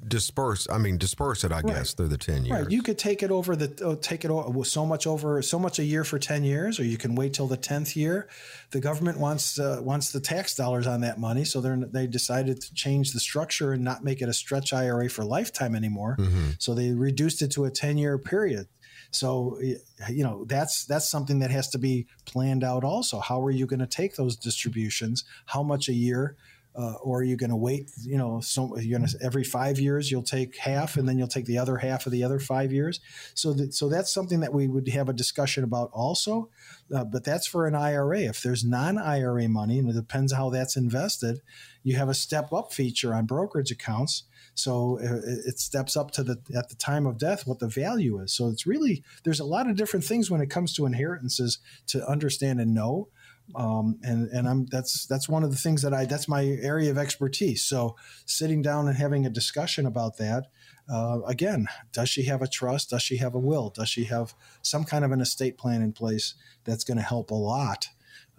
disperse, 0.08 0.68
I 0.70 0.78
mean, 0.78 0.98
disperse 0.98 1.44
it, 1.44 1.52
I 1.52 1.56
right. 1.56 1.68
guess, 1.68 1.94
through 1.94 2.10
the 2.10 2.18
10 2.18 2.46
years. 2.46 2.62
Right. 2.62 2.72
You 2.72 2.82
could 2.82 2.98
take 2.98 3.24
it 3.24 3.32
over 3.32 3.56
the, 3.56 3.88
uh, 3.88 3.96
take 4.02 4.26
it 4.26 4.32
over, 4.32 4.64
so 4.64 4.86
much 4.86 5.08
over, 5.08 5.42
so 5.42 5.60
much 5.60 5.80
a 5.80 5.84
year 5.84 6.04
for 6.04 6.20
10 6.20 6.44
years, 6.44 6.80
or 6.80 6.84
you 6.84 6.98
can 6.98 7.16
wait 7.16 7.34
till 7.34 7.48
the 7.48 7.58
10th 7.58 7.96
year. 7.96 8.28
The 8.72 8.80
government 8.80 9.20
wants, 9.20 9.60
uh, 9.60 9.80
wants 9.82 10.12
the 10.12 10.20
tax 10.20 10.56
dollars 10.56 10.88
on 10.88 11.02
that 11.02 11.20
money. 11.20 11.46
So 11.46 11.62
they 11.62 11.76
they 11.92 12.08
decided 12.08 12.62
to 12.62 12.74
change 12.74 13.12
the 13.12 13.20
structure 13.20 13.74
and 13.74 13.84
not 13.84 14.04
make 14.04 14.22
it 14.22 14.30
a 14.30 14.34
stretch 14.34 14.74
IRA 14.74 15.10
for 15.10 15.24
lifetime 15.24 15.76
anymore. 15.76 16.16
Mm-hmm. 16.20 16.50
So 16.60 16.74
they 16.74 16.92
reduced 16.92 17.42
it 17.42 17.52
to 17.52 17.66
a 17.66 17.72
10 17.72 17.85
10 17.86 17.98
year 18.00 18.18
period. 18.18 18.68
So, 19.12 19.60
you 19.62 20.24
know, 20.24 20.44
that's 20.46 20.86
that's 20.86 21.10
something 21.10 21.40
that 21.40 21.52
has 21.52 21.70
to 21.70 21.78
be 21.78 22.08
planned 22.26 22.64
out 22.64 22.84
also. 22.84 23.20
How 23.20 23.42
are 23.44 23.52
you 23.52 23.66
going 23.66 23.80
to 23.80 23.88
take 23.88 24.16
those 24.16 24.36
distributions? 24.36 25.24
How 25.46 25.64
much 25.64 25.88
a 25.88 25.94
year? 25.94 26.36
Uh, 26.78 26.96
or 27.02 27.20
are 27.20 27.24
you 27.24 27.38
going 27.38 27.52
to 27.52 27.56
wait? 27.56 27.90
You 28.02 28.18
know, 28.18 28.42
so 28.42 28.78
you're 28.78 29.00
going 29.00 29.10
to 29.10 29.18
every 29.24 29.46
five 29.46 29.80
years 29.80 30.12
you'll 30.12 30.24
take 30.24 30.58
half, 30.58 30.98
and 30.98 31.08
then 31.08 31.18
you'll 31.18 31.30
take 31.30 31.46
the 31.46 31.58
other 31.58 31.78
half 31.78 32.06
of 32.06 32.12
the 32.12 32.22
other 32.22 32.40
five 32.40 32.74
years. 32.74 33.00
So, 33.34 33.54
that, 33.54 33.74
so 33.74 33.88
that's 33.88 34.14
something 34.14 34.42
that 34.42 34.54
we 34.54 34.68
would 34.68 34.90
have 34.90 35.08
a 35.08 35.14
discussion 35.14 35.64
about 35.64 35.90
also. 35.94 36.50
Uh, 36.94 37.06
but 37.06 37.24
that's 37.24 37.48
for 37.48 37.66
an 37.66 37.76
IRA. 37.76 38.22
If 38.22 38.44
there's 38.44 38.66
non-IRA 38.66 39.48
money, 39.48 39.80
and 39.80 39.90
it 39.90 39.94
depends 39.94 40.34
how 40.34 40.50
that's 40.50 40.76
invested, 40.76 41.40
you 41.82 41.96
have 41.96 42.10
a 42.10 42.14
step-up 42.14 42.74
feature 42.74 43.14
on 43.14 43.26
brokerage 43.26 43.72
accounts 43.72 44.24
so 44.56 44.98
uh, 45.00 45.20
it 45.46 45.60
steps 45.60 45.96
up 45.98 46.12
to 46.12 46.24
the 46.24 46.42
at 46.56 46.70
the 46.70 46.76
time 46.76 47.06
of 47.06 47.18
death 47.18 47.46
what 47.46 47.60
the 47.60 47.68
value 47.68 48.20
is. 48.20 48.32
So 48.32 48.48
it's 48.48 48.66
really 48.66 49.04
there's 49.24 49.42
a 49.42 49.46
lot 49.46 49.70
of 49.70 49.76
different 49.76 50.06
things 50.06 50.32
when 50.32 50.42
it 50.42 50.50
comes 50.50 50.74
to 50.74 50.86
inheritances 50.86 51.60
to 51.88 52.08
understand 52.10 52.60
and 52.60 52.74
know. 52.74 53.10
Um, 53.54 54.00
and 54.02 54.28
and 54.30 54.48
I'm 54.48 54.66
that's 54.68 55.06
that's 55.06 55.30
one 55.30 55.44
of 55.44 55.52
the 55.52 55.58
things 55.58 55.82
that 55.84 55.94
I 55.94 56.06
that's 56.06 56.28
my 56.28 56.46
area 56.46 56.90
of 56.90 56.98
expertise. 56.98 57.64
So 57.64 57.96
sitting 58.26 58.62
down 58.62 58.88
and 58.88 58.98
having 58.98 59.26
a 59.26 59.30
discussion 59.30 59.86
about 59.86 60.18
that. 60.18 60.48
Uh, 60.88 61.22
again, 61.26 61.68
does 61.92 62.10
she 62.10 62.24
have 62.24 62.44
a 62.44 62.48
trust? 62.48 62.92
Does 62.92 63.02
she 63.02 63.18
have 63.18 63.34
a 63.34 63.40
will? 63.40 63.72
Does 63.72 63.90
she 63.90 64.04
have 64.06 64.36
some 64.62 64.84
kind 64.84 65.04
of 65.04 65.12
an 65.12 65.20
estate 65.20 65.58
plan 65.58 65.82
in 65.82 65.94
place 65.94 66.36
that's 66.64 66.84
going 66.84 66.98
to 66.98 67.04
help 67.04 67.32
a 67.32 67.36
lot? 67.36 67.88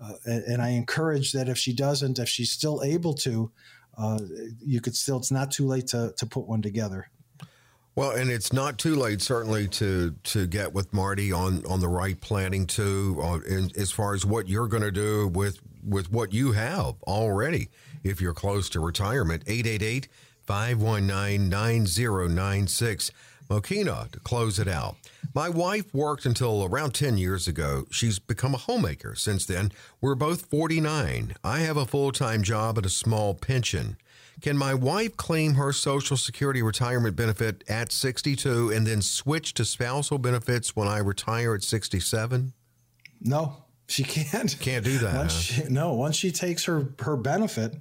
Uh, 0.01 0.13
and, 0.25 0.45
and, 0.45 0.63
I 0.63 0.69
encourage 0.71 1.33
that 1.33 1.49
if 1.49 1.57
she 1.57 1.73
doesn't, 1.73 2.19
if 2.19 2.29
she's 2.29 2.53
still 2.53 2.83
able 2.85 3.15
to, 3.15 3.51
uh, 3.97 4.19
you 4.65 4.81
could 4.81 4.95
still 4.95 5.19
it's 5.19 5.31
not 5.31 5.51
too 5.51 5.67
late 5.67 5.87
to 5.89 6.13
to 6.17 6.27
put 6.27 6.47
one 6.47 6.63
together. 6.63 7.09
Well, 7.97 8.11
and 8.11 8.31
it's 8.31 8.53
not 8.53 8.77
too 8.77 8.95
late, 8.95 9.23
certainly, 9.23 9.69
to 9.69 10.15
to 10.25 10.47
get 10.47 10.75
with 10.75 10.93
Marty 10.93 11.33
on 11.33 11.65
on 11.65 11.81
the 11.81 11.89
right 11.89 12.21
planning 12.21 12.67
too, 12.67 13.19
uh, 13.23 13.39
in, 13.49 13.71
as 13.75 13.91
far 13.91 14.15
as 14.15 14.27
what 14.27 14.49
you're 14.49 14.69
going 14.69 14.83
to 14.83 14.93
do 14.93 15.29
with 15.29 15.61
with 15.83 16.13
what 16.13 16.35
you 16.35 16.53
have 16.53 16.97
already. 17.05 17.71
If 18.05 18.21
you're 18.21 18.35
close 18.35 18.69
to 18.71 18.81
retirement, 18.81 19.45
888 19.47 20.09
519 20.43 21.49
9096. 21.49 23.11
Mokena 23.49 24.11
to 24.11 24.21
close 24.21 24.59
it 24.59 24.69
out. 24.69 24.97
My 25.35 25.49
wife 25.49 25.93
worked 25.95 26.27
until 26.27 26.65
around 26.65 26.93
10 26.93 27.19
years 27.19 27.47
ago. 27.47 27.87
She's 27.91 28.19
become 28.19 28.55
a 28.55 28.59
homemaker 28.59 29.15
since 29.15 29.47
then. 29.47 29.73
We're 30.01 30.15
both 30.15 30.47
49. 30.47 31.35
I 31.45 31.59
have 31.61 31.77
a 31.77 31.87
full 31.87 32.13
time 32.13 32.43
job 32.43 32.79
and 32.79 32.87
a 32.87 32.91
small 32.91 33.35
pension. 33.35 33.97
Can 34.43 34.59
my 34.59 34.75
wife 34.75 35.17
claim 35.17 35.55
her 35.55 35.73
Social 35.73 36.17
Security 36.17 36.63
retirement 36.63 37.17
benefit 37.17 37.65
at 37.69 37.91
62 37.91 38.71
and 38.71 38.87
then 38.87 39.01
switch 39.01 39.55
to 39.55 39.65
spousal 39.65 40.19
benefits 40.19 40.77
when 40.77 40.89
I 40.89 40.99
retire 40.99 41.55
at 41.55 41.63
67? 41.63 42.53
No, 43.23 43.65
she 43.89 44.03
can't. 44.05 44.59
Can't 44.61 44.85
do 44.85 44.99
that. 44.99 45.15
Once 45.15 45.33
she, 45.33 45.63
no, 45.65 45.95
once 45.95 46.17
she 46.17 46.31
takes 46.31 46.65
her 46.65 46.89
her 47.01 47.17
benefit, 47.17 47.77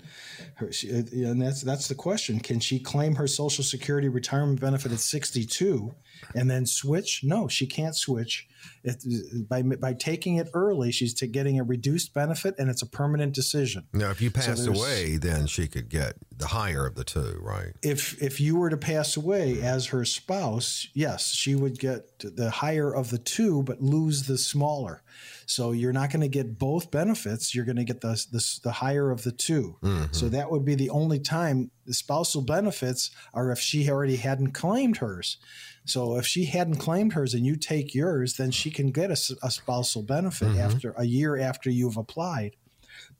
her, 0.56 0.72
she, 0.72 0.90
and 0.90 1.42
that's 1.42 1.62
that's 1.62 1.88
the 1.90 1.96
question: 1.96 2.40
Can 2.40 2.60
she 2.60 2.80
claim 2.80 3.16
her 3.16 3.28
Social 3.28 3.64
Security 3.64 4.08
retirement 4.08 4.62
benefit 4.62 4.94
at 4.94 5.00
sixty 5.00 5.46
two, 5.46 5.94
and 6.34 6.50
then 6.50 6.66
switch? 6.66 7.22
No, 7.24 7.48
she 7.48 7.68
can't 7.68 7.96
switch. 7.96 8.48
It, 8.84 9.48
by 9.48 9.62
by 9.62 9.94
taking 9.94 10.38
it 10.38 10.50
early, 10.54 10.92
she's 10.92 11.14
to 11.16 11.28
getting 11.28 11.60
a 11.60 11.64
reduced 11.64 12.14
benefit, 12.14 12.56
and 12.58 12.70
it's 12.70 12.82
a 12.82 12.88
permanent 12.88 13.34
decision. 13.34 13.88
Now, 13.94 14.10
if 14.10 14.22
you 14.22 14.32
passed 14.32 14.66
so 14.66 14.74
away, 14.74 15.18
then 15.18 15.48
she 15.48 15.68
could 15.68 15.90
get 15.90 16.16
the 16.36 16.48
higher 16.48 16.86
of 16.86 16.96
the 16.96 17.04
two, 17.04 17.40
right? 17.42 17.74
If 17.84 18.22
if 18.22 18.40
you 18.40 18.56
were 18.56 18.70
to 18.70 18.78
pass 18.78 19.18
away 19.18 19.62
as 19.62 19.88
her 19.88 20.04
spouse, 20.06 20.88
yes, 20.94 21.34
she 21.34 21.56
would 21.56 21.80
get 21.80 22.20
the 22.20 22.50
higher 22.50 22.94
of 22.94 23.12
the 23.12 23.20
two, 23.20 23.64
but 23.64 23.82
lose 23.82 24.24
the 24.24 24.38
smaller. 24.38 25.04
So 25.46 25.72
you're 25.72 25.94
not 25.94 26.12
going 26.12 26.22
to 26.22 26.28
get 26.28 26.58
both 26.58 26.92
benefits. 26.92 27.54
You're 27.54 27.66
going 27.66 27.76
to 27.78 27.84
get 27.84 28.02
the, 28.02 28.26
the, 28.32 28.60
the 28.64 28.72
higher 28.72 29.12
of 29.12 29.24
the 29.24 29.32
2 29.32 29.78
mm-hmm. 29.82 30.06
So 30.12 30.30
that 30.30 30.52
would 30.52 30.66
be 30.66 30.76
the 30.76 30.90
only 30.90 31.20
time 31.20 31.72
the 31.86 31.94
spousal 31.94 32.42
benefits 32.42 33.12
are 33.34 33.52
if 33.52 33.60
she 33.60 33.90
already 33.90 34.16
hadn't 34.18 34.54
claimed 34.54 34.98
hers. 34.98 35.38
So 35.86 36.18
if 36.18 36.26
she 36.26 36.46
hadn't 36.46 36.78
claimed 36.78 37.14
hers 37.14 37.34
and 37.34 37.46
you 37.46 37.56
take 37.56 37.94
yours, 37.94 38.36
then 38.38 38.52
she 38.52 38.72
can 38.72 38.92
get 38.92 39.12
a, 39.12 39.36
a 39.44 39.52
spousal 39.52 40.02
benefit 40.02 40.50
mm-hmm. 40.50 40.60
after 40.60 40.96
a 40.98 41.06
year 41.06 41.38
after 41.40 41.70
you've 41.70 41.98
applied. 41.98 42.56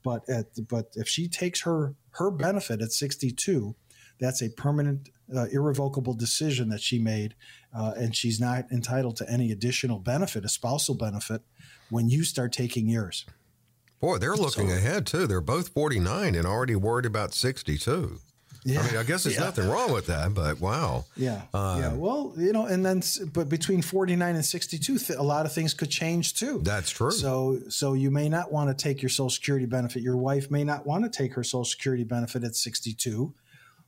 But 0.02 0.28
at, 0.28 0.46
but 0.68 0.92
if 0.94 1.08
she 1.08 1.28
takes 1.28 1.62
her 1.62 1.94
her 2.12 2.30
benefit 2.30 2.82
at 2.82 2.92
62, 2.92 3.74
that's 4.18 4.42
a 4.42 4.48
permanent, 4.50 5.10
uh, 5.34 5.46
irrevocable 5.52 6.14
decision 6.14 6.70
that 6.70 6.80
she 6.80 6.98
made, 6.98 7.34
uh, 7.76 7.92
and 7.96 8.16
she's 8.16 8.40
not 8.40 8.64
entitled 8.72 9.16
to 9.16 9.30
any 9.30 9.52
additional 9.52 9.98
benefit, 9.98 10.44
a 10.44 10.48
spousal 10.48 10.94
benefit, 10.94 11.42
when 11.90 12.08
you 12.08 12.24
start 12.24 12.52
taking 12.52 12.88
yours. 12.88 13.26
Boy, 14.00 14.18
they're 14.18 14.36
looking 14.36 14.68
so, 14.68 14.76
ahead 14.76 15.06
too. 15.06 15.26
They're 15.26 15.40
both 15.40 15.68
49 15.68 16.34
and 16.34 16.46
already 16.46 16.76
worried 16.76 17.06
about 17.06 17.34
62. 17.34 18.18
Yeah. 18.66 18.80
I 18.80 18.86
mean, 18.86 18.96
I 18.96 19.04
guess 19.04 19.22
there's 19.22 19.36
yeah. 19.36 19.44
nothing 19.44 19.68
wrong 19.68 19.92
with 19.92 20.06
that, 20.06 20.34
but 20.34 20.60
wow. 20.60 21.04
Yeah. 21.16 21.42
Um, 21.54 21.80
yeah. 21.80 21.92
Well, 21.92 22.34
you 22.36 22.52
know, 22.52 22.66
and 22.66 22.84
then, 22.84 23.00
but 23.32 23.48
between 23.48 23.80
49 23.80 24.34
and 24.34 24.44
62, 24.44 24.98
a 25.16 25.22
lot 25.22 25.46
of 25.46 25.52
things 25.52 25.72
could 25.72 25.88
change 25.88 26.34
too. 26.34 26.60
That's 26.64 26.90
true. 26.90 27.12
So, 27.12 27.60
so 27.68 27.94
you 27.94 28.10
may 28.10 28.28
not 28.28 28.50
want 28.50 28.76
to 28.76 28.82
take 28.82 29.02
your 29.02 29.08
Social 29.08 29.30
Security 29.30 29.66
benefit. 29.66 30.02
Your 30.02 30.16
wife 30.16 30.50
may 30.50 30.64
not 30.64 30.84
want 30.84 31.04
to 31.04 31.10
take 31.10 31.34
her 31.34 31.44
Social 31.44 31.64
Security 31.64 32.02
benefit 32.02 32.42
at 32.42 32.56
62. 32.56 33.32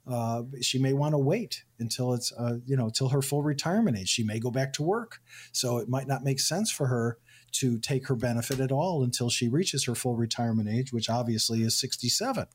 Uh, 0.07 0.43
she 0.63 0.79
may 0.79 0.93
want 0.93 1.13
to 1.13 1.19
wait 1.19 1.65
until 1.81 2.15
it's, 2.15 2.33
uh, 2.39 2.59
you 2.65 2.77
know, 2.77 2.87
until 2.87 3.09
her 3.09 3.21
full 3.21 3.43
retirement 3.43 3.99
age. 3.99 4.09
She 4.09 4.23
may 4.23 4.39
go 4.39 4.53
back 4.53 4.73
to 4.75 4.85
work. 4.85 5.19
So 5.51 5.79
it 5.79 5.89
might 5.89 6.07
not 6.07 6.23
make 6.23 6.39
sense 6.39 6.71
for 6.71 6.87
her 6.87 7.19
to 7.53 7.79
take 7.79 8.09
her 8.09 8.15
benefit 8.15 8.61
at 8.61 8.73
all 8.73 9.03
until 9.03 9.31
she 9.31 9.49
reaches 9.49 9.85
her 9.85 9.95
full 9.95 10.17
retirement 10.17 10.69
age, 10.69 10.93
which 10.93 11.09
obviously 11.09 11.63
is 11.63 11.77
67. 11.79 12.47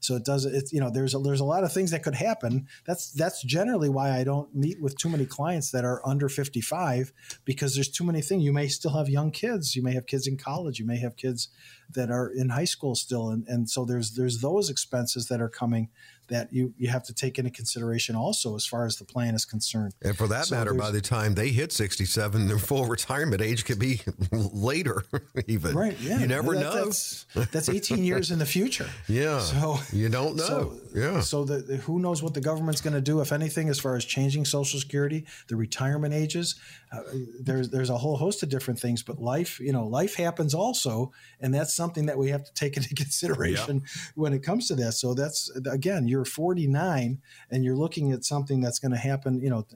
So 0.00 0.16
it 0.16 0.24
does 0.24 0.44
it, 0.44 0.72
you 0.72 0.80
know, 0.80 0.90
there's 0.90 1.14
a, 1.14 1.18
there's 1.18 1.40
a 1.40 1.44
lot 1.44 1.64
of 1.64 1.72
things 1.72 1.90
that 1.90 2.02
could 2.02 2.14
happen. 2.14 2.66
That's 2.86 3.12
that's 3.12 3.42
generally 3.42 3.88
why 3.88 4.10
I 4.10 4.24
don't 4.24 4.54
meet 4.54 4.80
with 4.80 4.96
too 4.96 5.08
many 5.08 5.26
clients 5.26 5.70
that 5.70 5.84
are 5.84 6.06
under 6.06 6.28
55 6.28 7.12
because 7.44 7.74
there's 7.74 7.88
too 7.88 8.04
many 8.04 8.22
things. 8.22 8.44
You 8.44 8.52
may 8.52 8.68
still 8.68 8.96
have 8.96 9.08
young 9.08 9.30
kids, 9.30 9.76
you 9.76 9.82
may 9.82 9.92
have 9.92 10.06
kids 10.06 10.26
in 10.26 10.36
college, 10.36 10.78
you 10.78 10.86
may 10.86 10.98
have 10.98 11.16
kids 11.16 11.48
that 11.92 12.10
are 12.10 12.28
in 12.28 12.48
high 12.48 12.64
school 12.64 12.94
still 12.94 13.30
and, 13.30 13.46
and 13.48 13.68
so 13.68 13.84
there's 13.84 14.12
there's 14.12 14.40
those 14.40 14.70
expenses 14.70 15.28
that 15.28 15.40
are 15.40 15.48
coming 15.48 15.88
that 16.30 16.52
you 16.52 16.72
you 16.78 16.88
have 16.88 17.02
to 17.02 17.12
take 17.12 17.38
into 17.38 17.50
consideration 17.50 18.16
also 18.16 18.56
as 18.56 18.64
far 18.64 18.86
as 18.86 18.96
the 18.96 19.04
plan 19.04 19.34
is 19.34 19.44
concerned. 19.44 19.92
And 20.02 20.16
for 20.16 20.26
that 20.28 20.46
so 20.46 20.56
matter, 20.56 20.72
by 20.72 20.90
the 20.90 21.00
time 21.00 21.34
they 21.34 21.48
hit 21.48 21.72
67, 21.72 22.48
their 22.48 22.58
full 22.58 22.86
retirement 22.86 23.42
age 23.42 23.64
could 23.64 23.78
be 23.78 24.00
later 24.32 25.04
even. 25.46 25.76
Right, 25.76 25.98
yeah. 26.00 26.18
You 26.20 26.26
never 26.26 26.54
that, 26.54 26.60
know. 26.60 26.84
That's, 26.84 27.26
that's 27.52 27.68
18 27.68 28.02
years 28.02 28.30
in 28.30 28.38
the 28.38 28.46
future. 28.46 28.88
Yeah. 29.08 29.40
So 29.40 29.78
you 29.92 30.08
don't 30.08 30.36
know. 30.36 30.44
So, 30.44 30.76
yeah. 30.94 31.20
So 31.20 31.44
the, 31.44 31.76
who 31.76 31.98
knows 31.98 32.22
what 32.22 32.34
the 32.34 32.40
government's 32.40 32.80
going 32.80 32.94
to 32.94 33.00
do 33.00 33.20
if 33.20 33.32
anything 33.32 33.68
as 33.68 33.78
far 33.78 33.96
as 33.96 34.04
changing 34.04 34.44
social 34.44 34.80
security, 34.80 35.26
the 35.48 35.56
retirement 35.56 36.14
ages. 36.14 36.56
Uh, 36.92 37.00
there's 37.40 37.70
there's 37.70 37.90
a 37.90 37.98
whole 37.98 38.16
host 38.16 38.42
of 38.42 38.48
different 38.48 38.80
things, 38.80 39.02
but 39.02 39.20
life, 39.20 39.60
you 39.60 39.72
know, 39.72 39.86
life 39.86 40.16
happens 40.16 40.54
also, 40.54 41.12
and 41.40 41.54
that's 41.54 41.74
something 41.74 42.06
that 42.06 42.18
we 42.18 42.30
have 42.30 42.44
to 42.44 42.52
take 42.54 42.76
into 42.78 42.94
consideration 42.94 43.82
yeah. 43.84 44.02
when 44.14 44.32
it 44.32 44.42
comes 44.42 44.68
to 44.68 44.74
this. 44.74 45.00
So 45.00 45.14
that's 45.14 45.50
again, 45.70 46.08
you're 46.08 46.24
49 46.24 47.18
and 47.50 47.64
you're 47.64 47.76
looking 47.76 48.12
at 48.12 48.24
something 48.24 48.60
that's 48.60 48.78
going 48.78 48.92
to 48.92 48.98
happen, 48.98 49.40
you 49.40 49.50
know, 49.50 49.66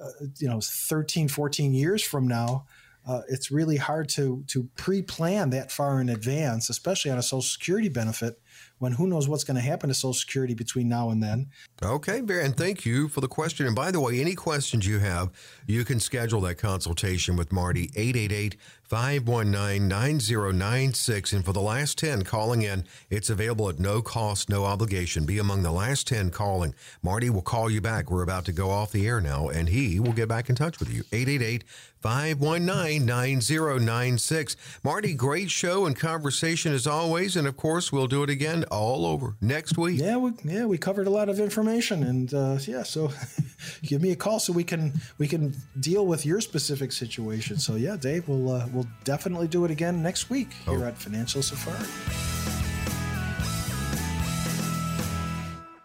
uh, 0.00 0.10
you 0.38 0.48
know, 0.48 0.60
13, 0.60 1.28
14 1.28 1.72
years 1.72 2.02
from 2.02 2.26
now. 2.26 2.66
Uh, 3.06 3.22
it's 3.28 3.50
really 3.50 3.76
hard 3.76 4.06
to 4.06 4.44
to 4.48 4.68
pre-plan 4.76 5.48
that 5.50 5.72
far 5.72 6.00
in 6.00 6.10
advance, 6.10 6.68
especially 6.68 7.10
on 7.10 7.16
a 7.16 7.22
Social 7.22 7.40
Security 7.40 7.88
benefit 7.88 8.38
when 8.78 8.92
who 8.92 9.06
knows 9.06 9.28
what's 9.28 9.44
going 9.44 9.56
to 9.56 9.60
happen 9.60 9.88
to 9.88 9.94
Social 9.94 10.14
Security 10.14 10.54
between 10.54 10.88
now 10.88 11.10
and 11.10 11.22
then. 11.22 11.48
Okay, 11.82 12.18
and 12.18 12.56
thank 12.56 12.84
you 12.84 13.08
for 13.08 13.20
the 13.20 13.28
question. 13.28 13.66
And 13.66 13.74
by 13.74 13.90
the 13.90 14.00
way, 14.00 14.20
any 14.20 14.34
questions 14.34 14.86
you 14.86 14.98
have, 15.00 15.30
you 15.66 15.84
can 15.84 16.00
schedule 16.00 16.40
that 16.42 16.56
consultation 16.56 17.36
with 17.36 17.52
Marty, 17.52 17.90
888 17.96 18.56
519 18.88 19.86
9096. 19.86 21.32
And 21.34 21.44
for 21.44 21.52
the 21.52 21.60
last 21.60 21.98
10 21.98 22.22
calling 22.22 22.62
in, 22.62 22.84
it's 23.10 23.28
available 23.28 23.68
at 23.68 23.78
no 23.78 24.00
cost, 24.00 24.48
no 24.48 24.64
obligation. 24.64 25.26
Be 25.26 25.38
among 25.38 25.62
the 25.62 25.72
last 25.72 26.06
10 26.06 26.30
calling. 26.30 26.74
Marty 27.02 27.28
will 27.28 27.42
call 27.42 27.70
you 27.70 27.82
back. 27.82 28.10
We're 28.10 28.22
about 28.22 28.46
to 28.46 28.52
go 28.52 28.70
off 28.70 28.92
the 28.92 29.06
air 29.06 29.20
now, 29.20 29.48
and 29.48 29.68
he 29.68 30.00
will 30.00 30.12
get 30.12 30.28
back 30.28 30.48
in 30.48 30.56
touch 30.56 30.78
with 30.78 30.90
you. 30.90 31.02
888 31.12 31.64
519 32.00 33.04
9096. 33.04 34.56
Marty, 34.82 35.14
great 35.14 35.50
show 35.50 35.84
and 35.84 35.98
conversation 35.98 36.72
as 36.72 36.86
always. 36.86 37.36
And 37.36 37.46
of 37.46 37.56
course, 37.56 37.92
we'll 37.92 38.06
do 38.06 38.22
it 38.22 38.30
again 38.30 38.47
all 38.70 39.06
over 39.06 39.36
next 39.40 39.76
week. 39.76 40.00
Yeah, 40.00 40.16
we, 40.16 40.32
yeah, 40.44 40.64
we 40.64 40.78
covered 40.78 41.06
a 41.06 41.10
lot 41.10 41.28
of 41.28 41.40
information, 41.40 42.02
and 42.02 42.32
uh, 42.32 42.58
yeah, 42.62 42.82
so 42.82 43.10
give 43.82 44.02
me 44.02 44.10
a 44.10 44.16
call 44.16 44.40
so 44.40 44.52
we 44.52 44.64
can 44.64 44.92
we 45.18 45.28
can 45.28 45.54
deal 45.80 46.06
with 46.06 46.24
your 46.24 46.40
specific 46.40 46.92
situation. 46.92 47.58
So 47.58 47.74
yeah, 47.76 47.96
Dave, 47.96 48.28
we'll 48.28 48.50
uh, 48.50 48.66
we'll 48.72 48.88
definitely 49.04 49.48
do 49.48 49.64
it 49.64 49.70
again 49.70 50.02
next 50.02 50.30
week 50.30 50.52
here 50.64 50.84
oh. 50.84 50.88
at 50.88 50.98
Financial 50.98 51.42
Safari. 51.42 51.86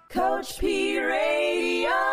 Coach 0.09 0.59
P 0.59 0.99
Radio. 0.99 2.12